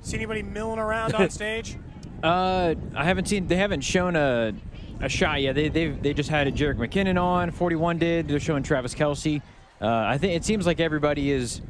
See 0.00 0.16
anybody 0.16 0.42
milling 0.42 0.80
around 0.80 1.14
on 1.14 1.30
stage? 1.30 1.76
Uh, 2.22 2.74
I 2.96 3.04
haven't 3.04 3.28
seen. 3.28 3.46
They 3.46 3.56
haven't 3.56 3.82
shown 3.82 4.16
a 4.16 4.54
a 5.00 5.08
shot 5.08 5.40
Yeah, 5.42 5.52
They 5.52 5.68
they 5.68 5.88
they 5.88 6.14
just 6.14 6.30
had 6.30 6.46
a 6.46 6.52
Jerick 6.52 6.76
McKinnon 6.76 7.20
on. 7.20 7.50
41 7.50 7.98
did. 7.98 8.28
They're 8.28 8.40
showing 8.40 8.62
Travis 8.62 8.94
Kelce. 8.94 9.42
Uh, 9.80 9.86
I 9.88 10.16
think 10.18 10.34
it 10.34 10.44
seems 10.44 10.66
like 10.66 10.80
everybody 10.80 11.30
is 11.30 11.60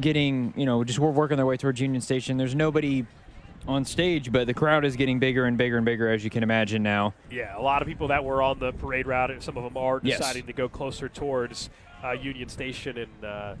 getting 0.00 0.54
you 0.56 0.66
know 0.66 0.82
just 0.84 0.98
wor- 0.98 1.10
working 1.12 1.36
their 1.36 1.46
way 1.46 1.56
towards 1.56 1.80
Union 1.80 2.00
Station. 2.00 2.36
There's 2.36 2.54
nobody 2.54 3.04
on 3.68 3.84
stage, 3.84 4.32
but 4.32 4.46
the 4.46 4.54
crowd 4.54 4.86
is 4.86 4.96
getting 4.96 5.18
bigger 5.18 5.44
and 5.44 5.58
bigger 5.58 5.76
and 5.76 5.84
bigger, 5.84 6.08
as 6.10 6.24
you 6.24 6.30
can 6.30 6.42
imagine 6.42 6.82
now. 6.82 7.12
Yeah, 7.30 7.58
a 7.58 7.60
lot 7.60 7.82
of 7.82 7.88
people 7.88 8.08
that 8.08 8.24
were 8.24 8.40
on 8.40 8.58
the 8.58 8.72
parade 8.72 9.06
route, 9.06 9.30
and 9.30 9.42
some 9.42 9.58
of 9.58 9.64
them 9.64 9.76
are 9.76 10.00
Yes. 10.02 10.18
deciding 10.18 10.46
to 10.46 10.54
go 10.54 10.66
closer 10.66 11.10
towards 11.10 11.68
uh, 12.02 12.12
Union 12.12 12.48
Station 12.48 12.96
and 12.96 13.24
uh, 13.24 13.54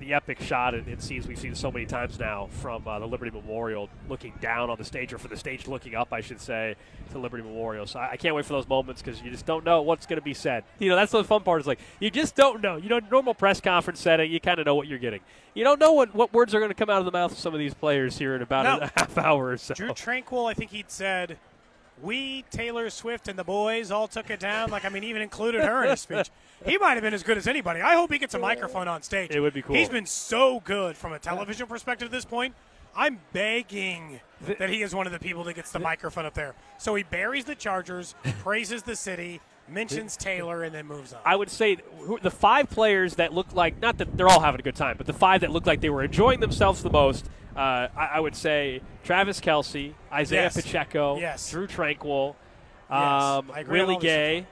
the 0.00 0.12
epic 0.12 0.40
shot 0.40 0.74
and, 0.74 0.86
and 0.88 1.00
scenes 1.00 1.26
we've 1.28 1.38
seen 1.38 1.54
so 1.54 1.70
many 1.70 1.86
times 1.86 2.18
now 2.18 2.48
from 2.50 2.86
uh, 2.86 2.98
the 2.98 3.06
Liberty 3.06 3.30
Memorial, 3.30 3.88
looking 4.08 4.32
down 4.40 4.68
on 4.70 4.76
the 4.76 4.84
stage, 4.84 5.12
or 5.12 5.18
for 5.18 5.28
the 5.28 5.36
stage 5.36 5.68
looking 5.68 5.94
up, 5.94 6.12
I 6.12 6.20
should 6.20 6.40
say, 6.40 6.74
to 7.12 7.18
Liberty 7.18 7.44
Memorial. 7.44 7.86
So 7.86 8.00
I, 8.00 8.10
I 8.12 8.16
can't 8.16 8.34
wait 8.34 8.44
for 8.44 8.54
those 8.54 8.66
moments 8.68 9.02
because 9.02 9.22
you 9.22 9.30
just 9.30 9.46
don't 9.46 9.64
know 9.64 9.82
what's 9.82 10.06
going 10.06 10.18
to 10.18 10.24
be 10.24 10.34
said. 10.34 10.64
You 10.80 10.88
know, 10.88 10.96
that's 10.96 11.12
the 11.12 11.22
fun 11.22 11.42
part. 11.42 11.60
Is 11.60 11.66
like 11.66 11.78
you 12.00 12.10
just 12.10 12.34
don't 12.34 12.60
know. 12.60 12.76
You 12.76 12.88
know, 12.88 13.00
normal 13.10 13.34
press 13.34 13.60
conference 13.60 14.00
setting, 14.00 14.32
you 14.32 14.40
kind 14.40 14.58
of 14.58 14.66
know 14.66 14.74
what 14.74 14.88
you're 14.88 14.98
getting. 14.98 15.20
You 15.54 15.62
don't 15.62 15.78
know 15.78 15.92
what, 15.92 16.12
what 16.14 16.32
words 16.32 16.52
are 16.54 16.58
going 16.58 16.70
to 16.70 16.74
come 16.74 16.90
out 16.90 16.98
of 16.98 17.04
the 17.04 17.12
mouth 17.12 17.30
of 17.30 17.38
some 17.38 17.54
of 17.54 17.60
these 17.60 17.74
players 17.74 18.18
here 18.18 18.34
in 18.34 18.42
about 18.42 18.64
No. 18.80 18.86
a 18.86 18.90
half 18.98 19.16
hour 19.16 19.50
or 19.50 19.56
so. 19.56 19.74
Drew 19.74 19.94
Tranquil, 19.94 20.46
I 20.46 20.54
think 20.54 20.72
he'd 20.72 20.90
said, 20.90 21.38
"We 22.02 22.44
Taylor 22.50 22.90
Swift 22.90 23.28
and 23.28 23.38
the 23.38 23.44
boys 23.44 23.90
all 23.90 24.08
took 24.08 24.30
it 24.30 24.40
down." 24.40 24.70
Like 24.70 24.84
I 24.84 24.88
mean, 24.88 25.04
even 25.04 25.22
included 25.22 25.62
her 25.62 25.84
in 25.84 25.90
his 25.90 26.00
speech. 26.00 26.30
He 26.64 26.78
might 26.78 26.94
have 26.94 27.02
been 27.02 27.12
as 27.12 27.22
good 27.22 27.36
as 27.36 27.46
anybody. 27.46 27.82
I 27.82 27.94
hope 27.94 28.10
he 28.10 28.18
gets 28.18 28.32
a 28.32 28.38
microphone 28.38 28.88
on 28.88 29.02
stage. 29.02 29.30
It 29.30 29.40
would 29.40 29.52
be 29.52 29.60
cool. 29.60 29.76
He's 29.76 29.90
been 29.90 30.06
so 30.06 30.60
good 30.60 30.96
from 30.96 31.12
a 31.12 31.18
television 31.18 31.66
perspective 31.66 32.06
at 32.06 32.12
this 32.12 32.24
point. 32.24 32.54
I'm 32.96 33.20
begging 33.32 34.20
that 34.40 34.70
he 34.70 34.82
is 34.82 34.94
one 34.94 35.06
of 35.06 35.12
the 35.12 35.18
people 35.18 35.44
that 35.44 35.54
gets 35.54 35.72
the 35.72 35.78
microphone 35.78 36.26
up 36.26 36.34
there. 36.34 36.54
So 36.78 36.94
he 36.94 37.02
buries 37.02 37.44
the 37.44 37.54
Chargers, 37.54 38.14
praises 38.42 38.82
the 38.82 38.96
city, 38.96 39.40
mentions 39.68 40.16
Taylor, 40.16 40.62
and 40.62 40.74
then 40.74 40.86
moves 40.86 41.12
on. 41.12 41.20
I 41.24 41.36
would 41.36 41.50
say 41.50 41.78
the 42.22 42.30
five 42.30 42.70
players 42.70 43.16
that 43.16 43.32
look 43.32 43.54
like 43.54 43.80
not 43.80 43.98
that 43.98 44.16
they're 44.16 44.28
all 44.28 44.40
having 44.40 44.60
a 44.60 44.62
good 44.62 44.76
time, 44.76 44.96
but 44.96 45.06
the 45.06 45.12
five 45.12 45.40
that 45.40 45.50
look 45.50 45.66
like 45.66 45.80
they 45.80 45.90
were 45.90 46.04
enjoying 46.04 46.40
themselves 46.40 46.82
the 46.82 46.90
most. 46.90 47.28
Uh, 47.56 47.88
I, 47.96 48.06
I 48.14 48.20
would 48.20 48.34
say 48.34 48.80
Travis 49.04 49.40
Kelce, 49.40 49.94
Isaiah 50.12 50.42
Yes. 50.44 50.56
Pacheco, 50.56 51.18
Yes. 51.18 51.50
Drue 51.50 51.66
Tranquill, 51.68 52.34
um, 52.90 53.50
on 53.50 53.68
Willie 53.68 53.96
Gay. 53.98 54.46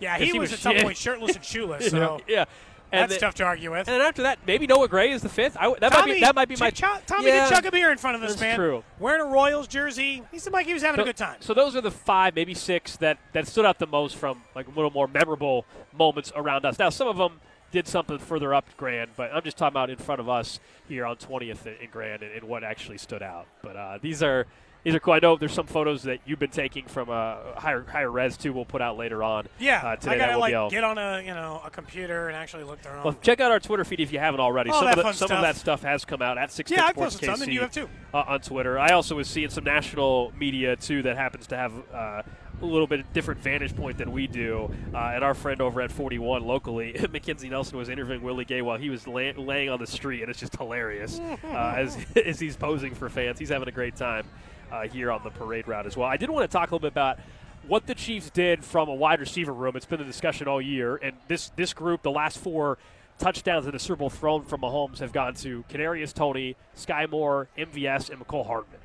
yeah, 0.00 0.18
he, 0.18 0.26
he 0.26 0.38
was, 0.38 0.50
was 0.50 0.52
at 0.54 0.58
some 0.60 0.74
shit. 0.74 0.82
point 0.84 0.96
shirtless 0.96 1.36
and 1.36 1.44
shoeless. 1.44 1.90
So 1.90 2.20
yeah, 2.28 2.44
and 2.92 3.02
that's 3.02 3.14
then- 3.14 3.20
tough 3.20 3.34
to 3.36 3.44
argue 3.44 3.70
with. 3.70 3.88
And 3.88 3.94
then 3.94 4.00
after 4.00 4.22
that, 4.22 4.38
maybe 4.46 4.66
Noah 4.66 4.86
Gray 4.88 5.10
is 5.10 5.22
the 5.22 5.28
fifth. 5.28 5.56
I 5.58 5.72
that 5.80 5.92
Tommy, 5.92 6.12
might 6.12 6.14
be 6.14 6.20
that 6.20 6.34
might 6.34 6.48
be 6.48 6.56
my 6.56 6.70
Ch- 6.70 6.82
Tommy 7.06 7.26
yeah, 7.28 7.48
did 7.48 7.54
chug 7.54 7.66
a 7.66 7.70
beer 7.72 7.90
in 7.90 7.98
front 7.98 8.16
of 8.16 8.22
us, 8.22 8.32
that's 8.32 8.40
man. 8.42 8.56
true. 8.56 8.84
Wearing 8.98 9.22
a 9.22 9.24
Royals 9.24 9.66
jersey. 9.66 10.22
He 10.30 10.38
seemed 10.38 10.52
like 10.54 10.66
he 10.66 10.74
was 10.74 10.82
having 10.82 10.98
so, 10.98 11.02
a 11.02 11.06
good 11.06 11.16
time. 11.16 11.36
So 11.40 11.54
those 11.54 11.74
are 11.74 11.80
the 11.80 11.90
five, 11.90 12.34
maybe 12.34 12.54
six 12.54 12.96
that 12.98 13.18
that 13.32 13.46
stood 13.48 13.64
out 13.64 13.78
the 13.78 13.86
most 13.86 14.16
from 14.16 14.42
like 14.54 14.66
a 14.68 14.70
little 14.70 14.90
more 14.90 15.08
memorable 15.08 15.64
moments 15.96 16.32
around 16.36 16.64
us. 16.66 16.78
Now 16.78 16.90
some 16.90 17.08
of 17.08 17.16
them 17.16 17.40
did 17.72 17.86
something 17.86 18.18
further 18.18 18.54
up 18.54 18.64
Grand, 18.76 19.10
but 19.16 19.30
I'm 19.32 19.42
just 19.42 19.56
talking 19.56 19.72
about 19.72 19.90
in 19.90 19.96
front 19.96 20.20
of 20.20 20.28
us 20.28 20.60
here 20.88 21.04
on 21.04 21.16
20th 21.16 21.66
in 21.66 21.90
Grand 21.90 22.22
and, 22.22 22.32
and 22.32 22.44
what 22.44 22.64
actually 22.64 22.98
stood 22.98 23.22
out. 23.22 23.46
But 23.62 23.76
uh, 23.76 23.98
these 24.00 24.22
are 24.22 24.46
these 24.86 24.94
are 24.94 25.00
cool. 25.00 25.14
I 25.14 25.18
know 25.18 25.36
there's 25.36 25.52
some 25.52 25.66
photos 25.66 26.04
that 26.04 26.20
you've 26.26 26.38
been 26.38 26.52
taking 26.52 26.84
from 26.84 27.10
uh, 27.10 27.54
higher 27.56 27.82
higher 27.82 28.08
res 28.08 28.36
too. 28.36 28.52
We'll 28.52 28.64
put 28.64 28.80
out 28.80 28.96
later 28.96 29.20
on. 29.20 29.48
yeah, 29.58 29.84
uh, 29.84 29.96
today 29.96 30.14
I 30.14 30.18
gotta 30.18 30.32
we'll 30.34 30.40
like 30.40 30.54
able- 30.54 30.70
get 30.70 30.84
on 30.84 30.96
a 30.96 31.20
you 31.22 31.34
know 31.34 31.60
a 31.64 31.70
computer 31.70 32.28
and 32.28 32.36
actually 32.36 32.62
look 32.62 32.80
through 32.82 32.92
them. 32.92 33.02
Well, 33.02 33.16
check 33.20 33.40
out 33.40 33.50
our 33.50 33.58
Twitter 33.58 33.84
feed 33.84 33.98
if 33.98 34.12
you 34.12 34.20
haven't 34.20 34.38
already. 34.38 34.70
Oh, 34.70 34.78
some 34.78 34.86
of 34.86 34.94
the, 34.94 35.02
some 35.02 35.12
stuff. 35.14 35.30
of 35.32 35.42
that 35.42 35.56
stuff 35.56 35.82
has 35.82 36.04
come 36.04 36.22
out 36.22 36.38
at 36.38 36.52
Six 36.52 36.70
Yeah, 36.70 36.86
I 36.86 36.92
posted 36.92 37.24
some, 37.28 37.42
and 37.42 37.52
you 37.52 37.62
have 37.62 37.72
too. 37.72 37.88
Uh, 38.14 38.22
on 38.28 38.40
Twitter. 38.42 38.78
I 38.78 38.90
also 38.90 39.16
was 39.16 39.26
seeing 39.26 39.50
some 39.50 39.64
national 39.64 40.32
media 40.38 40.76
too 40.76 41.02
that 41.02 41.16
happens 41.16 41.48
to 41.48 41.56
have 41.56 41.72
uh, 41.92 42.22
a 42.62 42.64
little 42.64 42.86
bit 42.86 43.12
different 43.12 43.40
vantage 43.40 43.76
point 43.76 43.98
than 43.98 44.12
we 44.12 44.26
do. 44.26 44.70
Uh, 44.94 44.98
and 44.98 45.22
our 45.24 45.34
friend 45.34 45.60
over 45.60 45.80
at 45.80 45.92
41 45.92 46.44
locally, 46.44 46.96
Mackenzie 47.12 47.48
Nelson, 47.48 47.76
was 47.78 47.88
interviewing 47.88 48.22
Willie 48.22 48.44
Gay 48.44 48.62
while 48.62 48.78
he 48.78 48.90
was 48.90 49.06
lay- 49.06 49.32
laying 49.32 49.68
on 49.68 49.78
the 49.78 49.86
street, 49.86 50.22
and 50.22 50.30
it's 50.30 50.40
just 50.40 50.56
hilarious 50.56 51.18
uh, 51.20 51.36
as 51.76 51.98
as 52.24 52.40
he's 52.40 52.56
posing 52.56 52.94
for 52.94 53.08
fans. 53.08 53.38
He's 53.38 53.50
having 53.50 53.68
a 53.68 53.72
great 53.72 53.96
time 53.96 54.26
uh, 54.72 54.82
here 54.88 55.10
on 55.10 55.22
the 55.22 55.30
parade 55.30 55.68
route 55.68 55.86
as 55.86 55.96
well. 55.96 56.08
I 56.08 56.16
did 56.16 56.30
want 56.30 56.50
to 56.50 56.52
talk 56.52 56.70
a 56.70 56.74
little 56.74 56.80
bit 56.80 56.92
about 56.92 57.18
what 57.66 57.86
the 57.86 57.94
Chiefs 57.94 58.30
did 58.30 58.64
from 58.64 58.88
a 58.88 58.94
wide 58.94 59.20
receiver 59.20 59.52
room. 59.52 59.76
It's 59.76 59.86
been 59.86 60.00
a 60.00 60.04
discussion 60.04 60.48
all 60.48 60.60
year, 60.60 60.96
and 60.96 61.16
this 61.28 61.50
this 61.56 61.72
group, 61.72 62.02
the 62.02 62.10
last 62.10 62.38
four 62.38 62.78
touchdowns 63.18 63.66
in 63.66 63.72
the 63.72 63.78
Super 63.78 63.96
Bowl 63.96 64.10
thrown 64.10 64.44
from 64.44 64.60
Mahomes 64.60 64.98
have 64.98 65.12
gone 65.12 65.34
to 65.34 65.64
Kadarius 65.70 66.12
Toney, 66.12 66.56
Skyy 66.76 67.10
Moore, 67.10 67.48
MVS, 67.56 68.10
and 68.10 68.20
Mecole 68.20 68.46
Hardman. 68.46 68.75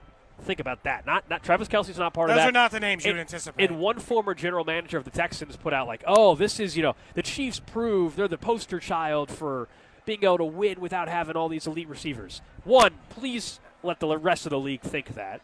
Think 0.43 0.59
about 0.59 0.83
that. 0.83 1.05
Not 1.05 1.29
not 1.29 1.43
Travis 1.43 1.67
Kelce's 1.67 1.97
not 1.97 2.13
part 2.13 2.29
Those 2.29 2.33
of 2.33 2.37
that. 2.37 2.43
Those 2.45 2.49
are 2.49 2.51
not 2.51 2.71
the 2.71 2.79
names 2.79 3.05
you'd 3.05 3.17
anticipate. 3.17 3.69
And 3.69 3.79
one 3.79 3.99
former 3.99 4.33
general 4.33 4.65
manager 4.65 4.97
of 4.97 5.03
the 5.03 5.11
Texans 5.11 5.55
put 5.55 5.73
out 5.73 5.87
like, 5.87 6.03
"Oh, 6.07 6.35
this 6.35 6.59
is 6.59 6.75
you 6.75 6.83
know 6.83 6.95
the 7.13 7.21
Chiefs 7.21 7.59
prove 7.59 8.15
they're 8.15 8.27
the 8.27 8.37
poster 8.37 8.79
child 8.79 9.29
for 9.29 9.67
being 10.05 10.23
able 10.23 10.39
to 10.39 10.45
win 10.45 10.79
without 10.79 11.07
having 11.07 11.35
all 11.35 11.47
these 11.47 11.67
elite 11.67 11.87
receivers." 11.87 12.41
One, 12.63 12.93
please 13.09 13.59
let 13.83 13.99
the 13.99 14.17
rest 14.17 14.45
of 14.45 14.49
the 14.49 14.59
league 14.59 14.81
think 14.81 15.15
that. 15.15 15.41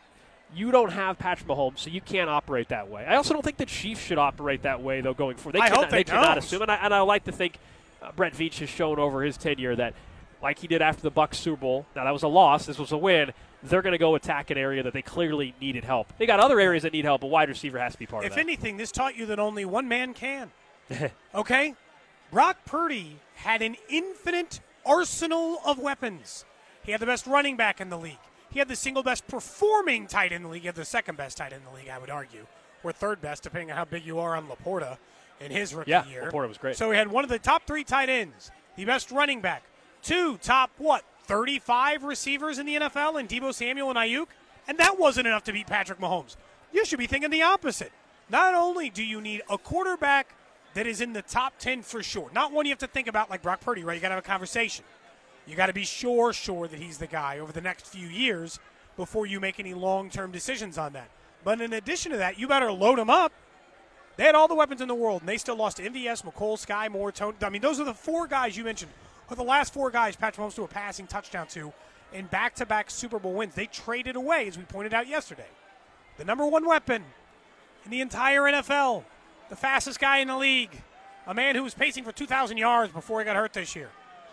You 0.55 0.71
don't 0.71 0.91
have 0.91 1.19
Patrick 1.19 1.47
Mahomes, 1.49 1.79
so 1.79 1.89
you 1.89 1.99
can't 1.99 2.29
operate 2.29 2.69
that 2.69 2.89
way. 2.89 3.05
I 3.05 3.17
also 3.17 3.33
don't 3.33 3.43
think 3.43 3.57
the 3.57 3.65
Chiefs 3.65 4.01
should 4.01 4.17
operate 4.17 4.61
that 4.61 4.81
way, 4.81 5.01
though, 5.01 5.13
going 5.13 5.35
forward. 5.35 5.55
They 5.55 5.59
I 5.59 5.67
cannot, 5.67 5.83
hope 5.83 5.89
they 5.91 6.03
cannot 6.05 6.35
don't. 6.35 6.37
assume, 6.37 6.61
and 6.61 6.71
I, 6.71 6.75
and 6.75 6.93
I 6.93 7.01
like 7.01 7.25
to 7.25 7.33
think 7.33 7.57
uh, 8.01 8.11
Brett 8.15 8.33
Veach 8.33 8.59
has 8.59 8.69
shown 8.69 8.97
over 8.97 9.23
his 9.23 9.35
tenure 9.35 9.75
that, 9.75 9.93
like 10.41 10.59
he 10.59 10.67
did 10.67 10.81
after 10.81 11.01
the 11.01 11.11
Bucks 11.11 11.37
Super 11.37 11.59
Bowl, 11.59 11.85
now 11.97 12.05
that 12.05 12.11
was 12.13 12.23
a 12.23 12.29
loss, 12.29 12.65
this 12.65 12.79
was 12.79 12.93
a 12.93 12.97
win. 12.97 13.33
They're 13.63 13.81
going 13.81 13.93
to 13.93 13.97
go 13.97 14.15
attack 14.15 14.51
an 14.51 14.57
area 14.57 14.83
that 14.83 14.93
they 14.93 15.01
clearly 15.01 15.53
needed 15.59 15.83
help. 15.83 16.13
They 16.17 16.25
got 16.25 16.39
other 16.39 16.59
areas 16.59 16.83
that 16.83 16.93
need 16.93 17.05
help, 17.05 17.21
but 17.21 17.27
wide 17.27 17.49
receiver 17.49 17.79
has 17.79 17.93
to 17.93 17.99
be 17.99 18.05
part 18.05 18.23
if 18.23 18.31
of 18.31 18.35
that. 18.35 18.39
If 18.39 18.45
anything, 18.45 18.77
this 18.77 18.91
taught 18.91 19.17
you 19.17 19.25
that 19.27 19.39
only 19.39 19.65
one 19.65 19.87
man 19.87 20.13
can. 20.13 20.51
okay? 21.35 21.73
Brock 22.31 22.57
Purdy 22.65 23.17
had 23.35 23.61
an 23.61 23.75
infinite 23.89 24.59
arsenal 24.85 25.59
of 25.65 25.79
weapons. 25.79 26.45
He 26.83 26.91
had 26.91 27.01
the 27.01 27.05
best 27.05 27.25
running 27.27 27.57
back 27.57 27.81
in 27.81 27.89
the 27.89 27.97
league. 27.97 28.19
He 28.49 28.59
had 28.59 28.67
the 28.67 28.75
single 28.75 29.03
best 29.03 29.27
performing 29.27 30.07
tight 30.07 30.31
end 30.31 30.35
in 30.35 30.43
the 30.43 30.49
league. 30.49 30.61
He 30.61 30.67
had 30.67 30.75
the 30.75 30.85
second 30.85 31.17
best 31.17 31.37
tight 31.37 31.51
end 31.51 31.63
in 31.65 31.71
the 31.71 31.77
league, 31.77 31.89
I 31.89 31.97
would 31.97 32.09
argue, 32.09 32.45
or 32.83 32.91
third 32.91 33.21
best, 33.21 33.43
depending 33.43 33.71
on 33.71 33.77
how 33.77 33.85
big 33.85 34.05
you 34.05 34.19
are 34.19 34.35
on 34.35 34.47
LaPorta 34.47 34.97
in 35.41 35.51
his 35.51 35.73
rookie 35.73 35.91
Yeah, 35.91 36.05
year. 36.07 36.29
LaPorta 36.31 36.47
was 36.47 36.57
great. 36.57 36.77
So 36.77 36.91
he 36.91 36.97
had 36.97 37.09
one 37.09 37.23
of 37.23 37.29
the 37.29 37.39
top 37.39 37.67
three 37.67 37.83
tight 37.83 38.09
ends, 38.09 38.51
the 38.75 38.85
best 38.85 39.11
running 39.11 39.41
back, 39.41 39.63
two 40.01 40.37
top 40.37 40.71
what 40.77 41.03
35 41.27 42.03
receivers 42.03 42.57
in 42.59 42.65
the 42.65 42.75
NFL, 42.75 43.19
and 43.19 43.27
Deebo 43.29 43.53
Samuel 43.53 43.89
and 43.89 43.97
Aiyuk, 43.97 44.27
and 44.67 44.77
that 44.77 44.99
wasn't 44.99 45.27
enough 45.27 45.43
to 45.45 45.53
beat 45.53 45.67
Patrick 45.67 45.99
Mahomes. 45.99 46.35
You 46.73 46.85
should 46.85 46.99
be 46.99 47.07
thinking 47.07 47.29
the 47.29 47.43
opposite. 47.43 47.91
Not 48.29 48.53
only 48.53 48.89
do 48.89 49.03
you 49.03 49.21
need 49.21 49.41
a 49.49 49.57
quarterback 49.57 50.33
that 50.73 50.85
is 50.85 50.99
in 51.01 51.13
the 51.13 51.21
top 51.21 51.53
10 51.59 51.81
for 51.81 52.03
sure, 52.03 52.29
not 52.33 52.51
one 52.51 52.65
you 52.65 52.71
have 52.71 52.79
to 52.79 52.87
think 52.87 53.07
about 53.07 53.29
like 53.29 53.41
Brock 53.41 53.61
Purdy, 53.61 53.83
right? 53.83 53.95
You 53.95 54.01
got 54.01 54.09
to 54.09 54.15
have 54.15 54.23
a 54.23 54.27
conversation. 54.27 54.83
You 55.45 55.55
got 55.55 55.67
to 55.67 55.73
be 55.73 55.85
sure, 55.85 56.33
sure 56.33 56.67
that 56.67 56.77
he's 56.77 56.97
the 56.97 57.07
guy 57.07 57.39
over 57.39 57.53
the 57.53 57.61
next 57.61 57.87
few 57.87 58.07
years 58.07 58.59
before 58.97 59.25
you 59.25 59.39
make 59.39 59.59
any 59.59 59.73
long-term 59.73 60.31
decisions 60.31 60.77
on 60.77 60.93
that. 60.93 61.09
But 61.43 61.61
in 61.61 61.71
addition 61.71 62.11
to 62.11 62.17
that, 62.17 62.37
you 62.37 62.47
better 62.47 62.71
load 62.71 62.99
him 62.99 63.09
up. 63.09 63.31
They 64.17 64.23
had 64.23 64.35
all 64.35 64.47
the 64.47 64.55
weapons 64.55 64.81
in 64.81 64.87
the 64.87 64.95
world, 64.95 65.21
and 65.21 65.29
they 65.29 65.37
still 65.37 65.55
lost 65.55 65.77
to 65.77 65.89
MVS, 65.89 66.23
Mecole, 66.23 66.57
Skyy, 66.57 66.91
Moore, 66.91 67.11
Toney. 67.11 67.37
I 67.41 67.49
mean, 67.49 67.61
those 67.61 67.79
are 67.79 67.85
the 67.85 67.93
four 67.93 68.27
guys 68.27 68.57
you 68.57 68.63
mentioned. 68.63 68.91
Are 69.29 69.35
the 69.35 69.43
last 69.43 69.73
four 69.73 69.91
guys 69.91 70.15
Patrick 70.15 70.45
Mahomes 70.45 70.53
threw 70.53 70.63
a 70.63 70.69
passing 70.69 71.07
touchdown 71.07 71.47
to 71.47 71.73
in 72.13 72.25
back-to-back 72.27 72.89
Super 72.89 73.19
Bowl 73.19 73.33
wins. 73.33 73.55
They 73.55 73.65
traded 73.65 74.15
away, 74.15 74.47
as 74.47 74.57
we 74.57 74.63
pointed 74.63 74.93
out 74.93 75.07
yesterday, 75.07 75.47
the 76.17 76.25
number 76.25 76.45
one 76.45 76.65
weapon 76.65 77.03
in 77.85 77.91
the 77.91 78.01
entire 78.01 78.43
NFL, 78.43 79.03
the 79.49 79.55
fastest 79.55 79.99
guy 79.99 80.19
in 80.19 80.27
the 80.27 80.37
league, 80.37 80.81
a 81.25 81.33
man 81.33 81.55
who 81.55 81.63
was 81.63 81.73
pacing 81.73 82.03
for 82.03 82.11
2,000 82.11 82.57
yards 82.57 82.93
before 82.93 83.19
he 83.19 83.25
got 83.25 83.35
hurt 83.35 83.53
this 83.53 83.75
year, 83.75 83.89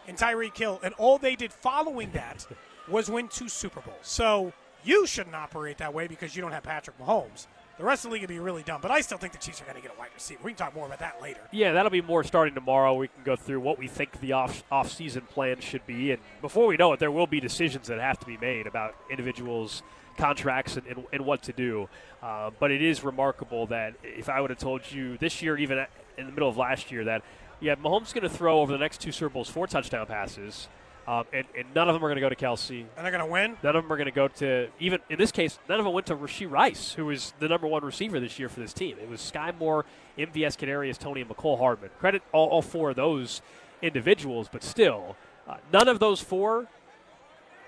in 0.06 0.16
Tyreek 0.16 0.56
Hill. 0.56 0.80
And 0.82 0.94
all 0.94 1.18
they 1.18 1.34
did 1.36 1.52
following 1.52 2.12
that 2.12 2.46
was 2.88 3.10
win 3.10 3.28
two 3.28 3.48
Super 3.48 3.80
Bowls. 3.80 3.96
So 4.02 4.52
you 4.84 5.06
shouldn't 5.06 5.34
operate 5.34 5.78
that 5.78 5.92
way 5.92 6.06
because 6.06 6.36
you 6.36 6.42
don't 6.42 6.52
have 6.52 6.62
Patrick 6.62 6.98
Mahomes. 6.98 7.46
The 7.76 7.84
rest 7.84 8.04
of 8.04 8.10
the 8.10 8.14
league 8.14 8.22
would 8.22 8.28
be 8.28 8.38
really 8.38 8.62
dumb. 8.62 8.80
But 8.80 8.92
I 8.92 9.00
still 9.00 9.18
think 9.18 9.32
the 9.32 9.38
Chiefs 9.38 9.60
are 9.60 9.64
going 9.64 9.76
to 9.76 9.82
get 9.82 9.90
a 9.94 9.98
wide 9.98 10.10
receiver. 10.14 10.40
We 10.44 10.52
can 10.52 10.58
talk 10.58 10.74
more 10.74 10.86
about 10.86 11.00
that 11.00 11.20
later. 11.20 11.40
Yeah, 11.50 11.72
that'll 11.72 11.90
be 11.90 12.02
more 12.02 12.22
starting 12.22 12.54
tomorrow. 12.54 12.94
We 12.94 13.08
can 13.08 13.24
go 13.24 13.34
through 13.34 13.60
what 13.60 13.78
we 13.78 13.88
think 13.88 14.20
the 14.20 14.32
off 14.32 14.62
off 14.70 14.92
season 14.92 15.22
plan 15.22 15.60
should 15.60 15.84
be, 15.86 16.12
and 16.12 16.20
before 16.40 16.66
we 16.66 16.76
know 16.76 16.92
it, 16.92 17.00
there 17.00 17.10
will 17.10 17.26
be 17.26 17.40
decisions 17.40 17.88
that 17.88 17.98
have 17.98 18.18
to 18.20 18.26
be 18.26 18.36
made 18.36 18.66
about 18.66 18.94
individuals' 19.10 19.82
contracts 20.16 20.76
and, 20.76 20.86
and, 20.86 21.04
and 21.12 21.26
what 21.26 21.42
to 21.42 21.52
do. 21.52 21.88
Uh, 22.22 22.50
but 22.60 22.70
it 22.70 22.80
is 22.80 23.02
remarkable 23.02 23.66
that 23.66 23.94
if 24.04 24.28
I 24.28 24.40
would 24.40 24.50
have 24.50 24.58
told 24.60 24.90
you 24.92 25.18
this 25.18 25.42
year, 25.42 25.56
even 25.58 25.84
in 26.16 26.26
the 26.26 26.32
middle 26.32 26.48
of 26.48 26.56
last 26.56 26.92
year, 26.92 27.04
that 27.04 27.22
yeah, 27.60 27.74
Mahomes 27.74 28.08
is 28.08 28.12
going 28.12 28.22
to 28.22 28.28
throw 28.28 28.60
over 28.60 28.72
the 28.72 28.78
next 28.78 29.00
two 29.00 29.10
Super 29.10 29.30
Bowls 29.30 29.48
four 29.48 29.66
touchdown 29.66 30.06
passes, 30.06 30.68
um, 31.06 31.24
and, 31.32 31.46
and 31.56 31.66
none 31.74 31.88
of 31.88 31.94
them 31.94 32.04
are 32.04 32.08
going 32.08 32.16
to 32.16 32.20
go 32.20 32.28
to 32.28 32.36
Kelce. 32.36 32.80
And 32.96 33.04
they're 33.04 33.10
going 33.10 33.24
to 33.24 33.30
win. 33.30 33.56
None 33.62 33.76
of 33.76 33.84
them 33.84 33.92
are 33.92 33.96
going 33.96 34.06
to 34.06 34.12
go 34.12 34.28
to 34.28 34.68
even 34.80 35.00
in 35.10 35.18
this 35.18 35.32
case. 35.32 35.58
None 35.68 35.78
of 35.78 35.84
them 35.84 35.92
went 35.94 36.06
to 36.06 36.16
Rashee 36.16 36.50
Rice, 36.50 36.92
who 36.94 37.06
was 37.06 37.34
the 37.40 37.48
number 37.48 37.66
one 37.66 37.84
receiver 37.84 38.18
this 38.20 38.38
year 38.38 38.48
for 38.48 38.60
this 38.60 38.72
team. 38.72 38.96
It 39.00 39.08
was 39.08 39.20
Skyy 39.20 39.56
Moore, 39.58 39.84
MVS 40.18 40.56
Kadarius 40.56 40.98
Toney, 40.98 41.20
and 41.20 41.30
Mecole 41.30 41.58
Hardman. 41.58 41.90
Credit 41.98 42.22
all, 42.32 42.48
all 42.48 42.62
four 42.62 42.90
of 42.90 42.96
those 42.96 43.42
individuals, 43.82 44.48
but 44.50 44.62
still, 44.62 45.16
uh, 45.48 45.56
none 45.72 45.88
of 45.88 45.98
those 45.98 46.20
four, 46.20 46.66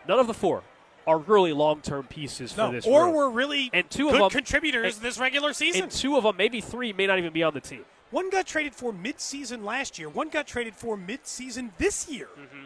none 0.09 0.19
of 0.19 0.27
the 0.27 0.35
four, 0.35 0.63
are 1.07 1.19
really 1.19 1.53
long-term 1.53 2.05
pieces 2.05 2.53
for 2.53 2.63
No, 2.63 2.73
this. 2.73 2.87
or 2.87 3.05
room. 3.07 3.15
were 3.15 3.31
really 3.31 3.71
and 3.73 3.89
two 3.89 4.07
good 4.11 4.15
of 4.15 4.21
them 4.21 4.31
contributors 4.31 4.97
and- 4.97 5.05
this 5.05 5.19
regular 5.19 5.53
season. 5.53 5.85
and 5.85 5.93
two 5.93 6.17
of 6.17 6.25
them, 6.25 6.37
maybe 6.37 6.61
three, 6.61 6.93
may 6.93 7.07
not 7.07 7.19
even 7.19 7.33
be 7.33 7.43
on 7.43 7.55
the 7.55 7.61
team. 7.61 7.85
One 8.11 8.31
got 8.31 8.47
traded 8.47 8.75
for 8.75 8.93
mid-season 8.93 9.65
last 9.65 9.99
year. 9.99 10.09
One 10.09 10.29
got 10.31 10.47
traded 10.47 10.75
for 10.75 10.97
mid-season 10.97 11.73
this 11.79 12.09
year. 12.09 12.29
Mm-hmm. 12.39 12.65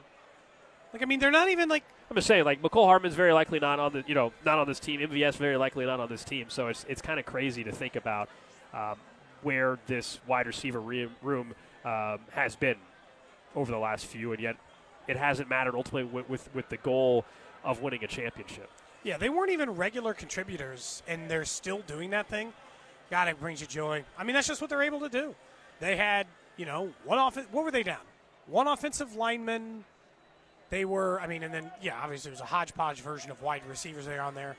Like 0.93 1.03
I 1.03 1.05
mean, 1.05 1.21
they're 1.21 1.31
not 1.31 1.49
even 1.49 1.69
like 1.69 1.85
I'm 2.11 2.17
just 2.17 2.27
saying, 2.27 2.45
like 2.45 2.61
Mecole 2.63 2.87
Hardman's 2.87 3.15
very 3.15 3.33
likely 3.33 3.61
not 3.61 3.79
on 3.79 3.93
the, 3.93 4.05
you 4.07 4.15
know, 4.15 4.33
not 4.45 4.59
on 4.59 4.67
this 4.67 4.81
team. 4.81 5.01
MVS 5.01 5.37
very 5.37 5.57
likely 5.57 5.87
not 5.87 6.01
on 6.01 6.09
this 6.09 6.25
team. 6.25 6.47
So 6.49 6.69
it's 6.69 6.85
it's 6.89 7.01
kind 7.01 7.21
of 7.21 7.27
crazy 7.27 7.63
to 7.65 7.73
think 7.73 7.97
about 7.97 8.29
um, 8.75 8.97
where 9.43 9.79
this 9.87 10.19
wide 10.27 10.47
receiver 10.47 10.81
re- 10.81 11.09
room 11.23 11.55
um, 11.85 12.21
has 12.33 12.57
been 12.57 12.77
over 13.55 13.71
the 13.71 13.79
last 13.79 14.07
few, 14.07 14.33
and 14.33 14.41
yet 14.41 14.57
it 15.07 15.17
hasn't 15.17 15.49
mattered 15.49 15.75
ultimately 15.75 16.05
with, 16.05 16.29
with 16.29 16.55
with 16.55 16.69
the 16.69 16.77
goal 16.79 17.25
of 17.65 17.81
winning 17.81 18.03
a 18.03 18.09
championship. 18.09 18.71
Yeah, 19.03 19.17
they 19.17 19.29
weren't 19.29 19.51
even 19.51 19.71
regular 19.71 20.13
contributors, 20.13 21.03
and 21.07 21.31
they're 21.31 21.45
still 21.45 21.81
doing 21.87 22.11
that 22.11 22.29
thing. 22.29 22.53
God, 23.11 23.29
it 23.29 23.41
brings 23.41 23.61
you 23.61 23.67
joy. 23.67 24.05
I 24.19 24.25
mean, 24.25 24.35
that's 24.35 24.47
just 24.47 24.61
what 24.61 24.71
they're 24.71 24.83
able 24.83 25.01
to 25.01 25.09
do. 25.09 25.35
They 25.81 25.97
had, 25.97 26.27
you 26.57 26.67
know, 26.67 26.93
one 27.05 27.19
off. 27.19 27.37
What 27.51 27.65
were 27.65 27.71
they 27.71 27.83
down? 27.83 28.01
One 28.47 28.67
offensive 28.67 29.15
lineman. 29.15 29.85
They 30.71 30.85
were, 30.85 31.21
I 31.21 31.27
mean, 31.27 31.43
and 31.43 31.53
then 31.53 31.71
yeah, 31.83 32.01
obviously 32.03 32.31
it 32.31 32.35
was 32.35 32.41
a 32.41 32.47
hodgepodge 32.47 33.01
version 33.01 33.31
of 33.31 33.43
wide 33.43 33.63
receivers 33.69 34.07
there 34.07 34.23
on 34.23 34.35
there. 34.35 34.57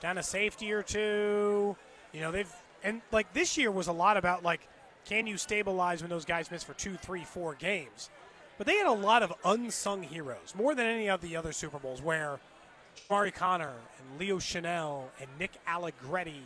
Down 0.00 0.18
a 0.18 0.22
safety 0.22 0.72
or 0.72 0.82
two. 0.82 1.76
You 2.12 2.20
know, 2.20 2.30
they've 2.30 2.52
and 2.84 3.00
like 3.10 3.32
this 3.32 3.56
year 3.56 3.70
was 3.70 3.88
a 3.88 3.92
lot 3.92 4.16
about 4.16 4.42
like, 4.42 4.60
can 5.06 5.26
you 5.26 5.36
stabilize 5.38 6.02
when 6.02 6.10
those 6.10 6.24
guys 6.24 6.50
miss 6.50 6.62
for 6.62 6.74
two, 6.74 6.96
three, 6.96 7.24
four 7.24 7.54
games? 7.54 8.10
But 8.58 8.66
they 8.66 8.76
had 8.76 8.86
a 8.86 8.92
lot 8.92 9.22
of 9.22 9.32
unsung 9.44 10.02
heroes, 10.02 10.54
more 10.56 10.74
than 10.74 10.86
any 10.86 11.08
of 11.08 11.20
the 11.20 11.36
other 11.36 11.52
Super 11.52 11.78
Bowls, 11.78 12.00
where 12.00 12.38
Mari 13.10 13.30
Conner 13.30 13.72
and 13.98 14.20
Leo 14.20 14.38
Chenal 14.38 15.04
and 15.20 15.28
Nick 15.38 15.52
Allegretti 15.66 16.42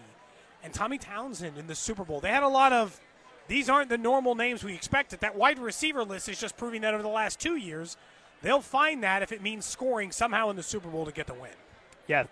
and 0.62 0.72
Tommy 0.72 0.98
Townsend 0.98 1.56
in 1.56 1.66
the 1.66 1.74
Super 1.74 2.04
Bowl. 2.04 2.20
They 2.20 2.30
had 2.30 2.42
a 2.42 2.48
lot 2.48 2.72
of 2.72 3.00
these 3.48 3.68
aren't 3.68 3.88
the 3.88 3.98
normal 3.98 4.34
names 4.34 4.62
we 4.62 4.74
expected. 4.74 5.20
That 5.20 5.36
wide 5.36 5.58
receiver 5.58 6.04
list 6.04 6.28
is 6.28 6.38
just 6.38 6.56
proving 6.56 6.82
that 6.82 6.94
over 6.94 7.02
the 7.02 7.08
last 7.08 7.40
two 7.40 7.56
years, 7.56 7.96
they'll 8.42 8.60
find 8.60 9.02
that 9.02 9.22
if 9.22 9.32
it 9.32 9.42
means 9.42 9.64
scoring 9.64 10.12
somehow 10.12 10.50
in 10.50 10.56
the 10.56 10.62
Super 10.62 10.88
Bowl 10.88 11.04
to 11.06 11.12
get 11.12 11.26
the 11.26 11.34
win. 11.34 11.50
Yeah, 12.06 12.24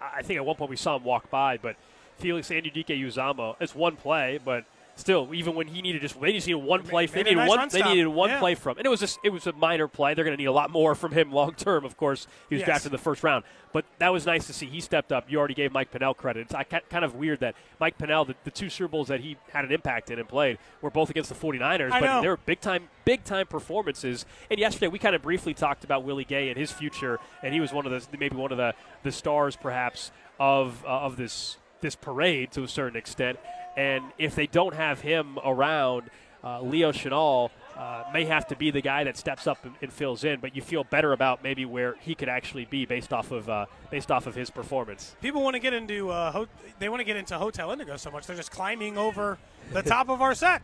I 0.00 0.22
think 0.22 0.36
at 0.36 0.44
one 0.44 0.56
point 0.56 0.70
we 0.70 0.76
saw 0.76 0.96
him 0.96 1.04
walk 1.04 1.30
by, 1.30 1.56
but 1.56 1.76
Felix 2.18 2.48
Anudike-Uzomah, 2.48 3.56
it's 3.60 3.74
one 3.74 3.96
play, 3.96 4.38
but 4.44 4.64
still, 4.96 5.34
even 5.34 5.54
when 5.54 5.66
he 5.68 5.82
needed 5.82 6.02
just 6.02 6.20
they 6.20 6.32
just 6.32 6.46
needed 6.46 6.62
one 6.62 6.82
play, 6.82 7.06
they 7.06 7.22
needed 7.22 7.36
nice 7.36 7.48
one, 7.48 7.68
they 7.70 7.82
needed 7.82 8.06
one 8.06 8.38
play 8.38 8.54
from, 8.54 8.76
and 8.78 8.86
it 8.86 8.88
was 8.90 9.00
just 9.00 9.18
it 9.24 9.30
was 9.30 9.46
a 9.46 9.52
minor 9.52 9.88
play. 9.88 10.14
They're 10.14 10.24
going 10.24 10.36
to 10.36 10.40
need 10.40 10.46
a 10.48 10.52
lot 10.52 10.70
more 10.70 10.94
from 10.94 11.12
him 11.12 11.32
long 11.32 11.54
term. 11.54 11.84
Of 11.84 11.96
course, 11.96 12.26
he 12.48 12.54
was 12.54 12.60
Yes. 12.60 12.66
drafted 12.66 12.86
in 12.86 12.92
the 12.92 13.02
first 13.02 13.22
round, 13.22 13.44
but 13.72 13.84
that 13.98 14.12
was 14.12 14.26
nice 14.26 14.46
to 14.46 14.52
see. 14.52 14.66
He 14.66 14.80
stepped 14.80 15.12
up. 15.12 15.30
You 15.30 15.38
already 15.38 15.54
gave 15.54 15.72
Mike 15.72 15.90
Pennel 15.90 16.14
credit. 16.14 16.42
It's 16.42 16.54
I- 16.54 16.64
kind 16.64 17.04
of 17.04 17.14
weird 17.14 17.40
that 17.40 17.54
Mike 17.80 17.98
Pennel, 17.98 18.24
the, 18.24 18.34
the 18.44 18.50
two 18.50 18.68
Super 18.70 18.88
Bowls 18.88 19.08
that 19.08 19.20
he 19.20 19.36
had 19.52 19.64
an 19.64 19.72
impact 19.72 20.10
in 20.10 20.18
and 20.18 20.28
played, 20.28 20.58
were 20.80 20.90
both 20.90 21.10
against 21.10 21.28
the 21.28 21.34
49ers, 21.34 21.90
I 21.92 22.00
but 22.00 22.06
know. 22.06 22.22
they 22.22 22.28
were 22.28 22.36
big 22.36 22.60
time, 22.60 22.88
big 23.04 23.24
time 23.24 23.46
performances. 23.46 24.24
And 24.50 24.58
yesterday 24.60 24.88
we 24.88 24.98
kind 24.98 25.14
of 25.14 25.22
briefly 25.22 25.54
talked 25.54 25.84
about 25.84 26.04
Willie 26.04 26.24
Gay 26.24 26.48
and 26.48 26.56
his 26.58 26.70
future, 26.70 27.18
and 27.42 27.52
he 27.52 27.60
was 27.60 27.72
one 27.72 27.86
of 27.86 27.92
the 27.92 28.16
maybe 28.18 28.36
one 28.36 28.52
of 28.52 28.58
the 28.58 28.74
the 29.02 29.12
stars 29.12 29.56
perhaps 29.56 30.10
of 30.38 30.84
uh, 30.84 30.88
of 30.88 31.16
this 31.16 31.58
this 31.84 31.94
parade 31.94 32.50
to 32.52 32.64
a 32.64 32.68
certain 32.68 32.96
extent. 32.96 33.38
And 33.76 34.04
if 34.18 34.34
they 34.34 34.46
don't 34.46 34.74
have 34.74 35.00
him 35.02 35.38
around, 35.44 36.10
uh, 36.42 36.62
Leo 36.62 36.92
Chenal 36.92 37.50
uh, 37.76 38.04
may 38.12 38.24
have 38.24 38.46
to 38.48 38.56
be 38.56 38.70
the 38.70 38.80
guy 38.80 39.04
that 39.04 39.16
steps 39.16 39.46
up 39.46 39.64
and, 39.64 39.74
and 39.82 39.92
fills 39.92 40.24
in. 40.24 40.40
But 40.40 40.56
you 40.56 40.62
feel 40.62 40.82
better 40.84 41.12
about 41.12 41.42
maybe 41.42 41.66
where 41.66 41.94
he 42.00 42.14
could 42.14 42.28
actually 42.28 42.64
be 42.64 42.86
based 42.86 43.12
off 43.12 43.30
of 43.30 43.48
uh, 43.48 43.66
based 43.90 44.10
off 44.10 44.26
of 44.26 44.34
his 44.34 44.50
performance. 44.50 45.14
People 45.20 45.42
want 45.42 45.54
to 45.54 45.60
get 45.60 45.74
into 45.74 46.10
uh, 46.10 46.32
ho- 46.32 46.48
they 46.78 46.88
want 46.88 47.00
to 47.00 47.04
get 47.04 47.16
into 47.16 47.36
Hotel 47.36 47.70
Indigo 47.70 47.96
so 47.96 48.10
much 48.10 48.26
they're 48.26 48.36
just 48.36 48.50
climbing 48.50 48.96
over 48.96 49.38
the 49.72 49.82
top 49.82 50.08
of 50.08 50.22
our 50.22 50.34
set. 50.34 50.62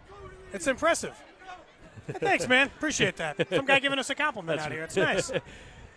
It's 0.52 0.66
impressive. 0.66 1.14
Thanks, 2.08 2.48
man. 2.48 2.68
Appreciate 2.68 3.16
that. 3.18 3.46
Some 3.50 3.66
guy 3.66 3.78
giving 3.78 3.98
us 3.98 4.10
a 4.10 4.14
compliment 4.14 4.60
out 4.60 4.72
here. 4.72 4.82
It's 4.84 4.96
nice. 4.96 5.30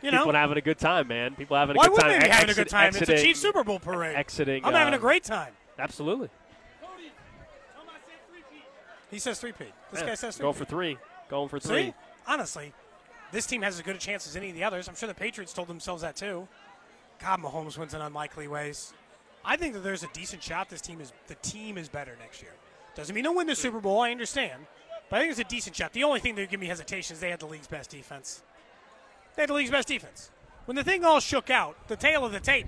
You 0.04 0.12
know, 0.12 0.20
People 0.20 0.34
having 0.34 0.58
a 0.58 0.62
good 0.62 0.78
time, 0.78 1.08
man. 1.08 1.34
People 1.34 1.56
having 1.56 1.78
a 1.78 1.80
why 1.80 1.86
good 1.86 1.94
wouldn't 1.94 2.12
time. 2.12 2.20
they 2.20 2.28
be 2.28 2.32
having 2.32 2.50
a 2.50 2.54
good 2.54 2.68
time? 2.68 2.90
It's 2.94 3.10
a 3.10 3.18
Chiefs 3.18 3.40
Super 3.40 3.64
Bowl 3.64 3.80
parade. 3.80 4.18
Exiting. 4.18 4.66
I'm 4.66 4.74
having 4.74 4.94
a 4.94 4.98
um, 4.98 5.02
great 5.02 5.24
time. 5.24 5.54
Absolutely. 5.80 6.30
He 9.10 9.20
says 9.20 9.40
three 9.40 9.54
P. 9.54 9.66
This 9.92 10.02
Yeah. 10.02 10.08
guy 10.08 10.16
says 10.16 10.36
three. 10.36 10.44
Going 10.44 10.56
for 10.56 10.66
three. 10.66 10.98
Going 11.30 11.48
for 11.48 11.60
three. 11.60 11.86
See, 11.86 11.94
honestly, 12.28 12.74
this 13.32 13.46
team 13.46 13.62
has 13.62 13.76
as 13.76 13.82
good 13.82 13.96
a 13.96 14.00
chance 14.00 14.28
as 14.28 14.36
any 14.36 14.50
of 14.50 14.56
the 14.56 14.64
others. 14.64 14.90
I'm 14.90 14.96
sure 14.96 15.08
the 15.08 15.14
Patriots 15.14 15.54
told 15.54 15.70
themselves 15.70 16.02
that 16.02 16.18
too. 16.18 16.48
God, 17.20 17.40
Mahomes 17.40 17.78
wins 17.78 17.94
in 17.94 18.02
unlikely 18.02 18.50
ways. 18.50 18.92
I 19.46 19.56
think 19.56 19.74
that 19.76 19.82
there's 19.82 20.04
a 20.04 20.10
decent 20.14 20.44
shot. 20.44 20.70
This 20.70 20.82
team 20.82 21.00
is 21.00 21.14
the 21.28 21.36
team 21.36 21.78
is 21.78 21.88
better 21.88 22.18
next 22.20 22.42
year. 22.42 22.52
Doesn't 22.96 23.14
mean 23.16 23.24
they'll 23.24 23.36
win 23.36 23.48
the 23.48 23.56
Super 23.56 23.80
Bowl. 23.80 24.02
I 24.02 24.12
understand, 24.12 24.66
but 25.10 25.18
I 25.18 25.20
think 25.22 25.32
it's 25.32 25.40
a 25.40 25.44
decent 25.46 25.78
shot. 25.78 25.94
The 25.94 26.04
only 26.04 26.20
thing 26.20 26.36
that 26.36 26.42
would 26.42 26.50
give 26.50 26.60
me 26.60 26.68
hesitation 26.68 27.14
is 27.14 27.22
they 27.22 27.30
had 27.30 27.40
the 27.40 27.46
league's 27.46 27.68
best 27.68 27.92
defense. 27.92 28.42
They 29.36 29.44
had 29.44 29.50
the 29.50 29.54
league's 29.54 29.72
best 29.72 29.88
defense. 29.88 30.30
When 30.66 30.76
the 30.76 30.84
thing 30.84 31.04
all 31.04 31.20
shook 31.20 31.50
out, 31.50 31.88
the 31.88 31.96
tail 31.96 32.26
of 32.26 32.32
the 32.32 32.40
tape. 32.40 32.68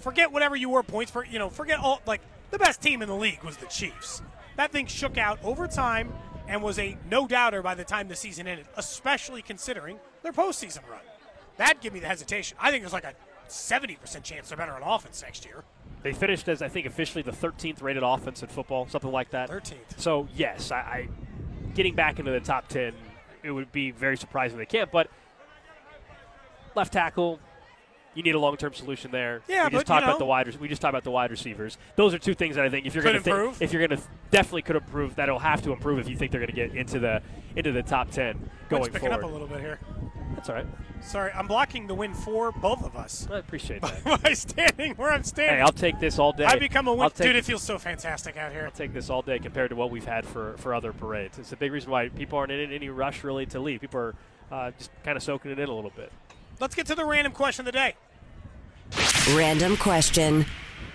Forget 0.00 0.32
whatever 0.32 0.56
you 0.56 0.70
were 0.70 0.82
points 0.82 1.10
for. 1.10 1.24
You 1.24 1.38
know, 1.38 1.50
forget 1.50 1.78
all 1.78 2.00
like 2.06 2.20
the 2.50 2.58
best 2.58 2.80
team 2.80 3.02
in 3.02 3.08
the 3.08 3.14
league 3.14 3.42
was 3.42 3.56
the 3.56 3.66
Chiefs. 3.66 4.22
That 4.56 4.72
thing 4.72 4.86
shook 4.86 5.18
out 5.18 5.38
over 5.44 5.66
time 5.66 6.12
and 6.48 6.62
was 6.62 6.78
a 6.78 6.96
no 7.10 7.26
doubter 7.26 7.62
by 7.62 7.74
the 7.74 7.84
time 7.84 8.08
the 8.08 8.16
season 8.16 8.46
ended, 8.46 8.66
especially 8.76 9.42
considering 9.42 9.98
their 10.22 10.32
postseason 10.32 10.88
run. 10.88 11.00
That'd 11.56 11.80
give 11.80 11.92
me 11.92 12.00
the 12.00 12.06
hesitation. 12.06 12.56
I 12.60 12.70
think 12.70 12.82
there's 12.82 12.92
like 12.92 13.04
a 13.04 13.14
70% 13.48 14.22
chance 14.22 14.48
they're 14.48 14.58
better 14.58 14.72
on 14.72 14.82
offense 14.82 15.22
next 15.22 15.44
year. 15.44 15.64
They 16.02 16.12
finished 16.12 16.48
as 16.48 16.62
I 16.62 16.68
think 16.68 16.86
officially 16.86 17.22
the 17.22 17.32
13th 17.32 17.82
rated 17.82 18.02
offense 18.02 18.42
in 18.42 18.48
football, 18.48 18.86
something 18.88 19.10
like 19.10 19.30
that. 19.30 19.50
13th. 19.50 19.98
So 19.98 20.28
yes, 20.34 20.70
I, 20.70 20.76
I 20.76 21.08
getting 21.74 21.94
back 21.94 22.18
into 22.18 22.30
the 22.30 22.40
top 22.40 22.68
10, 22.68 22.92
it 23.42 23.50
would 23.50 23.72
be 23.72 23.90
very 23.90 24.16
surprising 24.16 24.58
they 24.58 24.66
can't. 24.66 24.90
But 24.90 25.08
left 26.76 26.92
tackle, 26.92 27.40
you 28.14 28.22
need 28.22 28.34
a 28.34 28.38
long-term 28.38 28.72
solution 28.74 29.10
there. 29.10 29.42
Yeah, 29.48 29.64
we 29.64 29.70
just 29.70 29.72
but, 29.72 29.78
you 29.78 29.84
talked 29.84 30.02
about 30.04 30.12
know- 30.14 30.18
the 30.18 30.24
wide. 30.26 30.56
We 30.56 30.68
just 30.68 30.80
talked 30.80 30.92
about 30.92 31.04
the 31.04 31.10
wide 31.10 31.30
receivers. 31.30 31.76
Those 31.96 32.14
are 32.14 32.18
two 32.18 32.34
things 32.34 32.56
that 32.56 32.64
I 32.64 32.70
think 32.70 32.86
if 32.86 32.94
you're 32.94 33.04
going 33.04 33.20
to 33.20 33.30
improve. 33.30 33.60
if 33.60 33.72
you're 33.72 33.86
going 33.86 33.98
to 34.00 34.06
definitely 34.30 34.62
could 34.62 34.76
improve, 34.76 35.16
that'll 35.16 35.38
have 35.38 35.62
to 35.62 35.72
improve 35.72 35.98
if 35.98 36.08
you 36.08 36.16
think 36.16 36.30
they're 36.32 36.40
going 36.40 36.54
to 36.54 36.56
get 36.56 36.74
into 36.74 36.98
the 36.98 37.20
into 37.56 37.72
the 37.72 37.82
top 37.82 38.10
10 38.10 38.50
going 38.68 38.82
Wind's 38.82 38.88
picking 38.94 39.08
forward. 39.08 39.24
up 39.24 39.30
a 39.30 39.32
little 39.32 39.48
bit 39.48 39.60
here. 39.60 39.78
That's 40.34 40.48
all 40.50 40.54
right. 40.56 40.66
Sorry, 41.02 41.30
I'm 41.32 41.46
blocking 41.46 41.86
the 41.86 41.94
win 41.94 42.14
for 42.14 42.52
both 42.52 42.82
of 42.84 42.96
us 42.96 43.28
I 43.30 43.38
appreciate 43.38 43.80
that. 43.82 44.22
by 44.22 44.32
standing 44.32 44.94
where 44.94 45.10
I'm 45.10 45.22
standing. 45.22 45.56
hey, 45.56 45.60
I'll 45.62 45.72
take 45.72 46.00
this 46.00 46.18
all 46.18 46.32
day. 46.32 46.44
I 46.44 46.56
become 46.58 46.88
a 46.88 46.94
win. 46.94 47.08
Take, 47.10 47.26
Dude, 47.28 47.36
it 47.36 47.44
feels 47.44 47.62
so 47.62 47.78
fantastic 47.78 48.36
out 48.36 48.50
here. 48.52 48.64
I'll 48.64 48.70
take 48.70 48.92
this 48.92 49.08
all 49.10 49.22
day 49.22 49.38
compared 49.38 49.70
to 49.70 49.76
what 49.76 49.90
we've 49.90 50.04
had 50.06 50.26
for, 50.26 50.56
for 50.58 50.74
other 50.74 50.92
parades. 50.92 51.38
It's 51.38 51.52
a 51.52 51.56
big 51.56 51.70
reason 51.72 51.90
why 51.90 52.08
people 52.08 52.38
aren't 52.38 52.50
in 52.52 52.72
any 52.72 52.88
rush 52.88 53.24
really 53.24 53.46
to 53.46 53.60
leave. 53.60 53.80
People 53.82 54.00
are 54.00 54.14
uh, 54.50 54.70
just 54.78 54.90
kind 55.04 55.16
of 55.16 55.22
soaking 55.22 55.50
it 55.50 55.58
in 55.58 55.68
a 55.68 55.74
little 55.74 55.92
bit. 55.94 56.10
Let's 56.58 56.74
get 56.74 56.86
to 56.86 56.94
the 56.94 57.04
random 57.04 57.32
question 57.32 57.66
of 57.66 57.72
the 57.72 57.78
day. 57.78 57.94
Random 59.34 59.76
question. 59.76 60.46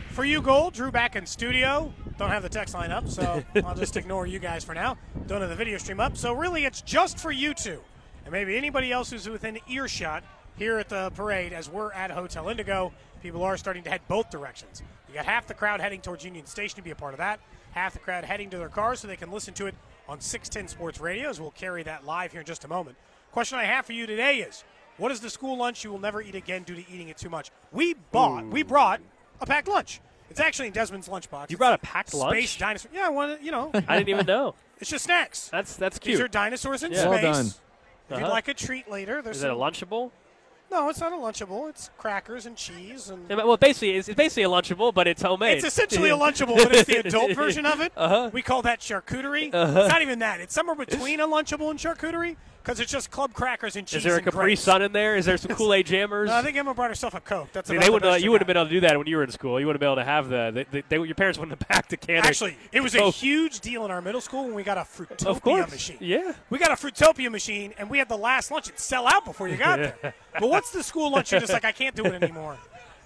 For 0.09 0.25
you, 0.25 0.41
Gold, 0.41 0.73
Drew 0.73 0.91
back 0.91 1.15
in 1.15 1.25
studio. 1.25 1.93
Don't 2.17 2.29
have 2.29 2.43
the 2.43 2.49
text 2.49 2.73
line 2.73 2.91
up, 2.91 3.07
so 3.07 3.43
I'll 3.65 3.75
just 3.75 3.95
ignore 3.95 4.25
you 4.25 4.39
guys 4.39 4.63
for 4.63 4.73
now. 4.73 4.97
Don't 5.27 5.41
have 5.41 5.49
the 5.49 5.55
video 5.55 5.77
stream 5.77 5.99
up. 5.99 6.17
So 6.17 6.33
really, 6.33 6.65
it's 6.65 6.81
just 6.81 7.19
for 7.19 7.31
you 7.31 7.53
two, 7.53 7.79
and 8.23 8.31
maybe 8.31 8.57
anybody 8.57 8.91
else 8.91 9.11
who's 9.11 9.29
within 9.29 9.59
earshot 9.69 10.23
here 10.57 10.79
at 10.79 10.89
the 10.89 11.11
parade. 11.11 11.53
As 11.53 11.69
we're 11.69 11.93
at 11.93 12.11
Hotel 12.11 12.49
Indigo, 12.49 12.91
people 13.21 13.43
are 13.43 13.55
starting 13.55 13.83
to 13.83 13.89
head 13.89 14.01
both 14.07 14.29
directions. 14.29 14.81
You 15.07 15.13
got 15.13 15.25
half 15.25 15.47
the 15.47 15.53
crowd 15.53 15.79
heading 15.79 16.01
towards 16.01 16.25
Union 16.25 16.45
Station 16.45 16.75
to 16.77 16.81
be 16.81 16.91
a 16.91 16.95
part 16.95 17.13
of 17.13 17.19
that. 17.19 17.39
Half 17.71 17.93
the 17.93 17.99
crowd 17.99 18.23
heading 18.25 18.49
to 18.49 18.57
their 18.57 18.69
cars 18.69 18.99
so 18.99 19.07
they 19.07 19.15
can 19.15 19.31
listen 19.31 19.53
to 19.55 19.67
it 19.67 19.75
on 20.09 20.19
610 20.19 20.69
Sports 20.69 20.99
Radio. 20.99 21.29
As 21.29 21.39
we'll 21.39 21.51
carry 21.51 21.83
that 21.83 22.05
live 22.05 22.31
here 22.31 22.41
in 22.41 22.47
just 22.47 22.65
a 22.65 22.67
moment. 22.67 22.97
Question 23.31 23.59
I 23.59 23.63
have 23.63 23.85
for 23.85 23.93
you 23.93 24.07
today 24.07 24.37
is: 24.37 24.63
What 25.01 25.11
is 25.11 25.19
the 25.19 25.31
school 25.31 25.57
lunch 25.57 25.83
you 25.83 25.89
will 25.91 25.97
never 25.97 26.21
eat 26.21 26.35
again 26.35 26.61
due 26.61 26.75
to 26.75 26.81
eating 26.87 27.09
it 27.09 27.17
too 27.17 27.29
much? 27.31 27.49
We 27.71 27.95
bought, 28.11 28.45
we 28.45 28.61
brought 28.61 29.01
a 29.41 29.47
packed 29.47 29.67
lunch. 29.67 29.99
It's 30.29 30.39
actually 30.39 30.67
in 30.67 30.73
Desmond's 30.73 31.09
lunchbox. 31.09 31.49
You 31.49 31.57
brought 31.57 31.73
a 31.73 31.79
packed 31.79 32.13
lunch? 32.13 32.37
Space 32.37 32.55
dinosaur. 32.57 32.91
Yeah, 32.93 33.07
I 33.07 33.09
wanted, 33.09 33.39
you 33.41 33.49
know, 33.49 33.71
I 33.87 33.97
didn't 33.97 34.09
even 34.09 34.27
know. 34.27 34.53
it's 34.79 34.91
just 34.91 35.05
snacks. 35.05 35.49
That's 35.49 35.75
that's 35.75 35.97
These 35.97 36.17
cute. 36.17 36.21
are 36.21 36.27
dinosaurs 36.27 36.83
in 36.83 36.91
Yeah. 36.91 36.99
space. 36.99 37.09
Well 37.09 37.33
done. 37.33 37.45
If 37.47 37.55
Uh-huh. 38.11 38.25
you'd 38.25 38.29
like 38.31 38.47
a 38.47 38.53
treat 38.53 38.91
later, 38.91 39.23
there's 39.23 39.37
Is 39.37 39.43
it 39.43 39.49
a 39.49 39.55
Lunchable? 39.55 40.11
No, 40.69 40.87
it's 40.89 40.99
not 40.99 41.11
a 41.13 41.15
Lunchable. 41.15 41.67
It's 41.67 41.89
crackers 41.97 42.45
and 42.45 42.55
cheese 42.55 43.09
and. 43.09 43.25
Yeah, 43.27 43.37
Well, 43.43 43.57
basically, 43.57 43.95
it's, 43.97 44.07
it's 44.07 44.15
basically 44.15 44.43
a 44.43 44.49
Lunchable, 44.49 44.93
but 44.93 45.07
it's 45.07 45.23
homemade. 45.23 45.57
It's 45.57 45.65
essentially 45.65 46.11
a 46.11 46.15
Lunchable, 46.15 46.57
but 46.57 46.75
it's 46.75 46.87
the 46.87 46.97
adult 47.07 47.33
version 47.33 47.65
of 47.65 47.81
it. 47.81 47.91
Uh-huh. 47.97 48.29
We 48.31 48.43
call 48.43 48.61
that 48.61 48.81
charcuterie. 48.81 49.47
It's 49.47 49.53
not 49.91 50.03
even 50.03 50.19
that. 50.19 50.39
It's 50.41 50.53
somewhere 50.53 50.75
between 50.75 51.19
a 51.19 51.27
Lunchable 51.27 51.71
and 51.71 51.79
charcuterie 51.79 52.37
because 52.63 52.79
it's 52.79 52.91
just 52.91 53.11
club 53.11 53.33
crackers 53.33 53.75
and 53.75 53.87
cheese. 53.87 53.97
Is 53.97 54.03
there 54.03 54.17
a 54.17 54.21
Capri 54.21 54.39
grapes. 54.45 54.61
Sun 54.61 54.81
in 54.81 54.91
there? 54.91 55.15
Is 55.15 55.25
there 55.25 55.37
some 55.37 55.55
Kool 55.55 55.73
Aid 55.73 55.87
jammers? 55.87 56.29
No, 56.29 56.35
I 56.35 56.41
think 56.41 56.57
Emma 56.57 56.73
brought 56.73 56.89
herself 56.89 57.13
a 57.13 57.19
Coke. 57.19 57.49
That's 57.53 57.69
See, 57.69 57.75
about 57.75 57.85
they 57.85 57.89
wouldn't. 57.89 58.11
best 58.11 58.19
you 58.21 58.25
you 58.25 58.31
wouldn't 58.31 58.47
have 58.47 58.53
been 58.53 58.57
able 58.57 58.67
to 58.69 58.73
do 58.73 58.79
that 58.81 58.97
when 58.97 59.07
you 59.07 59.17
were 59.17 59.23
in 59.23 59.31
school. 59.31 59.59
You 59.59 59.67
wouldn't 59.67 59.81
have 59.81 59.95
been 59.95 60.03
able 60.03 60.03
to 60.03 60.11
have 60.11 60.29
the. 60.29 60.65
They, 60.71 60.83
they, 60.87 60.95
your 60.97 61.15
parents 61.15 61.39
wouldn't 61.39 61.59
have 61.59 61.67
packed 61.67 61.91
a 61.93 61.97
can. 61.97 62.23
Actually, 62.25 62.57
it 62.71 62.81
was 62.81 62.95
a 62.95 63.09
huge 63.09 63.59
deal 63.59 63.85
in 63.85 63.91
our 63.91 64.01
middle 64.01 64.21
school 64.21 64.45
when 64.45 64.53
we 64.53 64.63
got 64.63 64.77
a 64.77 64.81
Fruitopia 64.81 65.25
Of 65.27 65.41
course. 65.41 65.71
machine. 65.71 65.97
Yeah. 65.99 66.33
We 66.49 66.59
got 66.59 66.71
a 66.71 66.75
Fruitopia 66.75 67.31
machine, 67.31 67.73
and 67.77 67.89
we 67.89 67.97
had 67.97 68.09
the 68.09 68.17
last 68.17 68.51
lunch. 68.51 68.67
It'd 68.67 68.79
sell 68.79 69.07
out 69.07 69.25
before 69.25 69.47
you 69.47 69.57
got 69.57 69.79
there. 69.79 70.13
but 70.39 70.49
what's 70.49 70.71
the 70.71 70.83
school 70.83 71.11
lunch? 71.11 71.31
You're 71.31 71.41
just 71.41 71.53
like, 71.53 71.65
I 71.65 71.71
can't 71.71 71.95
do 71.95 72.05
it 72.05 72.21
anymore. 72.21 72.57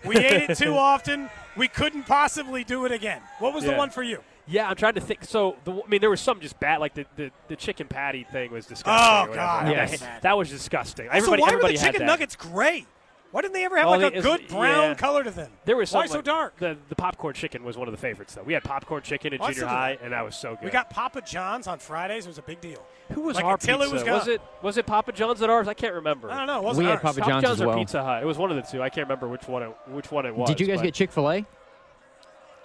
We 0.03 0.17
ate 0.17 0.49
it 0.49 0.57
too 0.57 0.77
often. 0.77 1.29
We 1.55 1.67
couldn't 1.67 2.03
possibly 2.03 2.63
do 2.63 2.85
it 2.85 2.91
again. 2.91 3.21
What 3.39 3.53
was 3.53 3.63
the 3.63 3.73
one 3.73 3.89
for 3.89 4.03
you? 4.03 4.21
Yeah, 4.47 4.69
I'm 4.69 4.75
trying 4.75 4.93
to 4.93 5.01
think. 5.01 5.23
So, 5.25 5.55
the, 5.63 5.73
I 5.73 5.87
mean, 5.87 6.01
there 6.01 6.09
was 6.09 6.21
some 6.21 6.39
just 6.39 6.59
bad, 6.59 6.79
like 6.79 6.93
the, 6.93 7.05
the, 7.15 7.31
the 7.47 7.55
chicken 7.55 7.87
patty 7.87 8.25
thing 8.31 8.51
was 8.51 8.65
disgusting. 8.65 8.93
Oh. 9.31 9.33
God, 9.33 9.65
That- 9.67 9.71
yes. 9.91 10.03
That 10.21 10.37
was 10.37 10.49
disgusting. 10.49 11.07
Also, 11.07 11.17
everybody, 11.17 11.41
why 11.41 11.47
everybody 11.49 11.73
were 11.73 11.79
the 11.79 11.85
chicken 11.85 12.05
nuggets 12.05 12.35
gray? 12.35 12.85
Why 13.31 13.41
didn't 13.41 13.53
they 13.55 13.65
ever 13.65 13.75
have 13.75 13.87
Oh, 13.87 13.89
like 13.97 14.15
a 14.15 14.21
good 14.21 14.47
brown 14.47 14.89
yeah. 14.89 14.93
color 14.93 15.21
to 15.21 15.31
them? 15.31 15.51
There 15.65 15.75
was 15.75 15.91
Why 15.91 16.03
something 16.05 16.19
so 16.19 16.21
dark? 16.21 16.57
The, 16.57 16.77
the 16.87 16.95
popcorn 16.95 17.33
chicken 17.33 17.65
was 17.65 17.75
one 17.75 17.85
of 17.89 17.91
the 17.91 17.97
favorites, 17.97 18.33
though. 18.33 18.43
We 18.43 18.53
had 18.53 18.63
popcorn 18.63 19.01
chicken 19.01 19.33
in 19.33 19.41
Oh, 19.41 19.51
junior 19.51 19.65
high, 19.67 19.97
and 20.01 20.13
that 20.13 20.23
was 20.23 20.37
so 20.37 20.51
good. 20.55 20.63
We 20.63 20.69
got 20.69 20.89
Papa 20.89 21.21
John's 21.21 21.67
on 21.67 21.79
Fridays. 21.79 22.25
It 22.25 22.29
was 22.29 22.37
a 22.37 22.43
big 22.43 22.61
deal. 22.61 22.81
Who 23.11 23.23
was 23.23 23.35
like 23.35 23.43
our 23.43 23.55
until 23.55 23.79
pizza? 23.79 23.89
it 23.89 23.93
was 23.93 24.03
was, 24.05 24.27
it 24.29 24.41
was 24.61 24.77
it 24.77 24.85
Papa 24.85 25.11
John's 25.11 25.41
at 25.41 25.49
ours? 25.49 25.67
I 25.67 25.73
can't 25.73 25.95
remember. 25.95 26.31
I 26.31 26.37
don't 26.37 26.47
know. 26.47 26.59
It 26.59 26.63
wasn't 26.63 26.85
We 26.85 26.89
had 26.89 26.93
ours. 26.93 27.01
Papa 27.01 27.19
Papa 27.19 27.31
John's 27.31 27.43
John's 27.43 27.61
as 27.61 27.67
or. 27.67 27.75
Pizza 27.75 28.03
Hut. 28.03 28.23
It 28.23 28.25
was 28.25 28.37
one 28.37 28.51
of 28.51 28.55
the 28.55 28.61
two. 28.71 28.81
I 28.81 28.87
can't 28.89 29.05
remember 29.05 29.27
which 29.27 29.49
one 29.49 29.63
it 29.63 29.75
which 29.87 30.11
one 30.11 30.25
it 30.25 30.33
was. 30.33 30.47
Did 30.47 30.61
you 30.61 30.67
guys 30.67 30.81
get 30.81 30.93
Chick 30.93 31.11
Fil 31.11 31.29
A? 31.29 31.45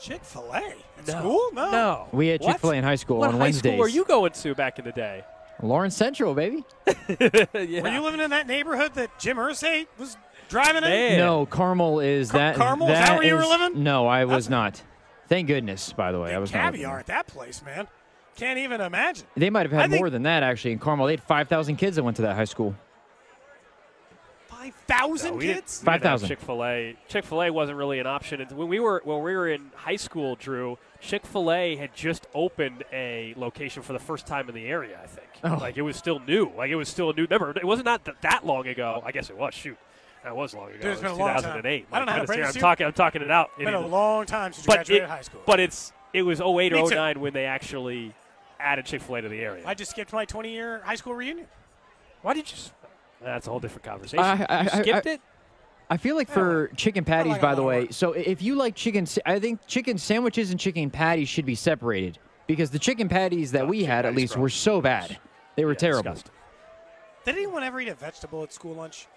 Chick 0.01 0.25
Fil 0.25 0.51
A 0.53 0.57
at 0.57 0.75
No. 1.07 1.19
school? 1.21 1.49
No. 1.53 1.71
No. 1.71 2.09
We 2.13 2.29
had 2.29 2.41
Chick 2.43 2.59
Fil 2.59 2.71
A 2.71 2.75
in 2.75 2.85
high 2.85 2.95
school 2.97 3.19
What 3.19 3.29
on 3.29 3.35
high 3.35 3.41
Wednesdays. 3.41 3.71
school 3.73 3.79
were 3.79 3.89
you 3.89 4.05
going 4.05 4.33
to 4.33 4.55
back 4.55 4.79
in 4.79 4.85
the 4.85 4.93
day? 4.93 5.25
Lawrence 5.63 5.95
Central, 5.97 6.35
baby. 6.35 6.65
yeah. 7.09 7.83
Were 7.83 7.89
you 7.91 8.01
living 8.03 8.21
in 8.21 8.31
that 8.31 8.47
neighborhood 8.47 8.95
that 8.95 9.19
Jim 9.19 9.37
Irsay 9.37 9.87
was 9.99 10.17
driving 10.49 10.85
in? 10.85 11.19
No, 11.19 11.45
Carmel 11.45 12.01
is 12.01 12.31
Car- 12.31 12.41
that. 12.41 12.57
Carmel? 12.57 12.89
Is 12.89 12.99
that 12.99 13.19
where 13.19 13.27
you 13.27 13.35
were 13.35 13.45
living? 13.45 13.83
No, 13.83 14.07
I 14.07 14.25
was 14.25 14.47
That's- 14.49 14.49
not. 14.49 14.83
Thank 15.29 15.47
goodness, 15.49 15.93
by 15.93 16.11
the 16.13 16.19
way. 16.19 16.35
I 16.35 16.39
was 16.39 16.53
not. 16.53 16.73
Caviar 16.73 16.99
at 16.99 17.07
that 17.07 17.27
place, 17.27 17.63
man. 17.63 17.87
Can't 18.37 18.59
even 18.59 18.81
imagine. 18.81 19.27
They 19.37 19.51
might 19.51 19.67
have 19.67 19.73
I 19.79 19.83
had 19.83 19.91
think- 19.91 20.01
more 20.01 20.09
than 20.11 20.23
that 20.23 20.43
actually 20.43 20.73
in 20.73 20.79
Carmel. 20.79 21.07
They 21.07 21.13
had 21.13 21.23
5,000 21.23 21.77
kids 21.77 21.97
that 21.97 22.03
went 22.03 22.17
to 22.17 22.23
that 22.23 22.37
high 22.37 22.45
school. 22.45 22.75
Five 24.61 24.75
thousand 24.87 25.35
No, 25.35 25.41
kids. 25.41 25.41
we 25.41 25.47
didn't 25.93 26.03
have 26.05 26.21
5,000. 26.21 26.29
Chick-fil-A. 26.29 26.97
Chick-fil-A 27.09 27.51
wasn't 27.51 27.79
really 27.79 27.99
an 27.99 28.07
option. 28.07 28.41
And 28.43 28.53
When 28.53 28.69
we 28.69 28.79
were 28.79 29.01
when 29.05 29.23
we 29.23 29.35
were 29.35 29.49
in 29.49 29.71
high 29.75 29.97
school, 29.97 30.37
Drew, 30.37 30.77
Chick-fil-A 31.01 31.77
had 31.77 31.95
just 31.95 32.27
opened 32.35 32.85
a 32.93 33.33
location 33.39 33.83
for 33.83 33.95
the 33.95 33.99
first 33.99 34.27
time 34.27 34.49
in 34.51 34.55
the 34.55 34.67
area. 34.67 35.01
I 35.03 35.07
think. 35.07 35.29
Oh. 35.45 35.57
Like 35.59 35.79
it 35.79 35.83
was 35.83 35.97
still 35.97 36.19
new. 36.21 36.51
Like 36.57 36.71
it 36.71 36.77
was 36.77 36.89
still 36.91 37.09
a 37.11 37.15
new. 37.15 37.23
Remember, 37.23 37.51
it 37.57 37.65
wasn't 37.65 37.87
not 37.87 38.05
th- 38.05 38.19
that 38.21 38.45
long 38.45 38.67
ago. 38.67 39.03
I 39.05 39.13
guess 39.13 39.31
it 39.31 39.37
was. 39.39 39.55
Shoot, 39.55 39.79
that 40.25 40.37
was 40.37 40.53
long 40.55 40.69
ago. 40.69 40.77
Dude, 40.77 40.87
it's 40.93 41.01
It 41.01 41.05
been 41.05 41.11
was 41.13 41.19
a 41.19 41.23
long 41.23 41.29
time. 41.37 41.43
2008. 41.43 41.87
I 41.91 41.97
don't 41.99 42.07
know 42.07 42.13
how 42.13 42.19
to 42.19 42.23
My 42.23 42.27
goodness, 42.27 42.27
break 42.27 42.37
here, 42.37 42.47
this 42.49 42.57
I'm 42.57 42.61
talking. 42.61 42.87
I'm 42.87 42.93
talking 42.93 43.23
it 43.23 43.31
out. 43.31 43.51
It's 43.57 43.65
been 43.65 43.73
a 43.75 43.87
long 43.87 44.27
time 44.27 44.53
since 44.53 44.67
you 44.67 44.69
but 44.69 44.75
graduated 44.77 45.05
it, 45.05 45.09
high 45.11 45.23
school. 45.23 45.41
But 45.47 45.61
it's 45.61 45.93
it 46.13 46.23
was 46.23 46.41
08 46.43 46.73
or 46.75 46.89
too. 46.89 46.95
09 46.95 47.21
when 47.21 47.33
they 47.33 47.47
actually 47.47 48.13
added 48.59 48.85
Chick-fil-A 48.85 49.23
to 49.23 49.29
the 49.31 49.41
area. 49.41 49.63
I 49.67 49.73
just 49.73 49.93
skipped 49.93 50.13
my 50.13 50.27
20 50.27 50.53
year 50.53 50.83
high 50.85 50.97
school 50.97 51.15
reunion. 51.15 51.47
Why 52.21 52.35
did 52.35 52.51
you? 52.51 52.57
S- 53.21 53.25
That's 53.25 53.47
a 53.47 53.51
whole 53.51 53.61
different 53.61 53.85
conversation. 53.85 54.25
I- 54.25 54.47
I- 54.49 54.63
You 54.63 54.69
I- 54.73 54.81
skipped 54.83 55.07
I- 55.07 55.11
it. 55.11 55.21
I 55.93 55.97
feel 55.97 56.15
like 56.15 56.29
for 56.31 56.69
chicken 56.77 57.05
patties, 57.05 57.33
like 57.33 57.41
by 57.41 57.55
the 57.57 57.63
way. 57.65 57.81
work. 57.83 57.93
So 57.93 58.13
if 58.13 58.43
you 58.43 58.55
like 58.55 58.77
chicken, 58.77 59.07
I 59.27 59.41
think 59.41 59.61
chicken 59.67 59.99
sandwiches 59.99 60.51
and 60.53 60.61
chicken 60.61 60.89
patties 60.91 61.29
should 61.29 61.45
be 61.47 61.57
separated 61.57 62.19
because 62.47 62.71
the 62.71 62.79
chicken 62.79 63.09
patties 63.09 63.51
that 63.53 63.63
Oh, 63.63 63.67
we 63.67 63.83
had, 63.85 64.07
at 64.07 64.15
least, 64.15 64.35
gross. 64.35 64.43
were 64.43 64.49
so 64.51 64.81
bad. 64.81 65.19
They 65.57 65.65
were 65.65 65.73
Yeah, 65.73 65.79
terrible. 65.79 66.13
disgusting. 66.13 66.33
Did 67.25 67.35
anyone 67.37 67.65
ever 67.65 67.81
eat 67.81 67.89
a 67.89 67.95
vegetable 67.95 68.45
at 68.45 68.53
school 68.53 68.75
lunch? 68.75 69.09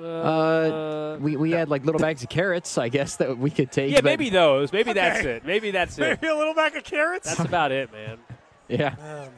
Uh, 0.00 1.16
we, 1.20 1.36
we 1.36 1.50
had 1.50 1.68
like 1.68 1.84
little 1.84 2.00
bags 2.00 2.22
of 2.22 2.28
carrots, 2.28 2.78
I 2.78 2.88
guess, 2.88 3.16
that 3.16 3.36
we 3.36 3.50
could 3.50 3.72
take. 3.72 3.90
Yeah, 3.90 3.96
but- 3.96 4.04
maybe 4.04 4.30
those. 4.30 4.72
Maybe 4.72 4.92
that's 4.92 5.24
it. 5.24 5.44
Maybe 5.44 5.72
that's 5.72 5.98
it. 5.98 6.20
Maybe 6.22 6.28
a 6.32 6.36
little 6.36 6.54
bag 6.54 6.76
of 6.76 6.84
carrots. 6.84 7.26
That's 7.26 7.40
about 7.48 7.72
it, 7.72 7.90
man. 7.92 8.18
Yeah. 8.68 8.94
oh 9.00 9.02
man, 9.02 9.30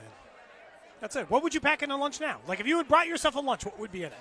that's 1.00 1.16
it. 1.16 1.30
What 1.30 1.42
would 1.42 1.54
you 1.54 1.60
pack 1.60 1.82
in 1.82 1.90
a 1.90 1.96
lunch 1.96 2.20
now? 2.20 2.38
Like 2.46 2.60
if 2.60 2.66
you 2.66 2.76
had 2.76 2.88
brought 2.88 3.06
yourself 3.06 3.34
a 3.34 3.40
lunch, 3.40 3.64
what 3.64 3.78
would 3.78 3.92
be 3.92 4.00
in 4.04 4.12
it? 4.12 4.18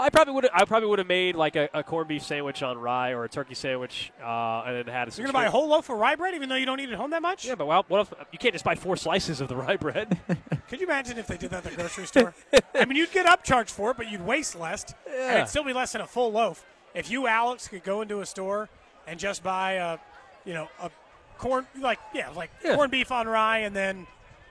I 0.00 0.10
probably 0.10 0.32
would. 0.34 0.48
I 0.54 0.64
probably 0.64 0.88
would 0.88 1.00
have 1.00 1.08
made 1.08 1.34
like 1.34 1.56
a, 1.56 1.68
a 1.74 1.82
corned 1.82 2.06
beef 2.06 2.22
sandwich 2.22 2.62
on 2.62 2.78
rye 2.78 3.10
or 3.10 3.24
a 3.24 3.28
turkey 3.28 3.54
sandwich, 3.56 4.12
uh, 4.22 4.62
and 4.64 4.76
then 4.76 4.94
had. 4.94 5.08
You're 5.18 5.26
gonna 5.26 5.32
buy 5.32 5.46
a 5.46 5.50
whole 5.50 5.66
loaf 5.68 5.90
of 5.90 5.98
rye 5.98 6.14
bread, 6.14 6.34
even 6.36 6.48
though 6.48 6.54
you 6.54 6.66
don't 6.66 6.78
eat 6.78 6.88
it 6.88 6.94
home 6.94 7.10
that 7.10 7.20
much. 7.20 7.44
Yeah, 7.44 7.56
but 7.56 7.66
well, 7.66 7.84
what 7.88 8.02
if 8.02 8.14
you 8.30 8.38
can't 8.38 8.54
just 8.54 8.64
buy 8.64 8.76
four 8.76 8.96
slices 8.96 9.40
of 9.40 9.48
the 9.48 9.56
rye 9.56 9.76
bread? 9.76 10.16
Could 10.68 10.80
you 10.80 10.86
imagine 10.86 11.18
if 11.18 11.26
they 11.26 11.36
did 11.36 11.50
that 11.50 11.66
at 11.66 11.72
the 11.72 11.76
grocery 11.76 12.06
store? 12.06 12.32
I 12.76 12.84
mean, 12.84 12.96
you'd 12.96 13.10
get 13.10 13.26
upcharged 13.26 13.70
for 13.70 13.90
it, 13.90 13.96
but 13.96 14.08
you'd 14.08 14.24
waste 14.24 14.54
less, 14.54 14.84
and 15.10 15.36
it'd 15.38 15.48
still 15.48 15.64
be 15.64 15.72
less 15.72 15.90
than 15.90 16.00
a 16.00 16.06
full 16.06 16.30
loaf. 16.30 16.64
If 16.94 17.10
you, 17.10 17.26
Alex, 17.26 17.66
could 17.66 17.82
go 17.82 18.00
into 18.00 18.20
a 18.20 18.26
store 18.26 18.68
and 19.08 19.18
just 19.18 19.42
buy 19.42 19.72
a, 19.72 19.98
you 20.44 20.54
know, 20.54 20.68
a 20.80 20.92
corn 21.38 21.66
like 21.80 21.98
yeah, 22.14 22.30
like 22.30 22.50
Yeah. 22.64 22.76
corned 22.76 22.92
beef 22.92 23.10
on 23.10 23.26
rye, 23.26 23.58
and 23.58 23.74
then 23.74 24.06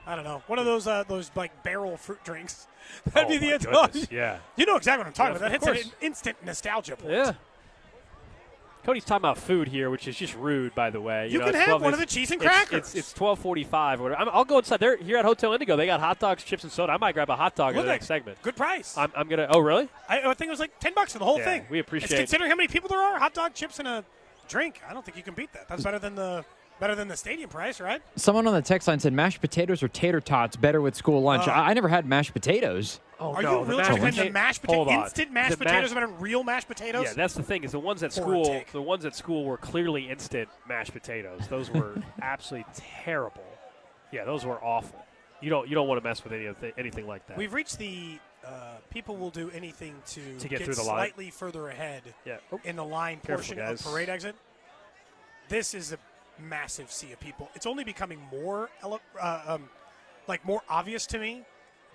I 0.08 0.16
don't 0.16 0.24
know, 0.24 0.41
one 0.47 0.58
of 0.58 0.66
those 0.66 0.88
uh, 0.88 1.03
those 1.08 1.30
like 1.36 1.64
barrel 1.64 1.97
fruit 1.97 2.24
drinks. 2.24 2.66
That'd 3.14 3.26
Oh, 3.28 3.30
be 3.30 3.38
the 3.38 3.53
end. 3.53 3.66
goodness, 3.66 4.08
yeah. 4.10 4.38
You 4.55 4.66
know 4.66 4.78
exactly 4.78 4.99
what 5.01 5.08
I'm 5.08 5.14
talking 5.14 5.34
Yeah, 5.41 5.47
about. 5.47 5.62
That 5.62 5.74
hits 5.76 5.86
an 5.86 5.91
instant 6.01 6.38
nostalgia 6.45 6.95
point. 6.95 7.12
yeah. 7.14 7.34
Cody's 8.86 9.03
talking 9.03 9.18
about 9.22 9.38
food 9.38 9.68
here, 9.68 9.89
which 9.89 10.08
is 10.08 10.16
just 10.16 10.34
rude, 10.38 10.74
by 10.74 10.89
the 10.89 11.01
way. 11.01 11.28
You 11.28 11.39
know, 11.39 11.45
can 11.45 11.55
it's 11.55 11.58
have 11.58 11.68
12 11.68 11.82
one 11.82 11.93
of 11.93 11.99
the 11.99 12.05
cheese 12.05 12.32
and 12.32 12.39
crackers. 12.39 12.78
It's, 12.80 12.95
it's 12.95 13.12
twelve 13.14 13.38
forty-five. 13.39 13.99
Whatever. 13.99 14.22
I'm, 14.22 14.30
I'll 14.30 14.45
go 14.45 14.60
inside. 14.60 14.80
They're 14.80 14.95
here 14.95 15.18
at 15.18 15.26
Hotel 15.26 15.51
Indigo. 15.51 15.76
They 15.76 15.86
got 15.88 15.99
hot 15.99 16.20
dogs, 16.20 16.41
chips, 16.45 16.64
and 16.64 16.72
soda. 16.72 16.93
I 16.93 16.97
might 16.97 17.12
grab 17.12 17.30
a 17.30 17.36
hot 17.36 17.53
dog 17.53 17.76
in 17.76 17.82
the 17.82 17.91
next 17.91 18.05
segment. 18.05 18.41
Good 18.43 18.55
price. 18.55 18.97
I'm, 18.97 19.12
I'm 19.14 19.28
gonna. 19.28 19.47
Oh, 19.49 19.60
really? 19.60 19.89
I, 20.08 20.22
I 20.22 20.34
think 20.36 20.47
it 20.47 20.51
was 20.51 20.62
like 20.62 20.80
ten 20.80 20.93
bucks 20.93 21.12
for 21.12 21.20
the 21.20 21.26
whole 21.26 21.38
Yeah, 21.39 21.43
thing. 21.45 21.66
we 21.70 21.80
It's 21.80 21.88
appreciate- 21.88 22.18
considering 22.18 22.49
how 22.49 22.55
many 22.55 22.70
people 22.70 22.88
there 22.88 23.01
are. 23.01 23.20
Hot 23.20 23.34
dog, 23.34 23.53
chips, 23.53 23.80
and 23.80 23.89
a 23.89 24.05
drink. 24.47 24.80
I 24.89 24.93
don't 24.93 25.03
think 25.03 25.18
you 25.18 25.24
can 25.24 25.34
beat 25.34 25.51
that. 25.51 25.68
That's 25.68 25.84
better 25.84 25.99
than 25.99 26.16
the 26.16 26.45
better 26.80 26.96
than 26.96 27.08
the 27.08 27.18
stadium 27.18 27.50
price, 27.50 27.80
right? 27.80 28.02
Someone 28.16 28.48
on 28.48 28.54
the 28.54 28.62
text 28.62 28.88
line 28.88 29.00
said 29.00 29.14
mashed 29.14 29.42
potatoes 29.42 29.82
or 29.84 29.88
tater 29.88 30.22
tots 30.22 30.56
better 30.56 30.82
with 30.82 30.96
school 30.96 31.22
lunch. 31.22 31.48
Uh, 31.48 31.52
I, 31.52 31.70
I 31.70 31.74
never 31.74 31.88
had 31.88 32.06
mashed 32.06 32.34
potatoes. 32.34 33.00
Oh 33.20 33.34
Are 33.34 33.42
no, 33.42 33.60
you 33.62 33.66
the 33.66 33.70
really 33.72 33.78
mashed 33.78 33.90
talking 33.90 34.04
the 34.06 34.12
potato- 34.12 34.32
mashed 34.34 34.66
Hold 34.68 34.88
potatoes? 34.88 35.06
Instant 35.08 35.32
mashed 35.32 35.52
The 35.52 35.58
potatoes 35.58 35.82
mash- 35.82 35.92
are 35.92 35.96
better 35.96 36.08
than 36.14 36.20
real 36.22 36.44
mashed 36.44 36.68
potatoes? 36.68 37.04
Yeah, 37.06 37.14
that's 37.14 37.34
the 37.34 37.44
thing. 37.44 37.64
Is 37.64 37.72
the 37.72 37.80
ones 37.80 38.04
at 38.04 38.14
school, 38.14 38.62
the 38.72 38.82
ones 38.82 39.06
at 39.06 39.16
school 39.16 39.44
were 39.46 39.58
clearly 39.58 40.10
instant 40.10 40.50
mashed 40.68 40.94
potatoes. 40.94 41.48
Those 41.50 41.72
were 41.72 42.02
absolutely 42.22 42.72
terrible. 42.76 43.44
Yeah, 44.12 44.24
those 44.26 44.46
were 44.46 44.64
awful. 44.64 45.04
You 45.42 45.50
don't 45.50 45.68
you 45.68 45.74
don't 45.76 45.88
want 45.88 46.02
to 46.02 46.08
mess 46.08 46.24
with 46.24 46.34
any 46.34 46.46
of 46.46 46.60
the, 46.62 46.78
anything 46.80 47.08
like 47.08 47.26
that. 47.28 47.38
We've 47.38 47.54
reached 47.54 47.80
the 47.80 48.20
uh, 48.46 48.76
people 48.92 49.18
will 49.18 49.30
do 49.32 49.50
anything 49.50 49.96
to, 50.08 50.38
To 50.40 50.48
get 50.48 50.62
through 50.62 50.76
the 50.76 50.84
line. 50.84 50.96
slightly 51.08 51.32
further 51.32 51.68
ahead 51.70 52.04
yeah. 52.24 52.38
Oh, 52.52 52.60
in 52.64 52.76
the 52.76 52.86
line 52.86 53.18
Careful, 53.18 53.36
portion 53.44 53.58
guys. 53.58 53.86
of 53.86 53.92
parade 53.92 54.10
exit. 54.10 54.36
This 55.50 55.74
is 55.74 55.92
a 55.94 55.98
massive 56.40 56.92
sea 56.92 57.12
of 57.14 57.20
people. 57.20 57.50
It's 57.56 57.66
only 57.66 57.84
becoming 57.84 58.20
more 58.32 58.70
uh, 58.84 59.42
um, 59.48 59.70
like 60.28 60.46
more 60.46 60.62
obvious 60.70 61.06
to 61.08 61.20
me 61.20 61.44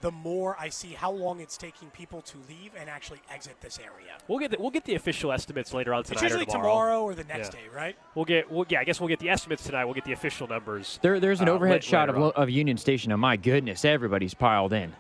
the 0.01 0.11
more 0.11 0.57
I 0.59 0.69
see 0.69 0.95
how 0.95 1.13
long 1.13 1.39
it's 1.39 1.57
taking 1.57 1.89
people 1.91 2.23
to 2.23 2.37
leave 2.49 2.73
and 2.77 2.91
actually 2.91 3.21
exit 3.31 3.61
this 3.61 3.79
area. 3.79 4.15
We'll 4.27 4.41
get 4.41 4.51
the, 4.51 4.57
we'll 4.59 4.73
get 4.73 4.85
the 4.85 4.97
official 4.97 5.31
estimates 5.31 5.73
later 5.73 5.95
on 5.95 6.03
tonight 6.03 6.15
It's 6.15 6.23
usually 6.25 6.43
or 6.43 6.47
tomorrow. 6.47 7.03
or 7.05 7.15
the 7.15 7.23
next 7.23 7.55
Yeah. 7.55 7.61
day, 7.61 7.67
right? 7.73 7.97
We'll 8.17 8.25
get 8.25 8.51
we'll, 8.51 8.67
yeah. 8.69 8.81
I 8.81 8.85
guess 8.85 8.99
we'll 9.01 9.09
get 9.09 9.21
the 9.21 9.29
estimates 9.31 9.63
tonight. 9.63 9.85
We'll 9.85 9.95
get 9.95 10.05
the 10.05 10.13
official 10.13 10.49
numbers. 10.49 10.99
There, 11.03 11.21
there's 11.21 11.41
an 11.41 11.49
uh, 11.49 11.53
overhead 11.53 11.85
la- 11.85 11.89
shot 11.89 12.09
of, 12.09 12.17
on. 12.19 12.33
of 12.33 12.51
Union 12.51 12.77
Station, 12.79 13.13
and 13.13 13.21
my 13.21 13.37
goodness, 13.37 13.85
everybody's 13.85 14.35
piled 14.35 14.73
in. 14.73 14.93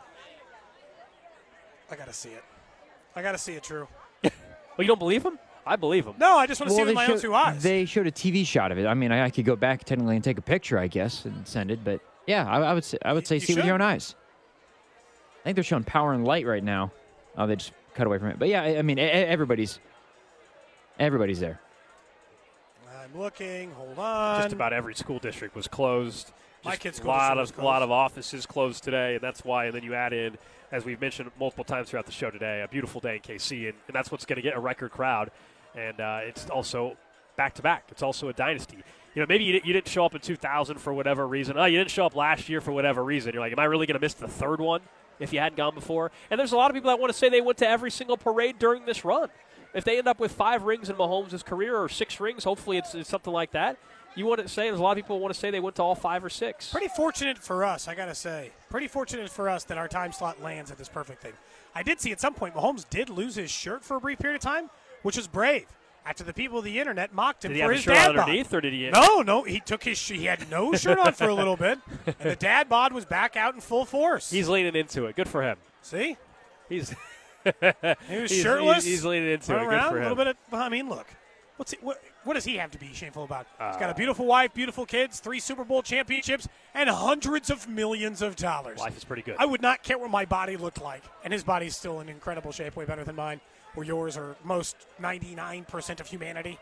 I 1.90 1.96
gotta 1.96 2.12
see 2.12 2.30
it. 2.30 2.44
I 3.16 3.22
gotta 3.22 3.38
see 3.38 3.52
it, 3.54 3.62
True. 3.64 3.88
Well, 4.22 4.84
you 4.84 4.86
don't 4.86 4.98
believe 5.00 5.22
him? 5.24 5.38
I 5.66 5.76
believe 5.76 6.06
him. 6.06 6.14
No, 6.18 6.36
I 6.36 6.46
just 6.46 6.60
want 6.60 6.70
to 6.70 6.74
see 6.76 6.82
it 6.82 6.84
with 6.86 6.90
they 6.90 6.94
my 6.94 7.04
own 7.04 7.10
showed- 7.12 7.20
two 7.20 7.34
eyes. 7.34 7.62
They 7.62 7.84
showed 7.84 8.06
a 8.06 8.10
TV 8.10 8.44
shot 8.44 8.72
of 8.72 8.78
it. 8.78 8.86
I 8.86 8.94
mean, 8.94 9.12
I, 9.12 9.24
I 9.26 9.30
could 9.30 9.44
go 9.44 9.54
back 9.56 9.84
technically 9.84 10.16
and 10.16 10.24
take 10.24 10.38
a 10.38 10.42
picture, 10.42 10.78
I 10.78 10.88
guess, 10.88 11.24
and 11.24 11.46
send 11.46 11.70
it. 11.70 11.84
But 11.84 12.00
yeah, 12.26 12.48
I, 12.48 12.60
I 12.60 12.74
would 12.74 12.84
say, 12.84 12.98
I 13.04 13.12
would 13.12 13.26
say 13.26 13.36
you 13.36 13.40
see 13.40 13.54
with 13.54 13.64
your 13.64 13.74
own 13.74 13.80
eyes. 13.80 14.14
I 15.40 15.44
think 15.44 15.54
they're 15.56 15.64
showing 15.64 15.84
power 15.84 16.12
and 16.12 16.24
light 16.24 16.46
right 16.46 16.62
now. 16.62 16.92
Oh, 17.36 17.46
they 17.46 17.56
just 17.56 17.72
cut 17.94 18.06
away 18.06 18.18
from 18.18 18.28
it. 18.28 18.38
But 18.38 18.48
yeah, 18.48 18.62
I, 18.62 18.78
I 18.78 18.82
mean, 18.82 18.98
everybody's 18.98 19.78
everybody's 20.98 21.40
there. 21.40 21.60
I'm 23.00 23.18
looking. 23.18 23.70
Hold 23.72 23.98
on. 23.98 24.42
Just 24.42 24.52
about 24.52 24.72
every 24.72 24.94
school 24.94 25.18
district 25.18 25.54
was 25.56 25.66
closed. 25.68 26.32
My 26.64 26.72
Just 26.72 26.82
kid's 26.82 26.98
a 26.98 27.00
school 27.02 27.10
lot 27.12 27.34
district 27.34 27.50
of 27.52 27.56
was 27.58 27.64
lot 27.64 27.82
of 27.82 27.90
offices 27.90 28.46
closed 28.46 28.84
today, 28.84 29.14
and 29.14 29.20
that's 29.20 29.44
why. 29.44 29.66
And 29.66 29.74
then 29.74 29.82
you 29.82 29.94
add 29.94 30.12
in, 30.12 30.38
as 30.70 30.84
we've 30.84 31.00
mentioned 31.00 31.30
multiple 31.38 31.64
times 31.64 31.90
throughout 31.90 32.06
the 32.06 32.12
show 32.12 32.30
today, 32.30 32.62
a 32.62 32.68
beautiful 32.68 33.00
day 33.00 33.16
in 33.16 33.20
KC, 33.22 33.64
and, 33.70 33.74
and 33.88 33.94
that's 33.94 34.12
what's 34.12 34.24
going 34.24 34.36
to 34.36 34.42
get 34.42 34.56
a 34.56 34.60
record 34.60 34.92
crowd. 34.92 35.32
And 35.74 36.00
uh, 36.00 36.20
it's 36.22 36.48
also 36.50 36.96
back 37.36 37.54
to 37.54 37.62
back. 37.62 37.84
It's 37.90 38.02
also 38.02 38.28
a 38.28 38.32
dynasty. 38.32 38.78
You 39.14 39.20
know, 39.20 39.26
maybe 39.28 39.44
you, 39.44 39.60
you 39.64 39.72
didn't 39.72 39.88
show 39.88 40.04
up 40.04 40.14
in 40.14 40.20
2000 40.20 40.78
for 40.78 40.92
whatever 40.92 41.26
reason. 41.26 41.58
Oh, 41.58 41.64
you 41.64 41.78
didn't 41.78 41.90
show 41.90 42.06
up 42.06 42.14
last 42.16 42.48
year 42.48 42.60
for 42.60 42.72
whatever 42.72 43.04
reason. 43.04 43.32
You're 43.32 43.42
like, 43.42 43.52
am 43.52 43.58
I 43.58 43.64
really 43.64 43.86
going 43.86 43.98
to 43.98 44.00
miss 44.00 44.14
the 44.14 44.28
third 44.28 44.60
one 44.60 44.80
if 45.20 45.32
you 45.32 45.38
hadn't 45.38 45.56
gone 45.56 45.74
before? 45.74 46.10
And 46.30 46.38
there's 46.40 46.52
a 46.52 46.56
lot 46.56 46.70
of 46.70 46.74
people 46.74 46.88
that 46.88 46.98
want 46.98 47.12
to 47.12 47.18
say 47.18 47.28
they 47.28 47.40
went 47.40 47.58
to 47.58 47.68
every 47.68 47.90
single 47.90 48.16
parade 48.16 48.58
during 48.58 48.86
this 48.86 49.04
run. 49.04 49.28
If 49.74 49.84
they 49.84 49.98
end 49.98 50.06
up 50.06 50.20
with 50.20 50.32
five 50.32 50.64
rings 50.64 50.90
in 50.90 50.96
Mahomes' 50.96 51.44
career 51.44 51.76
or 51.76 51.88
six 51.88 52.20
rings, 52.20 52.44
hopefully 52.44 52.78
it's, 52.78 52.94
it's 52.94 53.08
something 53.08 53.32
like 53.32 53.52
that. 53.52 53.78
You 54.14 54.26
want 54.26 54.40
to 54.42 54.48
say 54.48 54.64
there's 54.64 54.78
a 54.78 54.82
lot 54.82 54.90
of 54.90 54.96
people 54.96 55.18
want 55.20 55.32
to 55.32 55.40
say 55.40 55.50
they 55.50 55.60
went 55.60 55.76
to 55.76 55.82
all 55.82 55.94
five 55.94 56.22
or 56.22 56.28
six. 56.28 56.70
Pretty 56.70 56.88
fortunate 56.88 57.38
for 57.38 57.64
us, 57.64 57.88
I 57.88 57.94
gotta 57.94 58.14
say. 58.14 58.50
Pretty 58.68 58.88
fortunate 58.88 59.30
for 59.30 59.48
us 59.48 59.64
that 59.64 59.78
our 59.78 59.88
time 59.88 60.12
slot 60.12 60.42
lands 60.42 60.70
at 60.70 60.76
this 60.76 60.88
perfect 60.88 61.22
thing. 61.22 61.32
I 61.74 61.82
did 61.82 61.98
see 61.98 62.12
at 62.12 62.20
some 62.20 62.34
point 62.34 62.54
Mahomes 62.54 62.84
did 62.90 63.08
lose 63.08 63.36
his 63.36 63.50
shirt 63.50 63.82
for 63.82 63.96
a 63.96 64.00
brief 64.00 64.18
period 64.18 64.36
of 64.36 64.42
time, 64.42 64.68
which 65.02 65.16
was 65.16 65.26
brave. 65.26 65.66
After 66.04 66.24
the 66.24 66.32
people 66.32 66.58
of 66.58 66.64
the 66.64 66.80
internet 66.80 67.14
mocked 67.14 67.44
him 67.44 67.52
Did 67.52 67.58
he 67.58 67.62
for 67.64 67.72
his 67.72 67.82
shirt 67.82 67.94
dad 67.94 68.16
bod. 68.16 68.54
or 68.54 68.60
did 68.60 68.72
he? 68.72 68.90
No, 68.90 69.22
no, 69.22 69.44
he 69.44 69.60
took 69.60 69.84
his. 69.84 70.00
He 70.00 70.24
had 70.24 70.50
no 70.50 70.72
shirt 70.72 70.98
on 70.98 71.12
for 71.12 71.28
a 71.28 71.34
little 71.34 71.56
bit, 71.56 71.78
and 72.06 72.16
the 72.18 72.34
dad 72.34 72.68
bod 72.68 72.92
was 72.92 73.04
back 73.04 73.36
out 73.36 73.54
in 73.54 73.60
full 73.60 73.84
force. 73.84 74.28
He's 74.28 74.48
leaning 74.48 74.74
into 74.74 75.06
it. 75.06 75.14
Good 75.14 75.28
for 75.28 75.42
him. 75.42 75.58
see, 75.80 76.16
He's 76.68 76.90
he 77.44 77.50
was 78.20 78.30
he's, 78.30 78.42
shirtless. 78.42 78.82
He's, 78.82 78.94
he's 78.94 79.04
leaning 79.04 79.30
into 79.30 79.52
it. 79.52 79.62
around 79.62 79.70
Good 79.70 79.90
for 79.90 79.96
him. 79.98 80.02
a 80.02 80.08
little 80.08 80.16
bit. 80.16 80.26
Of, 80.26 80.54
I 80.54 80.68
mean, 80.68 80.88
look, 80.88 81.06
What's 81.62 81.74
it, 81.74 81.82
what, 81.82 82.02
what 82.24 82.34
does 82.34 82.44
he 82.44 82.56
have 82.56 82.70
to 82.72 82.78
be 82.78 82.92
shameful 82.92 83.24
about? 83.24 83.46
He's 83.52 83.76
got 83.76 83.82
a 83.82 83.90
uh. 83.90 83.94
beautiful 83.94 84.26
wife, 84.26 84.52
beautiful 84.54 84.86
kids, 84.86 85.20
three 85.20 85.38
Super 85.38 85.64
Bowl 85.64 85.82
championships, 85.82 86.48
and 86.74 86.88
hundreds 86.88 87.50
of 87.50 87.68
millions 87.68 88.20
of 88.20 88.34
dollars. 88.34 88.80
Life 88.80 88.96
is 88.96 89.04
pretty 89.04 89.22
good. 89.22 89.36
I 89.38 89.46
would 89.46 89.62
not 89.62 89.82
care 89.82 89.98
what 89.98 90.10
my 90.10 90.24
body 90.24 90.56
looked 90.56 90.82
like, 90.82 91.04
and 91.22 91.32
his 91.32 91.44
body's 91.44 91.76
still 91.76 92.00
in 92.00 92.08
incredible 92.08 92.50
shape, 92.52 92.74
way 92.74 92.84
better 92.84 93.04
than 93.04 93.14
mine, 93.14 93.40
or 93.76 93.84
yours, 93.84 94.16
or 94.16 94.36
most 94.44 94.76
99% 95.00 96.00
of 96.00 96.06
humanity. 96.06 96.58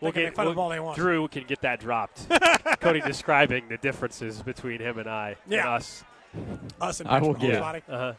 We'll 0.00 0.12
They 0.12 0.14
can 0.14 0.22
get, 0.22 0.28
make 0.28 0.36
fun 0.36 0.46
we'll- 0.46 0.60
all 0.60 0.68
they 0.68 0.80
want. 0.80 0.96
Drew 0.96 1.26
can 1.28 1.44
get 1.44 1.62
that 1.62 1.80
dropped. 1.80 2.26
Cody 2.80 3.00
describing 3.00 3.68
the 3.68 3.78
differences 3.78 4.42
between 4.42 4.80
him 4.80 4.98
and 4.98 5.08
I 5.08 5.36
and 5.44 5.52
Yeah. 5.52 5.72
us. 5.74 6.04
Us 6.80 7.00
and 7.00 7.08
I 7.08 7.18
will 7.20 7.32
Patrick 7.34 7.50
give- 7.52 7.60
Mahomes' 7.60 7.60
body. 7.60 7.82
Uh-huh. 7.88 8.12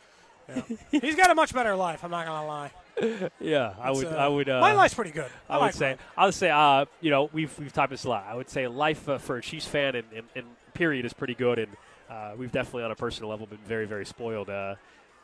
Yeah. 0.91 1.01
He's 1.01 1.15
got 1.15 1.29
a 1.29 1.35
much 1.35 1.53
better 1.53 1.75
life. 1.75 2.03
I'm 2.03 2.09
not 2.11 2.25
gonna 2.25 2.47
lie. 2.47 2.71
Yeah, 3.39 3.73
I 3.79 3.89
It's, 3.91 3.99
would. 3.99 4.07
uh, 4.07 4.15
I 4.15 4.27
would. 4.27 4.49
Uh, 4.49 4.59
my 4.61 4.73
life's 4.73 4.93
pretty 4.95 5.11
good. 5.11 5.29
I, 5.49 5.53
I 5.53 5.57
would 5.57 5.65
like 5.65 5.73
say. 5.75 5.89
mine. 5.89 5.97
I 6.17 6.25
would 6.25 6.33
say. 6.33 6.49
Uh, 6.49 6.85
you 7.01 7.11
know, 7.11 7.29
we've 7.33 7.59
we've 7.59 7.71
talked 7.73 7.91
this 7.91 8.05
a 8.05 8.09
lot. 8.09 8.25
I 8.27 8.33
would 8.33 8.49
say 8.49 8.65
life 8.67 9.07
uh, 9.07 9.17
for 9.19 9.37
a 9.37 9.41
Chiefs 9.41 9.67
fan 9.67 9.95
and, 9.95 10.07
and, 10.15 10.25
and 10.35 10.45
period 10.73 11.05
is 11.05 11.13
pretty 11.13 11.35
good, 11.35 11.59
and 11.59 11.71
uh, 12.09 12.31
we've 12.37 12.51
definitely 12.51 12.83
on 12.85 12.91
a 12.91 12.95
personal 12.95 13.29
level 13.29 13.45
been 13.45 13.59
very 13.67 13.85
very 13.85 14.05
spoiled 14.05 14.49
uh, 14.49 14.75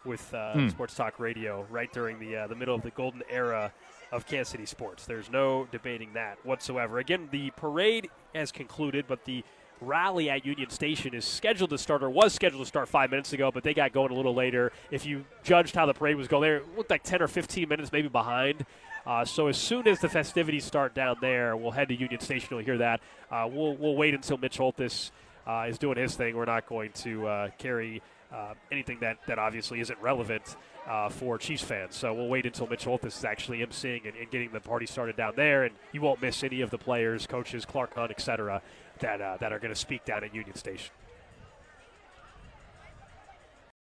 with 0.05 0.33
uh, 0.33 0.53
Hmm. 0.53 0.69
sports 0.69 0.95
talk 0.95 1.19
radio 1.19 1.65
right 1.69 1.91
during 1.91 2.19
the 2.19 2.35
uh, 2.37 2.47
the 2.47 2.55
middle 2.55 2.75
of 2.75 2.81
the 2.81 2.91
golden 2.91 3.23
era 3.29 3.71
of 4.11 4.25
Kansas 4.27 4.49
City 4.49 4.65
sports. 4.65 5.05
There's 5.05 5.29
no 5.31 5.67
debating 5.71 6.13
that 6.13 6.37
whatsoever. 6.45 6.99
Again, 6.99 7.29
the 7.31 7.51
parade 7.51 8.09
has 8.35 8.51
concluded, 8.51 9.05
but 9.07 9.25
the 9.25 9.43
rally 9.81 10.29
at 10.29 10.45
Union 10.45 10.69
Station 10.69 11.13
is 11.13 11.25
scheduled 11.25 11.69
to 11.71 11.77
start 11.77 12.03
or 12.03 12.09
was 12.09 12.33
scheduled 12.33 12.61
to 12.61 12.67
start 12.67 12.87
five 12.87 13.09
minutes 13.09 13.33
ago, 13.33 13.51
but 13.51 13.63
they 13.63 13.73
got 13.73 13.91
going 13.91 14.11
a 14.11 14.13
little 14.15 14.33
later. 14.35 14.71
If 14.91 15.05
you 15.05 15.25
judged 15.43 15.75
how 15.75 15.85
the 15.85 15.93
parade 15.93 16.15
was 16.15 16.27
going, 16.27 16.43
they 16.49 16.77
looked 16.77 16.89
like 16.89 17.03
10 17.03 17.21
or 17.21 17.27
15 17.27 17.67
minutes 17.67 17.91
maybe 17.91 18.07
behind. 18.07 18.65
Uh, 19.05 19.25
so 19.25 19.47
as 19.47 19.57
soon 19.57 19.85
as 19.87 19.99
the 19.99 20.07
festivities 20.07 20.63
start 20.63 20.93
down 20.93 21.17
there, 21.19 21.57
we'll 21.57 21.71
head 21.71 21.89
to 21.89 21.95
Union 21.95 22.21
Station. 22.21 22.47
You'll 22.51 22.63
hear 22.63 22.77
that. 22.77 23.01
Uh, 23.29 23.49
we'll, 23.51 23.75
we'll 23.75 23.95
wait 23.97 24.13
until 24.13 24.37
Mitch 24.37 24.57
Holthus 24.57 25.11
uh, 25.45 25.65
is 25.67 25.77
doing 25.77 25.97
his 25.97 26.15
thing. 26.15 26.37
We're 26.37 26.45
not 26.45 26.65
going 26.67 26.91
to 26.93 27.27
uh, 27.27 27.49
carry 27.57 28.01
uh, 28.33 28.53
anything 28.71 28.99
that, 28.99 29.17
that 29.27 29.37
obviously 29.37 29.79
isn't 29.79 29.99
relevant 30.01 30.55
uh, 30.87 31.09
for 31.09 31.37
Chiefs 31.37 31.63
fans. 31.63 31.95
So 31.95 32.13
we'll 32.13 32.27
wait 32.27 32.45
until 32.45 32.67
Mitch 32.67 32.85
Holthus 32.85 33.17
is 33.17 33.25
actually 33.25 33.59
emceeing 33.59 34.07
and, 34.07 34.15
and 34.17 34.29
getting 34.31 34.51
the 34.51 34.59
party 34.59 34.85
started 34.85 35.15
down 35.15 35.33
there, 35.35 35.63
and 35.63 35.75
you 35.91 36.01
won't 36.01 36.21
miss 36.21 36.43
any 36.43 36.61
of 36.61 36.69
the 36.69 36.77
players, 36.77 37.27
coaches, 37.27 37.65
Clark 37.65 37.93
Hunt, 37.95 38.11
et 38.11 38.19
cetera, 38.19 38.61
that, 38.99 39.21
uh, 39.21 39.37
that 39.39 39.53
are 39.53 39.59
going 39.59 39.73
to 39.73 39.79
speak 39.79 40.03
down 40.05 40.23
at 40.23 40.33
Union 40.33 40.55
Station. 40.55 40.91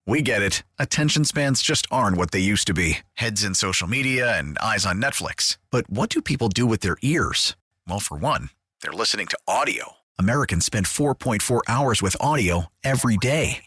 We 0.05 0.21
get 0.21 0.41
it. 0.41 0.63
Attention 0.79 1.25
spans 1.25 1.61
just 1.61 1.85
aren't 1.91 2.15
what 2.15 2.31
they 2.31 2.39
used 2.39 2.65
to 2.67 2.73
be 2.73 2.99
heads 3.15 3.43
in 3.43 3.53
social 3.53 3.89
media 3.89 4.39
and 4.39 4.57
eyes 4.59 4.85
on 4.85 5.01
Netflix. 5.01 5.57
But 5.69 5.89
what 5.89 6.09
do 6.09 6.21
people 6.21 6.47
do 6.47 6.65
with 6.65 6.79
their 6.79 6.95
ears? 7.01 7.57
Well, 7.85 7.99
for 7.99 8.17
one, 8.17 8.49
they're 8.81 8.93
listening 8.93 9.27
to 9.27 9.37
audio. 9.49 9.97
Americans 10.17 10.65
spend 10.65 10.85
4.4 10.85 11.61
hours 11.67 12.01
with 12.01 12.15
audio 12.21 12.67
every 12.85 13.17
day. 13.17 13.66